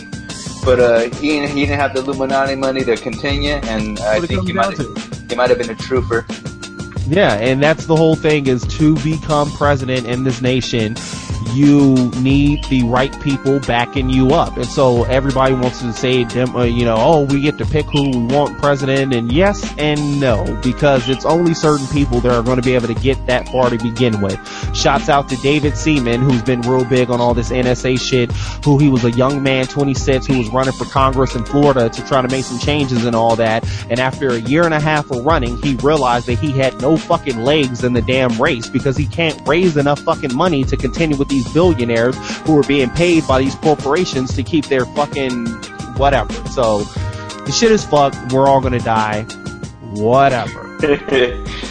[0.64, 4.46] But uh, he, didn't- he didn't have the Illuminati money to continue, and I think
[4.46, 6.26] he might have, he might have been a trooper.
[7.08, 10.94] Yeah, and that's the whole thing is to become president in this nation,
[11.52, 14.56] you need the right people backing you up.
[14.56, 18.10] And so everybody wants to say, uh, you know, oh, we get to pick who
[18.10, 19.14] we want president.
[19.14, 22.88] And yes and no, because it's only certain people that are going to be able
[22.88, 24.38] to get that far to begin with.
[24.74, 28.32] Shouts out to David Seaman, who's been real big on all this NSA shit,
[28.64, 32.06] who he was a young man, 26, who was running for Congress in Florida to
[32.06, 33.66] try to make some changes and all that.
[33.90, 36.96] And after a year and a half of running, he realized that he had no
[36.96, 41.16] fucking legs in the damn race because he can't raise enough fucking money to continue
[41.16, 45.46] with these billionaires who are being paid by these corporations to keep their fucking
[45.96, 46.32] whatever.
[46.48, 46.84] So
[47.44, 48.32] the shit is fucked.
[48.32, 49.22] We're all gonna die.
[49.92, 50.78] Whatever.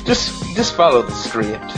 [0.06, 1.70] just just follow the script.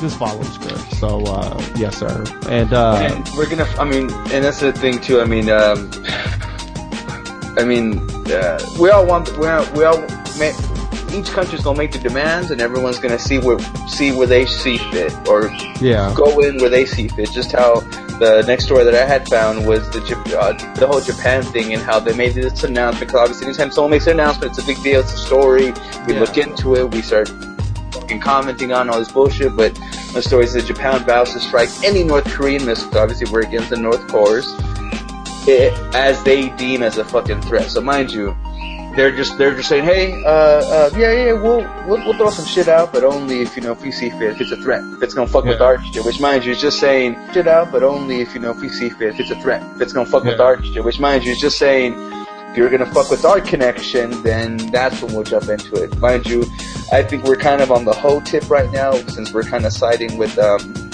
[0.00, 0.96] Just follow the script.
[0.96, 2.24] So uh, yes, sir.
[2.48, 3.64] And, uh, and we're gonna.
[3.78, 5.20] I mean, and that's the thing too.
[5.20, 5.90] I mean, um,
[7.56, 7.98] I mean,
[8.30, 9.36] uh, we all want.
[9.38, 10.00] We all, we all
[11.16, 14.78] each country's gonna make the demands, and everyone's gonna see where see where they see
[14.78, 17.30] fit, or yeah, go in where they see fit.
[17.30, 17.80] Just how
[18.18, 20.00] the next story that I had found was the
[20.38, 23.08] uh, the whole Japan thing and how they made this announcement.
[23.08, 25.00] Because obviously, anytime someone makes an announcement, it's a big deal.
[25.00, 25.72] It's a story.
[26.06, 26.20] We yeah.
[26.20, 26.90] look into it.
[26.90, 27.28] We start
[27.92, 29.56] fucking commenting on all this bullshit.
[29.56, 29.74] But
[30.12, 32.96] the story is that Japan vows to strike any North Korean missile.
[32.96, 34.52] Obviously, we're against the North Course.
[35.48, 37.70] It, as they deem as a fucking threat.
[37.70, 38.36] So mind you,
[38.96, 42.46] they're just they're just saying, hey, uh, uh, yeah, yeah, we'll, we'll we'll throw some
[42.46, 44.82] shit out, but only if you know if we see fit, if it's a threat,
[44.96, 45.50] if it's gonna fuck yeah.
[45.50, 46.04] with our shit.
[46.04, 48.68] Which mind you, is just saying shit out, but only if you know if we
[48.68, 50.30] see fit, if it's a threat, if it's gonna fuck yeah.
[50.30, 50.82] with our shit.
[50.82, 51.94] Which mind you, is just saying
[52.50, 55.96] if you're gonna fuck with our connection, then that's when we'll jump into it.
[55.98, 56.44] Mind you,
[56.90, 59.72] I think we're kind of on the hoe tip right now since we're kind of
[59.72, 60.85] siding with um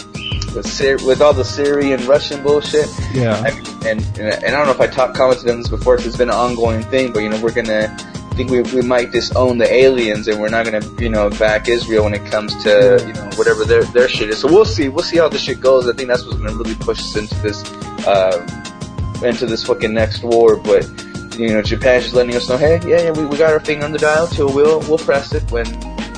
[0.55, 2.89] with Syri- with all the Syrian Russian bullshit.
[3.13, 3.35] Yeah.
[3.37, 5.95] I mean, and, and I don't know if I talked commented on this before.
[5.95, 7.97] If it's been an ongoing thing, but you know we're gonna.
[7.99, 11.69] I think we, we might disown the aliens and we're not gonna you know back
[11.69, 14.39] Israel when it comes to you know whatever their their shit is.
[14.39, 15.89] So we'll see we'll see how this shit goes.
[15.89, 17.63] I think that's what's gonna really push us into this
[18.07, 20.57] uh, into this fucking next war.
[20.57, 20.89] But
[21.39, 23.85] you know Japan's just letting us know, hey, yeah, yeah, we, we got our finger
[23.85, 24.47] on the dial too.
[24.47, 25.67] We'll we'll press it when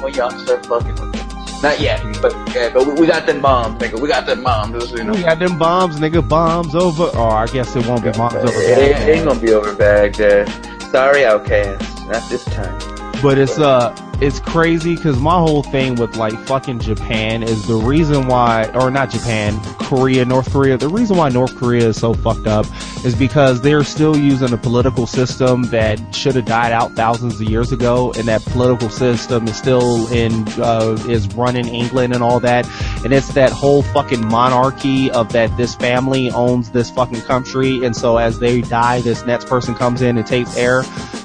[0.01, 1.34] when y'all start fucking with it.
[1.63, 4.01] Not yet, but yeah, but we, we got them bombs, nigga.
[4.01, 4.93] We got them bombs.
[4.93, 5.13] You know.
[5.13, 6.27] We got them bombs, nigga.
[6.29, 7.11] Bombs over.
[7.15, 8.61] Oh, I guess it won't be bombs over.
[8.61, 10.49] It, it ain't gonna be over Baghdad.
[10.91, 12.07] Sorry, OutKast.
[12.07, 12.79] Not this time.
[13.23, 13.95] But it's uh
[14.25, 18.91] it's crazy because my whole thing with like fucking Japan is the reason why, or
[18.91, 20.79] not Japan, Korea, North Korea.
[20.79, 22.65] The reason why North Korea is so fucked up
[23.05, 27.51] is because they're still using a political system that should have died out thousands of
[27.51, 32.41] years ago, and that political system is still in uh, is running England and all
[32.41, 32.67] that,
[33.05, 37.95] and it's that whole fucking monarchy of that this family owns this fucking country, and
[37.95, 40.81] so as they die, this next person comes in and takes heir.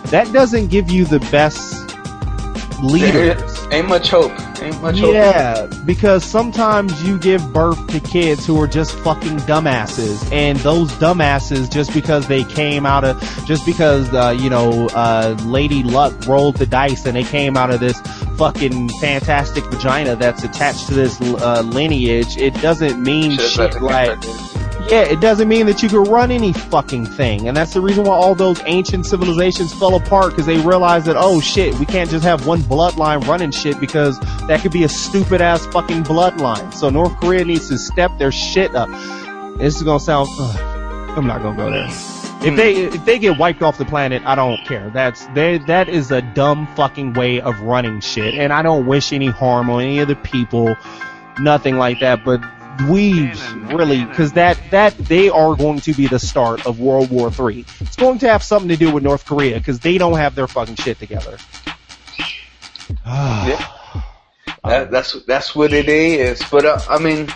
[0.07, 1.88] That doesn't give you the best
[2.83, 3.67] leaders.
[3.71, 4.31] Ain't much hope.
[4.61, 5.13] Ain't much hope.
[5.13, 10.91] Yeah, because sometimes you give birth to kids who are just fucking dumbasses, and those
[10.93, 16.13] dumbasses, just because they came out of, just because uh, you know, uh, Lady Luck
[16.27, 17.99] rolled the dice and they came out of this
[18.39, 24.17] fucking fantastic vagina that's attached to this uh, lineage, it doesn't mean shit like.
[24.89, 27.47] Yeah, it doesn't mean that you can run any fucking thing.
[27.47, 31.15] And that's the reason why all those ancient civilizations fell apart because they realized that,
[31.15, 34.89] oh shit, we can't just have one bloodline running shit because that could be a
[34.89, 36.73] stupid ass fucking bloodline.
[36.73, 38.89] So North Korea needs to step their shit up.
[39.59, 41.87] This is gonna sound, I'm not gonna go there.
[42.41, 44.89] If they if they get wiped off the planet, I don't care.
[44.89, 49.11] That's they that is a dumb fucking way of running shit, and I don't wish
[49.11, 50.77] any harm on any of the people,
[51.37, 52.23] nothing like that.
[52.23, 52.41] But
[52.87, 53.31] we
[53.73, 57.65] really because that that they are going to be the start of World War Three.
[57.79, 60.47] It's going to have something to do with North Korea because they don't have their
[60.47, 61.37] fucking shit together.
[63.05, 63.65] yeah.
[64.63, 66.41] That, that's that's what it is.
[66.49, 67.29] But uh, I mean,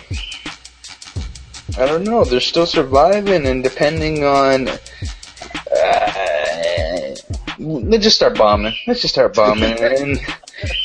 [1.78, 2.24] I don't know.
[2.24, 4.68] They're still surviving, and depending on.
[4.68, 6.33] Uh,
[7.58, 8.74] let's just start bombing.
[8.86, 10.18] Let's just start bombing, and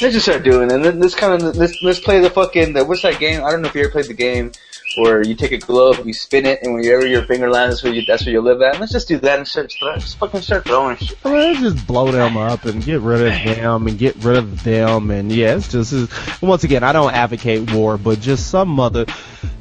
[0.01, 0.95] let's just start doing it.
[0.95, 3.43] Let's kind of let's let's play the fucking the, what's that game?
[3.43, 4.51] I don't know if you ever played the game
[4.97, 7.93] where you take a glove, you spin it, and wherever your finger lands, that's where
[7.93, 8.79] you, that's where you live at.
[8.79, 11.17] Let's just do that and start, just fucking start throwing shit.
[11.23, 15.11] let's just blow them up and get rid of them and get rid of them.
[15.11, 19.05] And yeah, it's just it's, once again, I don't advocate war, but just some mother.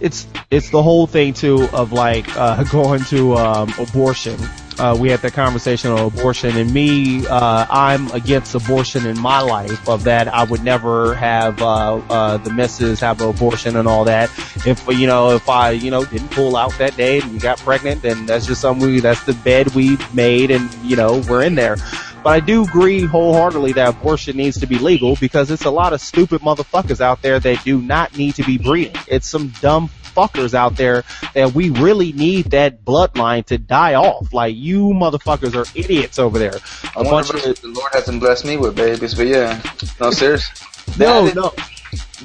[0.00, 4.38] It's it's the whole thing too of like uh, going to um, abortion
[4.78, 9.40] uh, we had that conversation on abortion and me, uh, I'm against abortion in my
[9.40, 10.28] life of that.
[10.28, 14.30] I would never have, uh, uh, the missus have an abortion and all that.
[14.66, 17.58] If, you know, if I, you know, didn't pull out that day and you got
[17.58, 21.42] pregnant, then that's just something we, that's the bed we made and, you know, we're
[21.42, 21.76] in there.
[22.22, 25.92] But I do agree wholeheartedly that abortion needs to be legal because it's a lot
[25.92, 28.96] of stupid motherfuckers out there that do not need to be breeding.
[29.06, 34.32] It's some dumb fuckers out there that we really need that bloodline to die off.
[34.32, 36.56] Like you motherfuckers are idiots over there.
[36.96, 39.62] A bunch of the Lord hasn't blessed me with babies, but yeah,
[40.00, 40.50] no, serious.
[40.98, 41.52] no, no.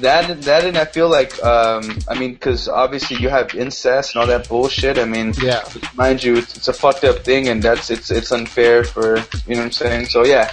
[0.00, 4.20] That that and I feel like um I mean because obviously you have incest and
[4.20, 4.98] all that bullshit.
[4.98, 5.62] I mean, yeah.
[5.94, 9.54] Mind you, it's, it's a fucked up thing, and that's it's it's unfair for you
[9.54, 10.06] know what I'm saying.
[10.06, 10.52] So yeah,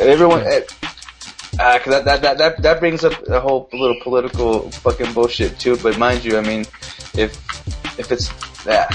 [0.00, 0.42] everyone.
[1.60, 5.76] Uh, that, that that that that brings up a whole little political fucking bullshit too.
[5.76, 6.60] But mind you, I mean,
[7.14, 7.36] if
[7.98, 8.28] if it's
[8.64, 8.88] that.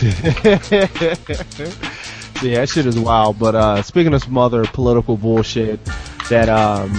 [2.42, 3.40] yeah, that shit is wild.
[3.40, 5.80] But uh speaking of some other political bullshit
[6.28, 6.92] that um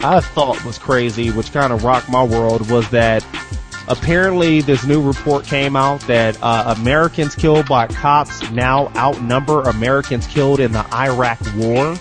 [0.00, 3.26] I thought was crazy, which kind of rocked my world, was that
[3.88, 10.28] apparently this new report came out that uh, Americans killed by cops now outnumber Americans
[10.28, 11.96] killed in the Iraq War.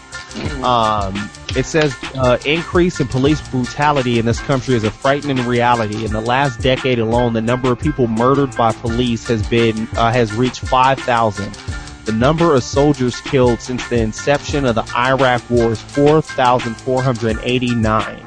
[0.63, 6.03] Um, it says uh, increase in police brutality in this country is a frightening reality.
[6.05, 10.11] In the last decade alone, the number of people murdered by police has been uh,
[10.11, 11.51] has reached 5,000.
[12.05, 18.24] The number of soldiers killed since the inception of the Iraq War is 4,489.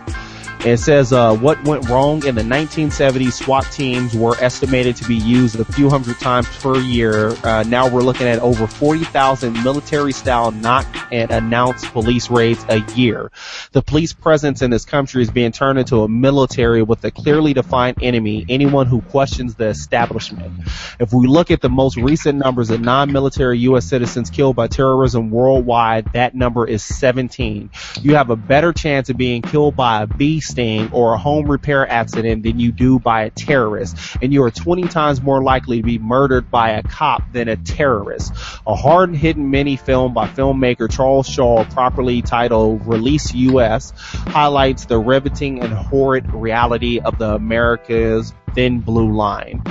[0.65, 3.33] It says uh, what went wrong in the 1970s.
[3.33, 7.29] SWAT teams were estimated to be used a few hundred times per year.
[7.45, 13.31] Uh, now we're looking at over 40,000 military-style knock and announce police raids a year.
[13.71, 17.55] The police presence in this country is being turned into a military with a clearly
[17.55, 20.53] defined enemy, anyone who questions the establishment.
[20.99, 23.85] If we look at the most recent numbers of non-military U.S.
[23.85, 27.71] citizens killed by terrorism worldwide, that number is 17.
[28.03, 31.47] You have a better chance of being killed by a beast sting or a home
[31.47, 33.97] repair accident than you do by a terrorist.
[34.23, 37.57] And you are 20 times more likely to be murdered by a cop than a
[37.57, 38.33] terrorist.
[38.67, 44.99] A hard hidden mini film by filmmaker Charles Shaw, properly titled Release US, highlights the
[44.99, 49.63] riveting and horrid reality of the America's thin blue line.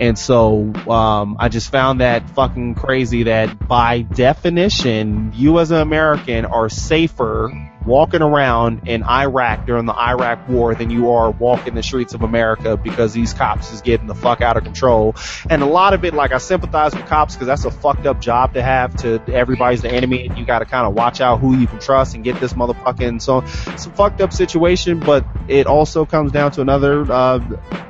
[0.00, 5.78] And so um, I just found that fucking crazy that by definition, you as an
[5.78, 7.52] American are safer
[7.86, 12.22] walking around in Iraq during the Iraq war than you are walking the streets of
[12.22, 15.16] America because these cops is getting the fuck out of control.
[15.48, 18.20] And a lot of it, like I sympathize with cops because that's a fucked up
[18.20, 21.40] job to have to everybody's the enemy and you got to kind of watch out
[21.40, 25.24] who you can trust and get this motherfucking so it's a fucked up situation, but
[25.48, 27.40] it also comes down to another, uh,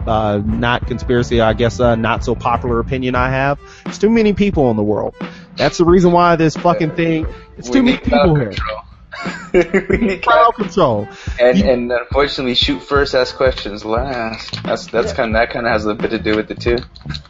[0.07, 3.59] uh, not conspiracy, I guess, uh, not so popular opinion I have.
[3.85, 5.15] There's too many people in the world.
[5.57, 8.51] That's the reason why this fucking thing, it's too many people here.
[8.51, 8.92] we need
[10.23, 11.09] crowd control.
[11.39, 14.63] And you, and unfortunately, shoot first, ask questions last.
[14.63, 15.15] That's that's yeah.
[15.15, 16.79] kind of that kind of has a bit to do with it too.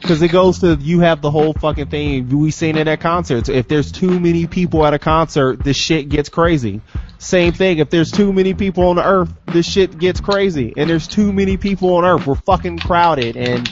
[0.01, 2.29] Because it goes to you have the whole fucking thing.
[2.29, 3.49] We seen it at concerts.
[3.49, 6.81] If there's too many people at a concert, this shit gets crazy.
[7.19, 7.79] Same thing.
[7.79, 10.75] If there's too many people on the earth, this shit gets crazy.
[10.77, 12.27] And there's too many people on earth.
[12.27, 13.71] We're fucking crowded, and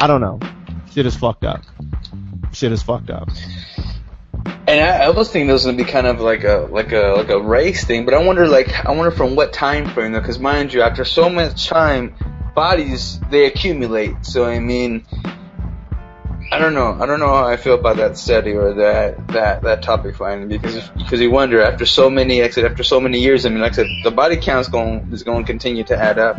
[0.00, 0.40] I don't know.
[0.92, 1.62] Shit is fucked up.
[2.52, 3.28] Shit is fucked up.
[4.68, 7.14] And I, I was thinking this was gonna be kind of like a like a
[7.16, 10.20] like a race thing, but I wonder like I wonder from what time frame though,
[10.20, 12.14] because mind you, after so much time,
[12.54, 14.26] bodies they accumulate.
[14.26, 15.04] So I mean,
[16.50, 16.98] I don't know.
[17.00, 20.48] I don't know how I feel about that study or that that that topic finding
[20.48, 23.46] because because you wonder after so many exit after so many years.
[23.46, 26.18] I mean, like I said, the body count's going is going to continue to add
[26.18, 26.38] up.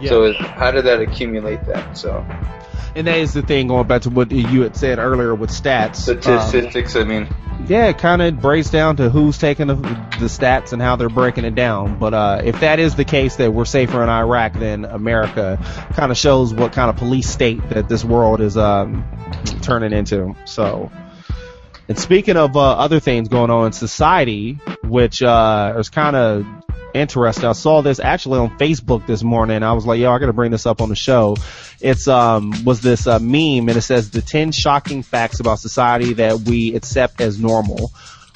[0.00, 0.08] Yeah.
[0.08, 1.98] So how did that accumulate that?
[1.98, 2.24] So
[2.98, 5.96] and that is the thing going back to what you had said earlier with stats.
[5.96, 7.28] Statistics, um, I mean.
[7.68, 11.08] Yeah, it kind of breaks down to who's taking the, the, stats and how they're
[11.08, 11.98] breaking it down.
[11.98, 15.58] But uh, if that is the case that we're safer in Iraq than America,
[15.92, 19.04] kind of shows what kind of police state that this world is um,
[19.62, 20.34] turning into.
[20.44, 20.90] So.
[21.88, 26.46] And speaking of uh, other things going on in society, which uh, is kind of
[26.94, 27.44] interesting.
[27.44, 29.62] I saw this actually on Facebook this morning.
[29.62, 31.36] I was like, yo, I gotta bring this up on the show.
[31.80, 36.14] It's, um, was this uh, meme and it says the 10 shocking facts about society
[36.14, 37.92] that we accept as normal.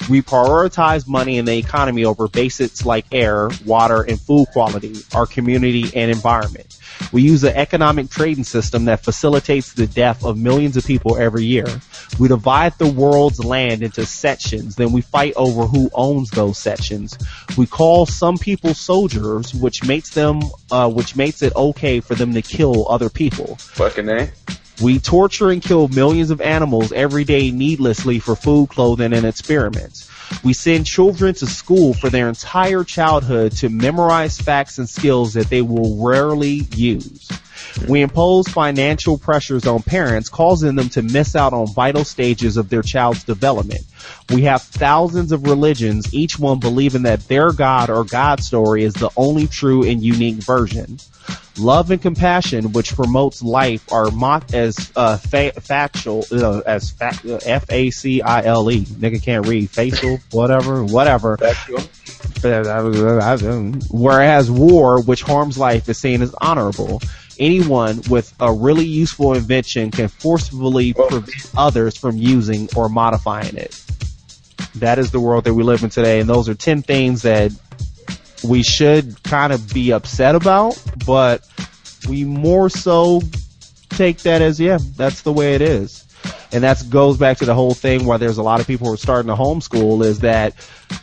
[0.09, 5.25] We prioritize money in the economy over basics like air, water, and food quality, our
[5.25, 6.77] community and environment.
[7.11, 11.45] We use an economic trading system that facilitates the death of millions of people every
[11.45, 11.65] year.
[12.19, 17.17] We divide the world's land into sections, then we fight over who owns those sections.
[17.57, 22.33] We call some people soldiers, which makes them, uh, which makes it okay for them
[22.33, 23.55] to kill other people.
[23.55, 24.31] Fucking A.
[24.83, 30.09] We torture and kill millions of animals every day needlessly for food, clothing, and experiments.
[30.43, 35.49] We send children to school for their entire childhood to memorize facts and skills that
[35.49, 37.29] they will rarely use.
[37.87, 42.69] We impose financial pressures on parents, causing them to miss out on vital stages of
[42.69, 43.81] their child's development.
[44.29, 48.93] We have thousands of religions, each one believing that their God or God story is
[48.93, 50.99] the only true and unique version.
[51.57, 57.17] Love and compassion, which promotes life, are mocked as uh, fa- factual, uh, as fa-
[57.27, 58.81] uh, F A C I L E.
[58.85, 61.37] Nigga can't read facial, whatever, whatever.
[63.91, 67.01] Whereas war, which harms life, is seen as honorable.
[67.39, 73.79] Anyone with a really useful invention can forcibly prevent others from using or modifying it.
[74.75, 77.51] That is the world that we live in today, and those are 10 things that
[78.43, 81.47] we should kind of be upset about, but
[82.07, 83.21] we more so
[83.89, 86.02] take that as, yeah, that's the way it is.
[86.51, 88.93] And that goes back to the whole thing where there's a lot of people who
[88.93, 90.53] are starting to homeschool is that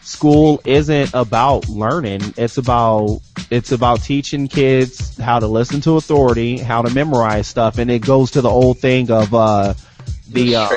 [0.03, 2.35] school isn't about learning.
[2.37, 7.79] It's about, it's about teaching kids how to listen to authority, how to memorize stuff.
[7.79, 9.75] And it goes to the old thing of, uh,
[10.29, 10.69] the, uh,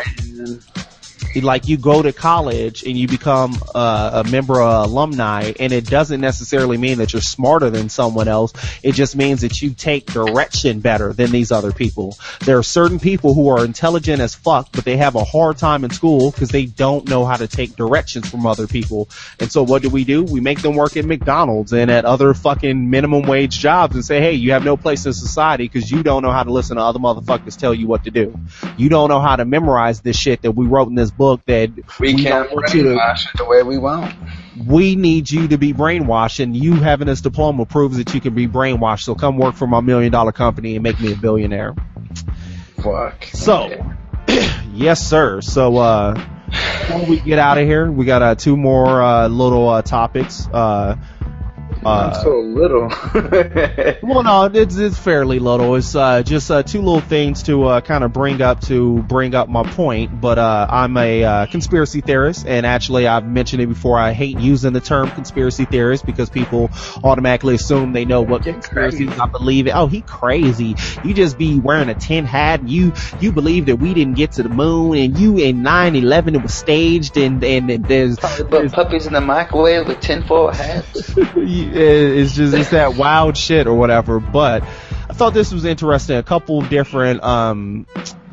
[1.41, 5.87] like you go to college and you become uh, a member of alumni and it
[5.87, 8.53] doesn't necessarily mean that you're smarter than someone else.
[8.83, 12.17] It just means that you take direction better than these other people.
[12.41, 15.83] There are certain people who are intelligent as fuck, but they have a hard time
[15.83, 19.09] in school because they don't know how to take directions from other people.
[19.39, 20.23] And so what do we do?
[20.23, 24.19] We make them work at McDonald's and at other fucking minimum wage jobs and say,
[24.19, 26.83] hey, you have no place in society because you don't know how to listen to
[26.83, 28.37] other motherfuckers tell you what to do.
[28.77, 31.45] You don't know how to memorize this shit that we wrote in this book book
[31.45, 34.13] that we, we can't brainwash it the way we want.
[34.67, 38.35] We need you to be brainwashed, and you having this diploma proves that you can
[38.35, 39.03] be brainwashed.
[39.03, 41.75] So come work for my million dollar company and make me a billionaire.
[42.81, 43.23] Fuck.
[43.31, 43.95] So,
[44.73, 45.39] yes, sir.
[45.39, 46.13] So, uh,
[46.45, 50.45] before we get out of here, we got uh, two more uh, little uh, topics.
[50.47, 50.97] Uh,
[51.85, 52.87] uh, so little.
[54.03, 55.75] well, no, it's it's fairly little.
[55.75, 59.35] It's uh, just uh, two little things to uh, kind of bring up to bring
[59.35, 60.19] up my point.
[60.19, 63.97] But uh, I'm a uh, conspiracy theorist, and actually, I've mentioned it before.
[63.97, 66.69] I hate using the term conspiracy theorist because people
[67.03, 69.67] automatically assume they know what conspiracies I believe.
[69.67, 69.73] In.
[69.73, 70.75] Oh, he crazy!
[71.03, 72.61] You just be wearing a tin hat.
[72.61, 76.35] And you you believe that we didn't get to the moon, and you in 9/11
[76.35, 81.15] it was staged, and and, and there's, there's puppies in the microwave with tinfoil hats.
[81.73, 84.19] it's just it's that wild shit or whatever.
[84.19, 86.17] But I thought this was interesting.
[86.17, 87.87] A couple different um,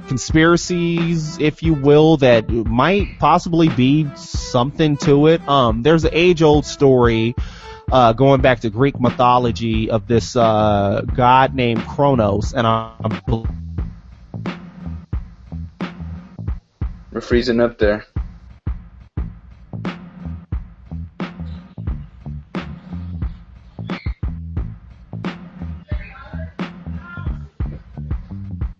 [0.08, 5.46] conspiracies, if you will, that might possibly be something to it.
[5.48, 7.34] Um, there's an age-old story.
[7.90, 13.20] Uh, going back to Greek mythology of this uh, god named Kronos, and I'm.
[17.12, 18.06] We're freezing up there.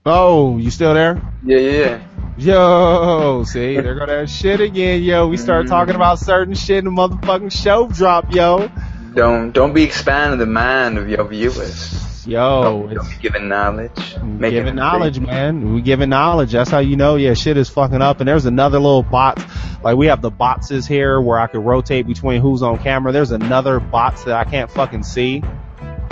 [0.07, 1.21] Oh, you still there?
[1.45, 2.03] Yeah, yeah.
[2.39, 5.29] Yo, see, they're gonna shit again, yo.
[5.29, 5.75] We start mm-hmm.
[5.75, 8.71] talking about certain shit in the motherfucking show drop, yo.
[9.15, 12.27] Don't don't be expanding the mind of your viewers.
[12.27, 14.15] Yo, don't, don't be giving knowledge.
[14.41, 15.75] Giving knowledge, man.
[15.75, 16.53] We giving knowledge.
[16.53, 18.21] That's how you know, yeah, shit is fucking up.
[18.21, 19.43] And there's another little box,
[19.83, 23.13] like we have the boxes here where I could rotate between who's on camera.
[23.13, 25.43] There's another box that I can't fucking see.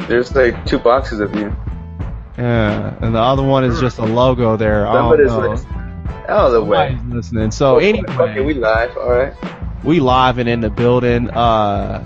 [0.09, 1.57] There's like two boxes of you.
[2.39, 4.87] Yeah, and the other one is just a logo there.
[4.87, 6.25] Somebody's oh, listening.
[6.29, 6.97] Oh, the way.
[7.09, 7.51] listening.
[7.51, 8.97] So oh, anyway, okay, we live.
[8.97, 9.35] All right.
[9.83, 11.31] We live and in the building.
[11.31, 12.05] Uh,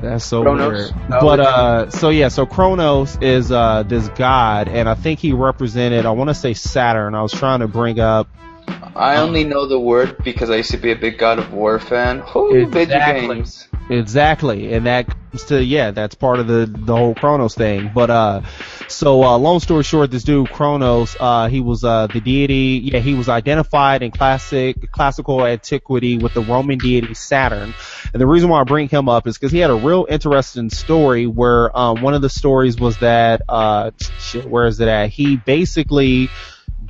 [0.00, 0.92] that's so Kronos.
[0.92, 0.94] weird.
[1.08, 6.06] But uh, so yeah, so Kronos is uh this god, and I think he represented.
[6.06, 7.16] I want to say Saturn.
[7.16, 8.28] I was trying to bring up.
[8.94, 11.80] I only know the word because I used to be a big God of War
[11.80, 12.20] fan.
[12.20, 12.84] Who exactly.
[12.84, 13.66] video games?
[13.90, 17.90] Exactly, and that comes to yeah, that's part of the the whole Kronos thing.
[17.92, 18.42] But uh,
[18.86, 22.80] so uh, long story short, this dude Kronos, uh, he was uh the deity.
[22.84, 27.74] Yeah, he was identified in classic classical antiquity with the Roman deity Saturn.
[28.12, 30.70] And the reason why I bring him up is because he had a real interesting
[30.70, 35.10] story where um one of the stories was that uh shit, where is it at?
[35.10, 36.28] He basically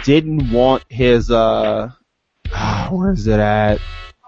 [0.05, 1.93] didn't want his uh
[2.91, 3.81] where is it at?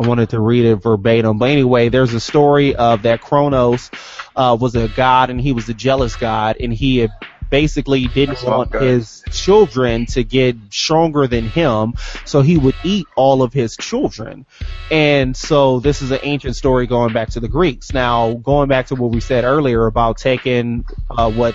[0.02, 1.38] I wanted to read it verbatim.
[1.38, 3.90] But anyway, there's a story of that Kronos
[4.34, 7.08] uh, was a god and he was a jealous god and he
[7.52, 11.92] basically didn't want his children to get stronger than him,
[12.24, 14.46] so he would eat all of his children.
[14.90, 17.92] And so this is an ancient story going back to the Greeks.
[17.92, 21.54] Now, going back to what we said earlier about taking uh, what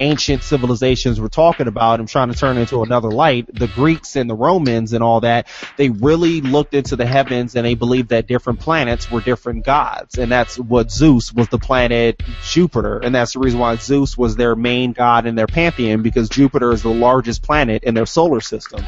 [0.00, 4.28] ancient civilizations were talking about and trying to turn into another light, the Greeks and
[4.28, 5.46] the Romans and all that,
[5.76, 10.18] they really looked into the heavens and they believed that different planets were different gods.
[10.18, 12.98] And that's what Zeus was the planet Jupiter.
[12.98, 16.72] And that's the reason why Zeus was their main god in their pantheon because Jupiter
[16.72, 18.84] is the largest planet in their solar system.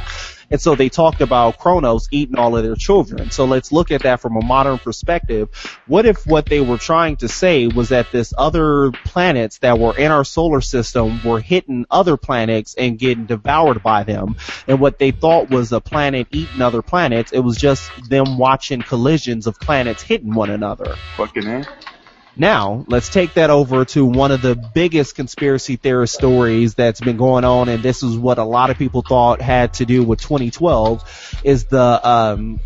[0.51, 3.31] And so they talked about Kronos eating all of their children.
[3.31, 5.49] So let's look at that from a modern perspective.
[5.87, 9.97] What if what they were trying to say was that this other planets that were
[9.97, 14.37] in our solar system were hitting other planets and getting devoured by them?
[14.67, 18.83] And what they thought was a planet eating other planets, it was just them watching
[18.83, 20.97] collisions of planets hitting one another.
[21.17, 21.65] Fucking.
[22.37, 27.17] Now, let's take that over to one of the biggest conspiracy theorist stories that's been
[27.17, 30.21] going on, and this is what a lot of people thought had to do with
[30.21, 32.61] 2012, is the, um,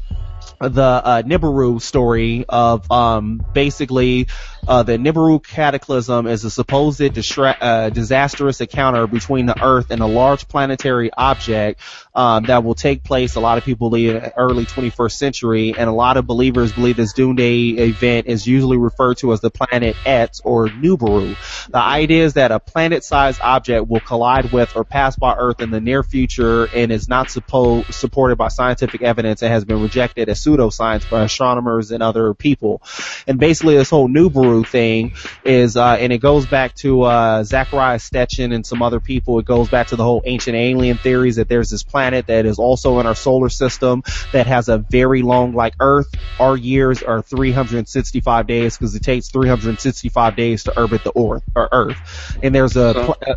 [0.61, 4.29] the uh, Nibiru story of um, basically
[4.67, 10.01] uh, the Nibiru cataclysm is a supposed distra- uh, disastrous encounter between the Earth and
[10.01, 11.81] a large planetary object
[12.15, 13.35] um, that will take place.
[13.35, 17.13] A lot of people believe early 21st century, and a lot of believers believe this
[17.13, 21.37] doomsday event is usually referred to as the planet X or Nibiru.
[21.71, 25.71] The idea is that a planet-sized object will collide with or pass by Earth in
[25.71, 30.29] the near future and is not suppo- supported by scientific evidence and has been rejected
[30.29, 32.83] as pseudoscience by astronomers and other people.
[33.27, 37.99] And basically, this whole Nibiru thing is, uh, and it goes back to uh, Zecharia
[37.99, 39.39] Sitchin and some other people.
[39.39, 42.59] It goes back to the whole ancient alien theories that there's this planet that is
[42.59, 44.03] also in our solar system
[44.33, 46.15] that has a very long, like Earth.
[46.39, 51.43] Our years are 365 days because it takes 365 days to orbit the Earth.
[51.57, 52.95] Or Earth, and there's a.
[52.95, 53.37] Pl-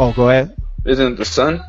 [0.00, 0.56] oh, go ahead.
[0.84, 1.64] Isn't it the sun?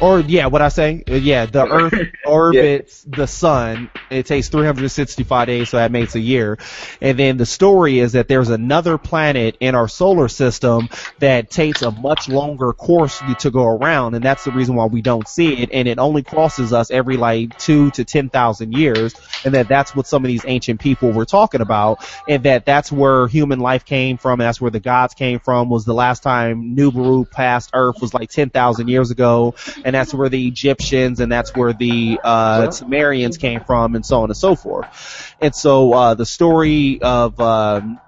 [0.00, 1.02] Or yeah, what I say?
[1.08, 1.94] Uh, Yeah, the Earth
[2.24, 3.90] orbits the sun.
[4.10, 6.58] It takes 365 days, so that makes a year.
[7.00, 11.82] And then the story is that there's another planet in our solar system that takes
[11.82, 15.62] a much longer course to go around, and that's the reason why we don't see
[15.62, 15.70] it.
[15.72, 19.94] And it only crosses us every like two to ten thousand years, and that that's
[19.94, 23.84] what some of these ancient people were talking about, and that that's where human life
[23.84, 25.68] came from, and that's where the gods came from.
[25.68, 30.14] Was the last time Nibiru passed Earth was like ten thousand years ago, and that's
[30.14, 34.36] where the Egyptians and that's where the uh, Sumerians came from, and so on and
[34.36, 35.34] so forth.
[35.40, 38.00] And so uh, the story of um,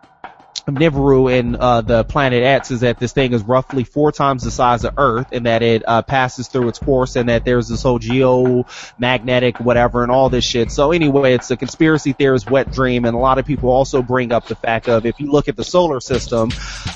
[0.76, 4.50] Nibiru and uh, the planet X is that this thing is roughly four times the
[4.50, 7.82] size of Earth, and that it uh, passes through its course, and that there's this
[7.82, 10.70] whole geomagnetic whatever and all this shit.
[10.70, 14.32] So anyway, it's a conspiracy theorist wet dream, and a lot of people also bring
[14.32, 16.50] up the fact of if you look at the solar system,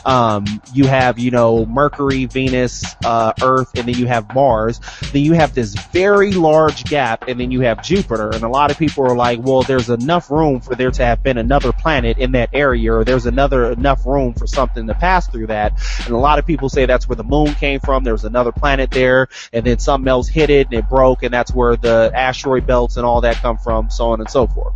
[0.05, 4.81] um, you have you know Mercury, Venus, uh, Earth, and then you have Mars.
[5.13, 8.31] Then you have this very large gap, and then you have Jupiter.
[8.31, 11.23] And a lot of people are like, well, there's enough room for there to have
[11.23, 15.27] been another planet in that area, or there's another enough room for something to pass
[15.29, 15.73] through that.
[16.05, 18.05] And a lot of people say that's where the moon came from.
[18.05, 21.33] There was another planet there, and then something else hit it and it broke, and
[21.33, 24.75] that's where the asteroid belts and all that come from, so on and so forth.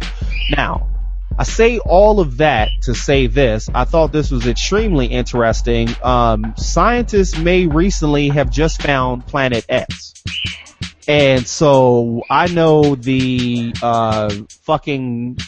[0.56, 0.88] Now,
[1.38, 3.68] I say all of that to say this.
[3.72, 5.88] I thought this was extremely interesting.
[6.02, 10.14] Um, scientists may recently have just found Planet X.
[11.06, 15.38] And so I know the uh, fucking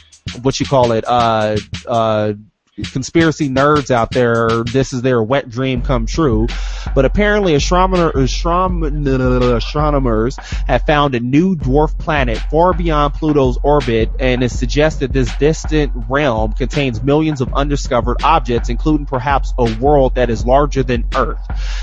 [0.42, 2.34] what you call it, uh, uh,
[2.82, 6.46] conspiracy nerds out there, this is their wet dream come true.
[6.94, 10.36] But apparently astronomer, astronomers
[10.66, 15.34] have found a new dwarf planet far beyond Pluto's orbit and it suggests that this
[15.36, 21.06] distant realm contains millions of undiscovered objects, including perhaps a world that is larger than
[21.14, 21.40] Earth.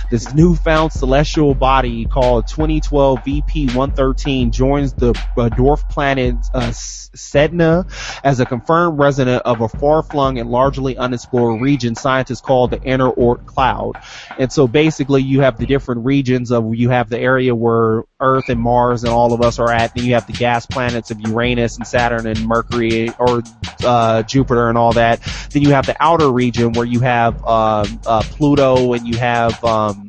[0.09, 6.71] This newfound celestial body called 2012 VP-113 joins the uh, dwarf planet uh,
[7.17, 7.89] Sedna
[8.23, 13.11] as a confirmed resident of a far-flung and largely unexplored region scientists call the inner
[13.11, 13.93] Oort cloud.
[14.39, 18.49] And so basically you have the different regions of, you have the area where Earth
[18.49, 21.19] and Mars and all of us are at, then you have the gas planets of
[21.21, 23.43] Uranus and Saturn and Mercury or
[23.83, 25.21] uh, Jupiter and all that.
[25.51, 29.63] Then you have the outer region where you have um, uh, Pluto and you have
[29.63, 30.06] um,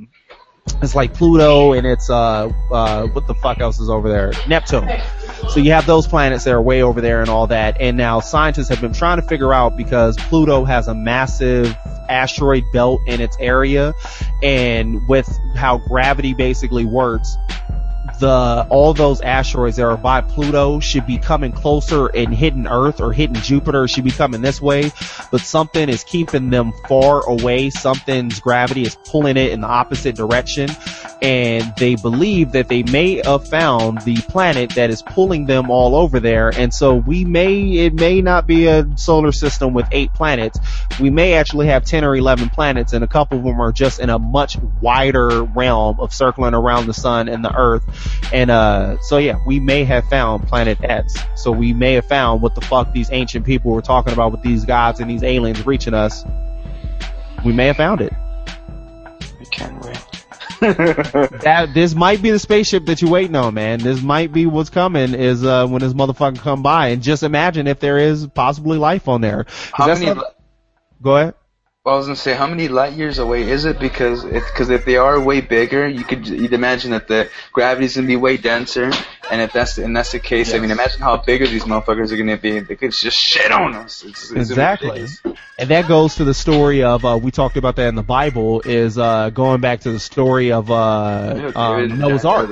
[0.83, 4.33] it's like Pluto and it's uh uh what the fuck else is over there?
[4.47, 4.89] Neptune.
[5.49, 7.81] So you have those planets that are way over there and all that.
[7.81, 11.77] And now scientists have been trying to figure out because Pluto has a massive
[12.09, 13.95] asteroid belt in its area
[14.43, 17.37] and with how gravity basically works,
[18.19, 23.01] the all those asteroids that are by Pluto should be coming closer and hitting Earth
[23.01, 24.91] or hitting Jupiter should be coming this way,
[25.31, 27.71] but something is keeping them far away.
[27.71, 30.69] Something's gravity is pulling it in the opposite direction,
[31.23, 35.95] and they believe that they may have found the planet that is pulling them all
[35.95, 36.49] over there.
[36.49, 40.59] And so we may it may not be a solar system with eight planets.
[41.01, 44.01] We may actually have ten or eleven planets, and a couple of them are just
[44.01, 47.85] in a much wider realm of circling around the sun and the Earth
[48.33, 51.17] and uh, so yeah, we may have found Planet X.
[51.37, 54.43] So we may have found what the fuck these ancient people were talking about with
[54.43, 56.25] these gods and these aliens reaching us.
[57.45, 58.13] We may have found it.
[58.13, 59.99] I can't wait.
[60.61, 63.79] that this might be the spaceship that you're waiting on, man.
[63.79, 67.69] This might be what's coming is uh, when this motherfucker come by, and just imagine
[67.69, 69.47] if there is possibly life on there.
[69.73, 70.07] How many?
[70.07, 70.35] Not...
[71.01, 71.35] Go ahead.
[71.89, 73.81] Well, I was gonna say, how many light years away is it?
[73.81, 77.97] Because if because if they are way bigger, you could you'd imagine that the gravity's
[77.97, 78.93] gonna be way denser,
[79.31, 80.57] and if that's and that's the case, yes.
[80.57, 82.61] I mean, imagine how bigger these motherfuckers are gonna be.
[82.61, 84.05] They could just shit on us.
[84.05, 85.07] It's, it's exactly,
[85.59, 88.61] and that goes to the story of uh, we talked about that in the Bible.
[88.67, 92.51] Is uh, going back to the story of uh, um, Noah's Ark.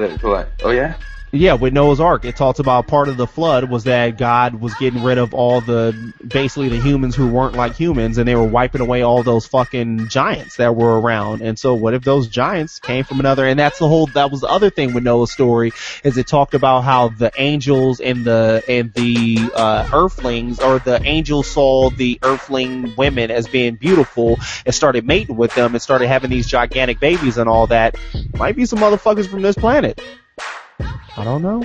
[0.64, 0.94] Oh yeah.
[1.32, 4.72] Yeah, with Noah's Ark, it talks about part of the flood was that God was
[4.76, 8.46] getting rid of all the, basically the humans who weren't like humans and they were
[8.46, 11.42] wiping away all those fucking giants that were around.
[11.42, 14.42] And so what if those giants came from another, and that's the whole, that was
[14.42, 15.72] the other thing with Noah's story,
[16.04, 21.02] is it talked about how the angels and the, and the, uh, earthlings, or the
[21.02, 26.06] angels saw the earthling women as being beautiful and started mating with them and started
[26.06, 27.96] having these gigantic babies and all that.
[28.34, 30.00] Might be some motherfuckers from this planet.
[30.80, 31.62] I don't know.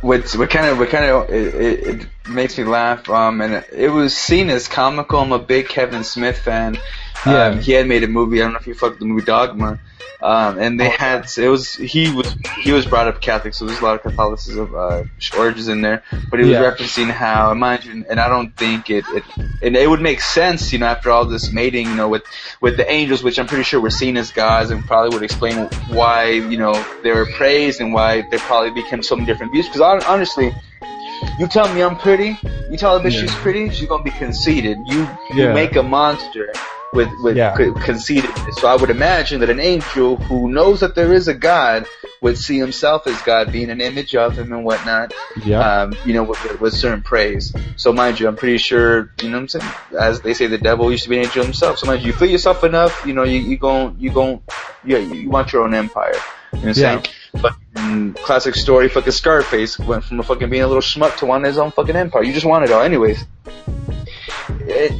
[0.00, 3.08] What what kind of what kind of it, it, it makes me laugh.
[3.08, 5.20] Um, and it was seen as comical.
[5.20, 6.76] I'm a big Kevin Smith fan.
[7.24, 7.46] Yeah.
[7.46, 8.40] Um, he had made a movie.
[8.40, 9.78] I don't know if you fucked the movie Dogma.
[10.22, 13.80] Um, and they had it was he was he was brought up Catholic, so there's
[13.80, 15.02] a lot of Catholicism uh,
[15.36, 16.04] origins in there.
[16.30, 16.62] But he was yeah.
[16.62, 19.24] referencing how, mind you, and I don't think it, it
[19.62, 22.22] and it would make sense, you know, after all this mating, you know, with
[22.60, 25.66] with the angels, which I'm pretty sure were seen as gods, and probably would explain
[25.88, 29.66] why you know they were praised and why they probably became so many different views.
[29.66, 30.54] Because honestly,
[31.40, 32.38] you tell me I'm pretty,
[32.70, 33.22] you tell her that yeah.
[33.22, 34.78] she's pretty, she's gonna be conceited.
[34.86, 36.52] You you make a monster
[36.92, 37.54] with with yeah.
[37.84, 38.30] conceited.
[38.54, 41.86] So I would imagine that an angel who knows that there is a God
[42.20, 45.12] would see himself as God, being an image of Him and whatnot.
[45.44, 45.58] Yeah.
[45.58, 47.52] Um, you know, with, with certain praise.
[47.76, 49.72] So mind you, I'm pretty sure, you know what I'm saying?
[49.98, 51.78] As they say, the devil used to be an angel himself.
[51.78, 54.40] So mind you, you feel yourself enough, you know, you you gon' you gon'
[54.84, 56.14] yeah, you want your own empire.
[56.52, 57.02] You know what I'm yeah.
[57.02, 57.06] saying?
[58.14, 61.46] But classic story, fucking Scarface went from a fucking being a little schmuck to wanting
[61.46, 62.22] his own fucking empire.
[62.22, 63.24] You just want it all, anyways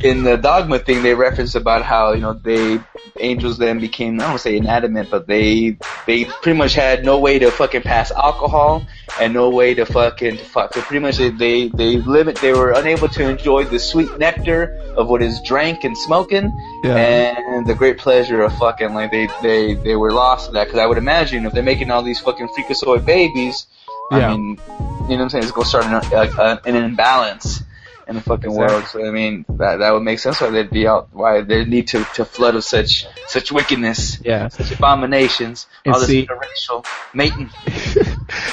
[0.04, 2.80] in the dogma thing, they reference about how you know they
[3.20, 5.76] angels then became I don't want to say inanimate, but they
[6.06, 8.86] they pretty much had no way to fucking pass alcohol
[9.20, 10.74] and no way to fucking to fuck.
[10.74, 14.78] So pretty much they they they limit they were unable to enjoy the sweet nectar
[14.96, 16.52] of what is drank and smoking
[16.84, 16.96] yeah.
[16.96, 18.94] and the great pleasure of fucking.
[18.94, 21.90] Like they they they were lost in that because I would imagine if they're making
[21.90, 23.66] all these fucking freakazoid babies,
[24.10, 24.18] yeah.
[24.18, 25.44] I mean, you know what I'm saying?
[25.44, 27.62] It's gonna start an, a, an imbalance
[28.06, 28.74] in the fucking exactly.
[28.74, 28.86] world.
[28.86, 31.88] So I mean, that that would make sense why they'd be out, why they need
[31.88, 36.86] to to flood with such such wickedness, yeah, such abominations, and all this see, interracial
[37.14, 37.50] mating.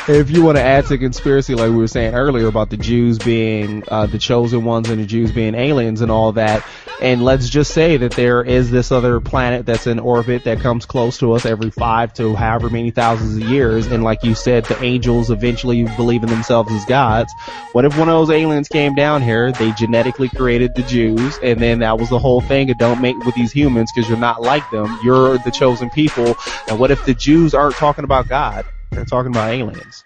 [0.07, 3.17] if you want to add to conspiracy, like we were saying earlier about the Jews
[3.17, 6.65] being uh, the chosen ones and the Jews being aliens and all that,
[7.01, 10.85] and let's just say that there is this other planet that's in orbit that comes
[10.85, 14.65] close to us every five to however many thousands of years, and like you said,
[14.65, 17.33] the angels eventually believe in themselves as gods.
[17.71, 19.51] What if one of those aliens came down here?
[19.59, 23.35] they genetically created the Jews, and then that was the whole thing don't mate with
[23.35, 24.99] these humans because you're not like them.
[25.03, 26.35] You're the chosen people.
[26.67, 28.65] And what if the Jews aren't talking about God?
[28.91, 30.03] They're talking about aliens.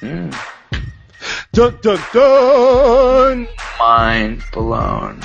[0.00, 0.34] Mm.
[1.52, 3.48] Dun dun dun!
[3.78, 5.20] Mind blown.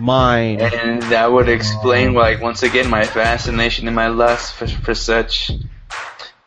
[0.00, 0.62] Mind.
[0.62, 5.52] And that would explain, like, once again, my fascination and my lust for, for such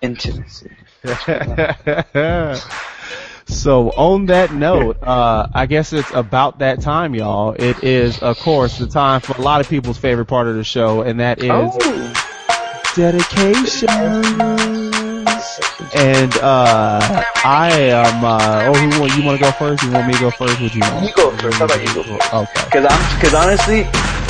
[0.02, 0.72] intimacy.
[3.46, 7.52] So on that note, uh, I guess it's about that time, y'all.
[7.52, 10.64] It is, of course, the time for a lot of people's favorite part of the
[10.64, 12.14] show, and that is oh.
[12.96, 13.84] dedications.
[15.96, 17.00] And uh,
[17.46, 18.24] I am.
[18.24, 19.84] Uh, oh, who want, you want to go first?
[19.84, 20.60] You want me to go first?
[20.62, 20.82] Would you?
[20.82, 21.06] Want?
[21.06, 21.58] You go first.
[21.58, 22.34] How about you go first?
[22.34, 22.66] Okay.
[22.66, 23.84] Because I'm, because honestly,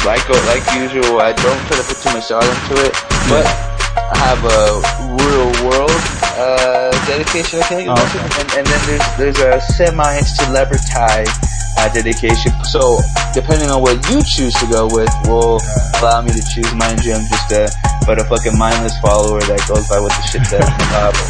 [0.03, 2.93] like like usual, I don't try to put too much thought into it,
[3.31, 3.47] but
[3.95, 4.83] I have a
[5.15, 5.95] real world
[6.35, 7.87] uh, dedication, okay?
[7.87, 8.19] Oh, okay.
[8.41, 11.29] And, and, then there's there's a semi-celebrity
[11.91, 12.53] dedication.
[12.63, 13.01] So
[13.33, 15.59] depending on what you choose to go with, will
[15.99, 16.69] allow me to choose.
[16.75, 17.67] Mind you, I'm just a
[18.05, 21.25] but a fucking mindless follower that goes by what the shit says in the Bible.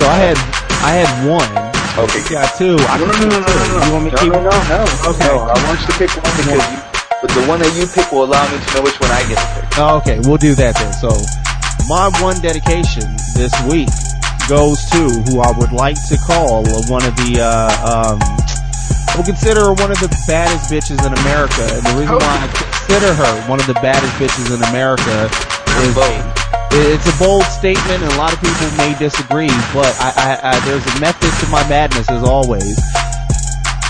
[0.00, 0.38] So I had
[0.80, 1.52] I had one.
[2.00, 2.22] Okay.
[2.32, 2.76] Yeah, got two.
[2.88, 3.84] I No, no, can no, no, no, no, no.
[3.84, 5.10] You want me to no, keep no, no, no.
[5.12, 5.28] Okay.
[5.28, 6.78] No, I want you to pick one because you,
[7.20, 9.36] but the one that you pick will allow me to know which one I get
[9.36, 9.76] to pick.
[9.76, 10.92] Oh, okay, we'll do that then.
[10.96, 11.12] So,
[11.84, 13.04] my one dedication
[13.36, 13.92] this week
[14.48, 18.59] goes to who I would like to call one of the, uh, um, I
[19.20, 21.60] would consider her one of the baddest bitches in America.
[21.60, 25.28] And the reason why I consider her one of the baddest bitches in America
[25.84, 25.92] is
[26.72, 30.60] it's a bold statement and a lot of people may disagree, but I, I, I
[30.64, 32.80] there's a method to my madness as always.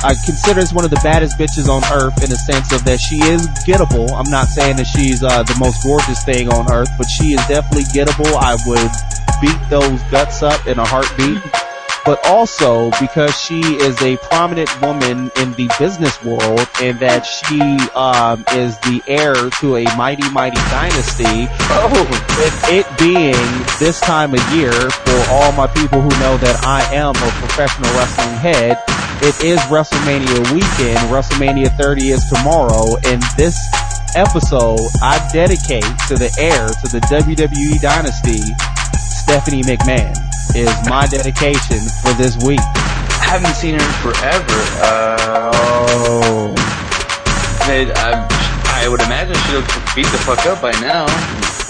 [0.02, 2.98] I consider this one of the baddest bitches on earth in the sense of that
[2.98, 4.10] she is gettable.
[4.10, 7.42] I'm not saying that she's uh, the most gorgeous thing on earth, but she is
[7.46, 8.34] definitely gettable.
[8.34, 8.90] I would
[9.38, 11.69] beat those guts up in a heartbeat.
[12.04, 17.60] But also because she is a prominent woman in the business world and that she
[17.94, 21.46] um, is the heir to a mighty, mighty dynasty.
[21.70, 22.06] Oh,
[22.38, 23.36] With it being
[23.78, 27.90] this time of year, for all my people who know that I am a professional
[27.92, 28.82] wrestling head,
[29.22, 30.98] it is WrestleMania weekend.
[31.12, 33.60] WrestleMania 30 is tomorrow, and this
[34.16, 38.40] episode I dedicate to the heir to the WWE dynasty,
[38.96, 40.16] Stephanie McMahon.
[40.54, 42.60] Is my dedication for this week.
[42.60, 44.58] I haven't seen her in forever.
[44.82, 46.54] Uh, Oh.
[47.70, 51.06] I, I, I would imagine she looks beat the fuck up by now.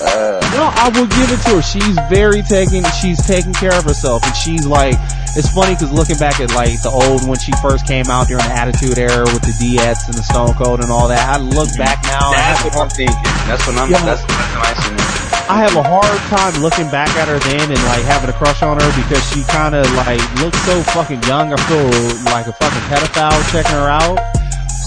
[0.00, 1.62] Uh, No, I will give it to her.
[1.62, 4.94] She's very taking, she's taking care of herself and she's like,
[5.36, 8.42] it's funny because looking back at like the old, when she first came out during
[8.48, 11.68] the Attitude Era with the Diettes and the Stone Cold and all that, I look
[11.76, 13.14] back now that's what I'm thinking.
[13.46, 13.90] That's what I'm.
[13.90, 14.02] Yeah.
[14.02, 15.76] That's the first time I seen her.
[15.76, 18.62] I have a hard time looking back at her then and like having a crush
[18.62, 21.52] on her because she kind of like looks so fucking young.
[21.52, 21.86] I feel
[22.32, 24.18] like a fucking pedophile checking her out.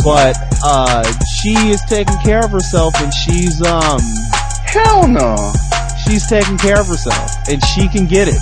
[0.03, 3.99] But, uh, she is taking care of herself and she's, um,
[4.65, 5.35] Hell no.
[6.07, 8.39] she's taking care of herself and she can get it.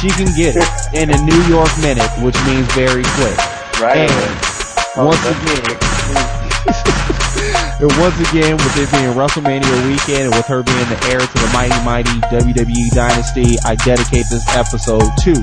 [0.00, 3.38] She can get it in a New York minute, which means very quick.
[3.80, 4.10] Right.
[4.96, 5.76] And once again,
[7.80, 11.36] and once again, with it being WrestleMania weekend and with her being the heir to
[11.38, 15.34] the mighty, mighty WWE dynasty, I dedicate this episode to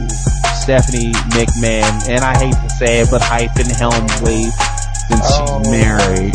[0.58, 2.10] Stephanie McMahon.
[2.10, 4.50] And I hate to say it, but hyphen Helmsley,
[5.10, 5.62] since Oh.
[5.62, 6.34] she's married.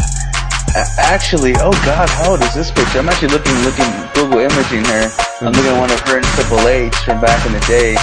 [0.98, 2.98] Actually, oh god, how old is this picture?
[3.00, 5.10] I'm actually looking, looking, Google imaging her.
[5.40, 7.96] I'm looking at one of her and Triple H from back in the day.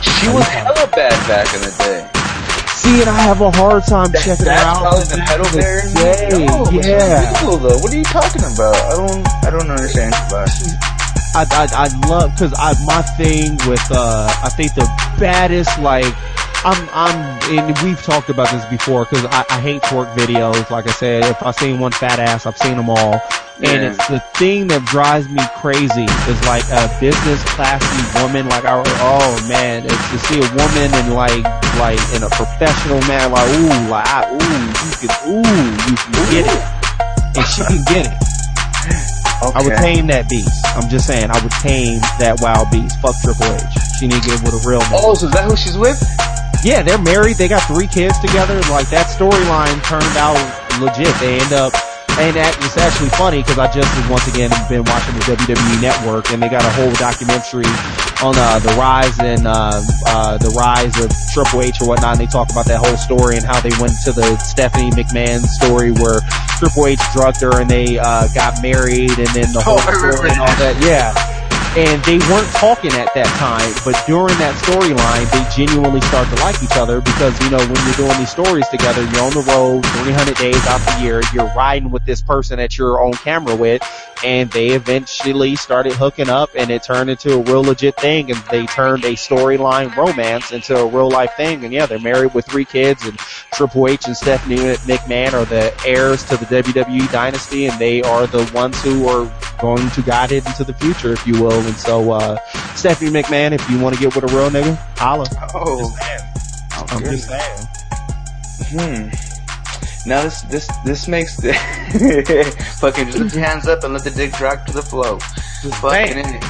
[0.00, 2.13] She was hella bad back in the day.
[2.74, 4.82] See, and I have a hard time That- checking her that's out.
[4.82, 6.46] probably the back pedal in the bear.
[6.46, 7.30] No, yeah.
[7.40, 7.78] illegal, though.
[7.78, 8.76] What are you talking about?
[8.76, 10.12] I don't, I don't understand.
[10.30, 10.50] But
[11.34, 14.84] I, I, I love, cause I, my thing with, uh, I think the
[15.18, 16.04] baddest, like,
[16.64, 17.16] I'm, I'm,
[17.52, 20.70] and we've talked about this before, cause I, I hate twerk videos.
[20.70, 23.20] Like I said, if I've seen one fat ass, I've seen them all.
[23.60, 28.64] And it's the thing that drives me crazy is like a business classy woman, like,
[28.64, 31.44] I, oh man, it's to see a woman in like,
[31.76, 36.12] like, in a professional man, like, ooh, like, I, ooh, you can, ooh, you can
[36.32, 36.62] get it.
[37.36, 38.16] And she can get it.
[39.44, 39.52] Okay.
[39.52, 40.64] I would tame that beast.
[40.74, 42.96] I'm just saying, I would tame that wild beast.
[43.04, 43.62] Fuck Triple H.
[44.00, 44.96] She need to get with a real man.
[44.96, 46.00] Oh, so is that who she's with?
[46.64, 47.36] Yeah, they're married.
[47.36, 48.56] They got three kids together.
[48.72, 50.40] Like that storyline turned out
[50.80, 51.12] legit.
[51.20, 51.76] They end up,
[52.16, 56.32] and that, it's actually funny because I just once again been watching the WWE Network,
[56.32, 57.68] and they got a whole documentary
[58.24, 59.76] on uh, the rise and uh,
[60.08, 62.16] uh, the rise of Triple H or whatnot.
[62.16, 65.44] And they talk about that whole story and how they went to the Stephanie McMahon
[65.60, 66.24] story where
[66.56, 70.32] Triple H drugged her and they uh, got married, and then the whole Oh, story
[70.32, 70.80] and all that.
[70.80, 71.12] Yeah
[71.76, 76.36] and they weren't talking at that time, but during that storyline, they genuinely start to
[76.36, 79.42] like each other because, you know, when you're doing these stories together, you're on the
[79.50, 83.56] road 300 days out the year, you're riding with this person that you're on camera
[83.56, 83.82] with,
[84.24, 88.40] and they eventually started hooking up and it turned into a real legit thing and
[88.50, 91.64] they turned a storyline romance into a real life thing.
[91.64, 93.18] And yeah, they're married with three kids and
[93.52, 98.26] Triple H and Stephanie McMahon are the heirs to the WWE dynasty and they are
[98.26, 99.30] the ones who are
[99.60, 101.63] going to guide it into the future, if you will.
[101.64, 102.38] And so, uh,
[102.74, 105.26] Stephanie McMahon, if you want to get with a real nigga, holla.
[105.54, 105.96] Oh,
[106.90, 107.68] I'm just saying.
[108.70, 109.08] Hmm.
[110.06, 111.54] Now this this this makes the
[112.80, 115.18] fucking just lift your hands up and let the dick drop to the floor.
[115.62, 116.42] Just fucking in it.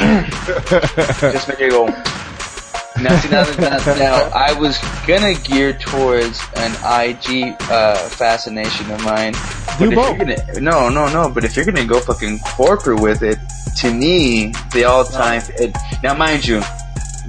[1.32, 1.86] just make it go.
[3.02, 9.02] Now see now, now, now I was gonna gear towards an IG uh, fascination of
[9.04, 9.34] mine.
[9.78, 10.18] Do both.
[10.18, 11.30] gonna, no, no, no.
[11.30, 13.38] But if you're gonna go fucking corporate with it,
[13.76, 15.42] to me, the all-time.
[15.58, 16.62] It, now, mind you,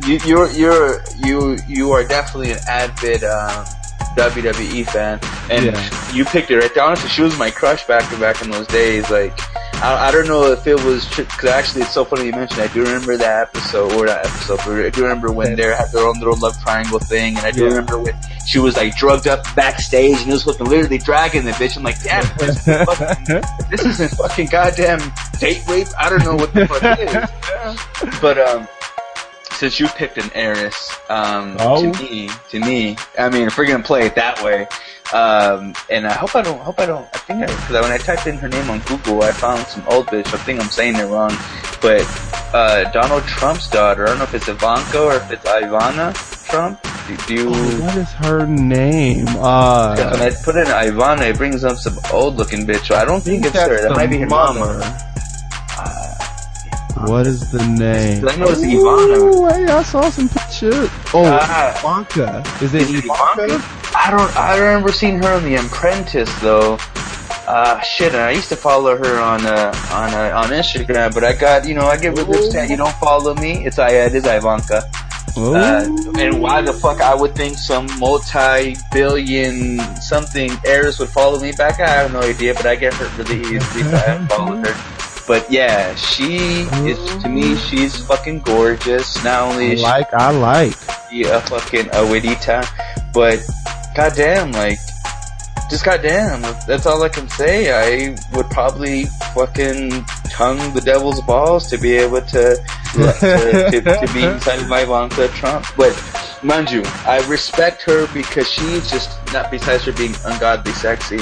[0.05, 3.65] you, you're you're you you are definitely an avid um,
[4.15, 6.11] WWE fan, and Yeah.
[6.13, 6.83] you picked it right there.
[6.83, 9.09] Honestly, she was my crush back back in those days.
[9.09, 9.33] Like,
[9.83, 12.61] I, I don't know if it was because actually it's so funny you mentioned.
[12.61, 14.57] I do remember that episode or that episode.
[14.65, 17.51] But I do remember when they had their own little love triangle thing, and I
[17.51, 17.67] do Yeah.
[17.69, 18.15] remember when
[18.47, 21.77] she was like drugged up backstage and he was fucking literally dragging the bitch.
[21.77, 24.99] I'm like, damn, this, is fucking, this isn't fucking goddamn
[25.39, 25.87] date rape.
[25.97, 27.29] I don't know what the fuck it is.
[28.21, 28.67] But um,
[29.61, 31.79] since you picked an heiress, um, Oh.
[31.93, 34.65] to me, to me, I mean, if we're gonna play it that way,
[35.13, 37.99] um, and I hope I don't, hope I don't, I think I, cause when I
[37.99, 40.95] typed in her name on Google, I found some old bitch, I think I'm saying
[40.95, 41.33] it wrong,
[41.79, 42.01] but,
[42.55, 46.07] uh, Donald Trump's daughter, I don't know if it's Ivanka or if it's Ivana
[46.49, 47.49] Trump, do, do you,
[47.83, 49.25] what is her name?
[49.25, 52.95] because when Uh, I put in Ivana, it brings up some old looking bitch, so
[52.95, 54.97] I don't think, it's her, that might be her mama.
[57.05, 58.27] What is the name?
[58.27, 59.41] I know it's Ooh, Ivana.
[59.59, 60.89] Wait, I saw some pictures.
[61.13, 61.77] Oh, Ah.
[61.79, 62.43] Ivanka.
[62.63, 63.45] Is it Is it Ivanka?
[63.45, 63.97] Ivanka?
[63.97, 64.35] I don't.
[64.37, 66.77] I remember seeing her on The Apprentice though.
[67.47, 71.23] Uh, shit, and I used to follow her on uh, on uh, on Instagram, but
[71.23, 73.65] I got you know I get with lips that you don't follow me.
[73.65, 74.83] It's I it is Ivanka.
[75.35, 75.85] Uh,
[76.19, 81.79] and why the fuck I would think some multi-billion something heiress would follow me back?
[81.79, 83.83] I have no idea, but I get hurt really easily.
[83.83, 84.75] so I followed her.
[85.27, 86.37] But yeah, she
[86.87, 87.55] is to me.
[87.55, 89.23] She's fucking gorgeous.
[89.23, 90.75] Not only is she like, I like.
[91.09, 92.65] be a fucking a abuelita,
[93.13, 93.39] but
[93.95, 94.77] goddamn, like,
[95.69, 97.71] just goddamn, that's all I can say.
[97.71, 102.55] I would probably fucking tongue the devil's balls to be able to
[102.93, 102.99] to,
[103.71, 105.65] to, to be inside my Ivanka Trump.
[105.77, 105.93] But
[106.43, 111.19] mind you, I respect her because she's just not besides her being ungodly sexy,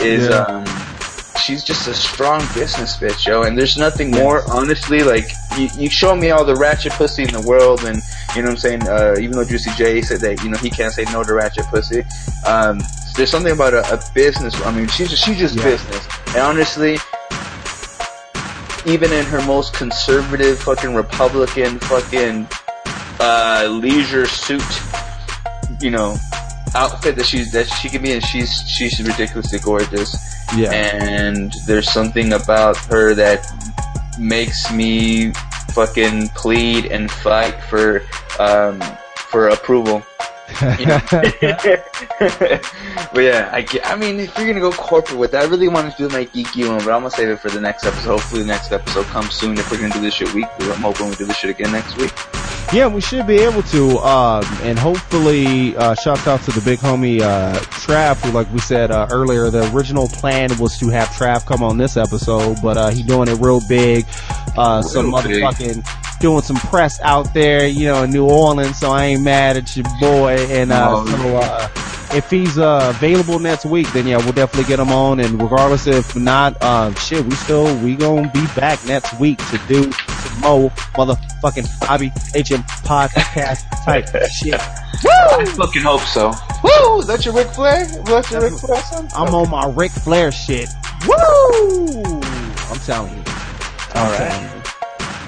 [0.00, 0.42] is Yeah.
[0.42, 0.64] um
[1.38, 3.42] she's just a strong business bitch, yo.
[3.42, 7.32] And there's nothing more, honestly, like, you, you show me all the ratchet pussy in
[7.32, 8.02] the world, and,
[8.34, 10.70] you know what I'm saying, uh, even though Juicy J said that, you know, he
[10.70, 12.04] can't say no to ratchet pussy,
[12.46, 12.80] um,
[13.16, 15.64] there's something about a, a business, I mean, she's just, she's just Yeah.
[15.64, 16.08] business.
[16.28, 16.98] And honestly,
[18.86, 22.46] even in her most conservative fucking Republican fucking,
[23.20, 24.62] uh, leisure suit,
[25.80, 26.16] you know,
[26.82, 30.10] outfit that she's, that she can be and she's, she's ridiculously gorgeous
[30.56, 30.72] Yeah.
[30.72, 33.40] and there's something about her that
[34.18, 35.32] makes me
[35.72, 38.02] fucking plead and fight for
[38.40, 38.80] um
[39.30, 40.02] for approval.
[40.78, 41.00] You know?
[43.12, 45.94] but yeah, I, I mean, if you're gonna go corporate with that, I really want
[45.94, 48.08] to do my geeky one, but I'm gonna save it for the next episode.
[48.18, 49.58] Hopefully, the next episode comes soon.
[49.58, 51.96] If we're gonna do this shit weekly, I'm hoping we do this shit again next
[51.98, 52.12] week.
[52.70, 56.78] Yeah, we should be able to, um, and hopefully, uh, shouts out to the big
[56.80, 61.08] homie, uh, Trav, who, like we said, uh, earlier, the original plan was to have
[61.08, 64.04] Trav come on this episode, but, uh, he doing it real big,
[64.58, 65.42] uh, some Real big.
[65.42, 69.56] motherfucking, doing some press out there, you know, in New Orleans, so I ain't mad
[69.56, 71.68] at your boy, and, uh, Oh, so, uh,
[72.14, 75.86] if he's, uh, available next week, then yeah, we'll definitely get him on, and regardless
[75.86, 80.40] if not, um, shit, we still, we gonna be back next week to do some
[80.40, 84.60] more motherfucking IBHM podcast type shit.
[85.04, 85.10] Woo!
[85.38, 86.32] I fucking hope so.
[86.62, 87.00] Woo!
[87.00, 87.86] Is that your Ric Flair?
[88.04, 89.08] That's your Ric Flair son?
[89.14, 90.68] I'm on my Ric Flair shit.
[91.06, 92.02] Woo!
[92.02, 93.22] I'm telling you.
[93.94, 94.30] All right.
[94.30, 94.58] telling you.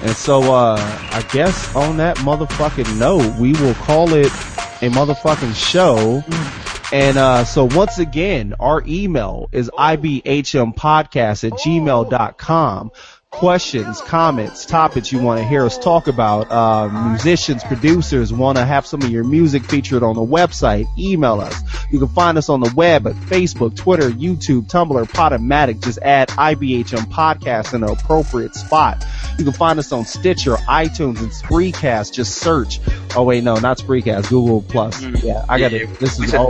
[0.03, 0.77] And so, uh,
[1.11, 4.31] I guess on that motherfucking note, we will call it
[4.81, 6.23] a motherfucking show.
[6.91, 12.91] And, uh, so once again, our email is ibhmpodcast at gmail.com.
[13.31, 18.65] Questions, comments, topics you want to hear us talk about, uh, musicians, producers want to
[18.65, 21.63] have some of your music featured on the website, email us.
[21.89, 25.81] You can find us on the web at Facebook, Twitter, YouTube, Tumblr, Podomatic.
[25.81, 29.05] Just add IBHM Podcast in the appropriate spot.
[29.39, 32.11] You can find us on Stitcher, iTunes, and Spreecast.
[32.13, 32.81] Just search.
[33.15, 34.27] Oh wait, no, not Spreecast.
[34.29, 35.01] Google Plus.
[35.01, 35.23] Mm.
[35.23, 35.99] Yeah, I got Yeah, it.
[36.01, 36.49] This is all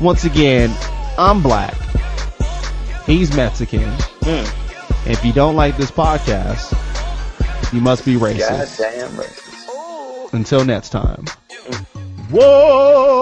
[0.00, 0.70] once again,
[1.18, 1.74] I'm black.
[3.06, 3.90] He's Mexican.
[4.22, 4.63] Hmm.
[5.06, 6.72] If you don't like this podcast,
[7.74, 8.78] you must be racist.
[8.78, 10.32] Racist.
[10.32, 11.26] Until next time.
[12.30, 13.14] Whoa!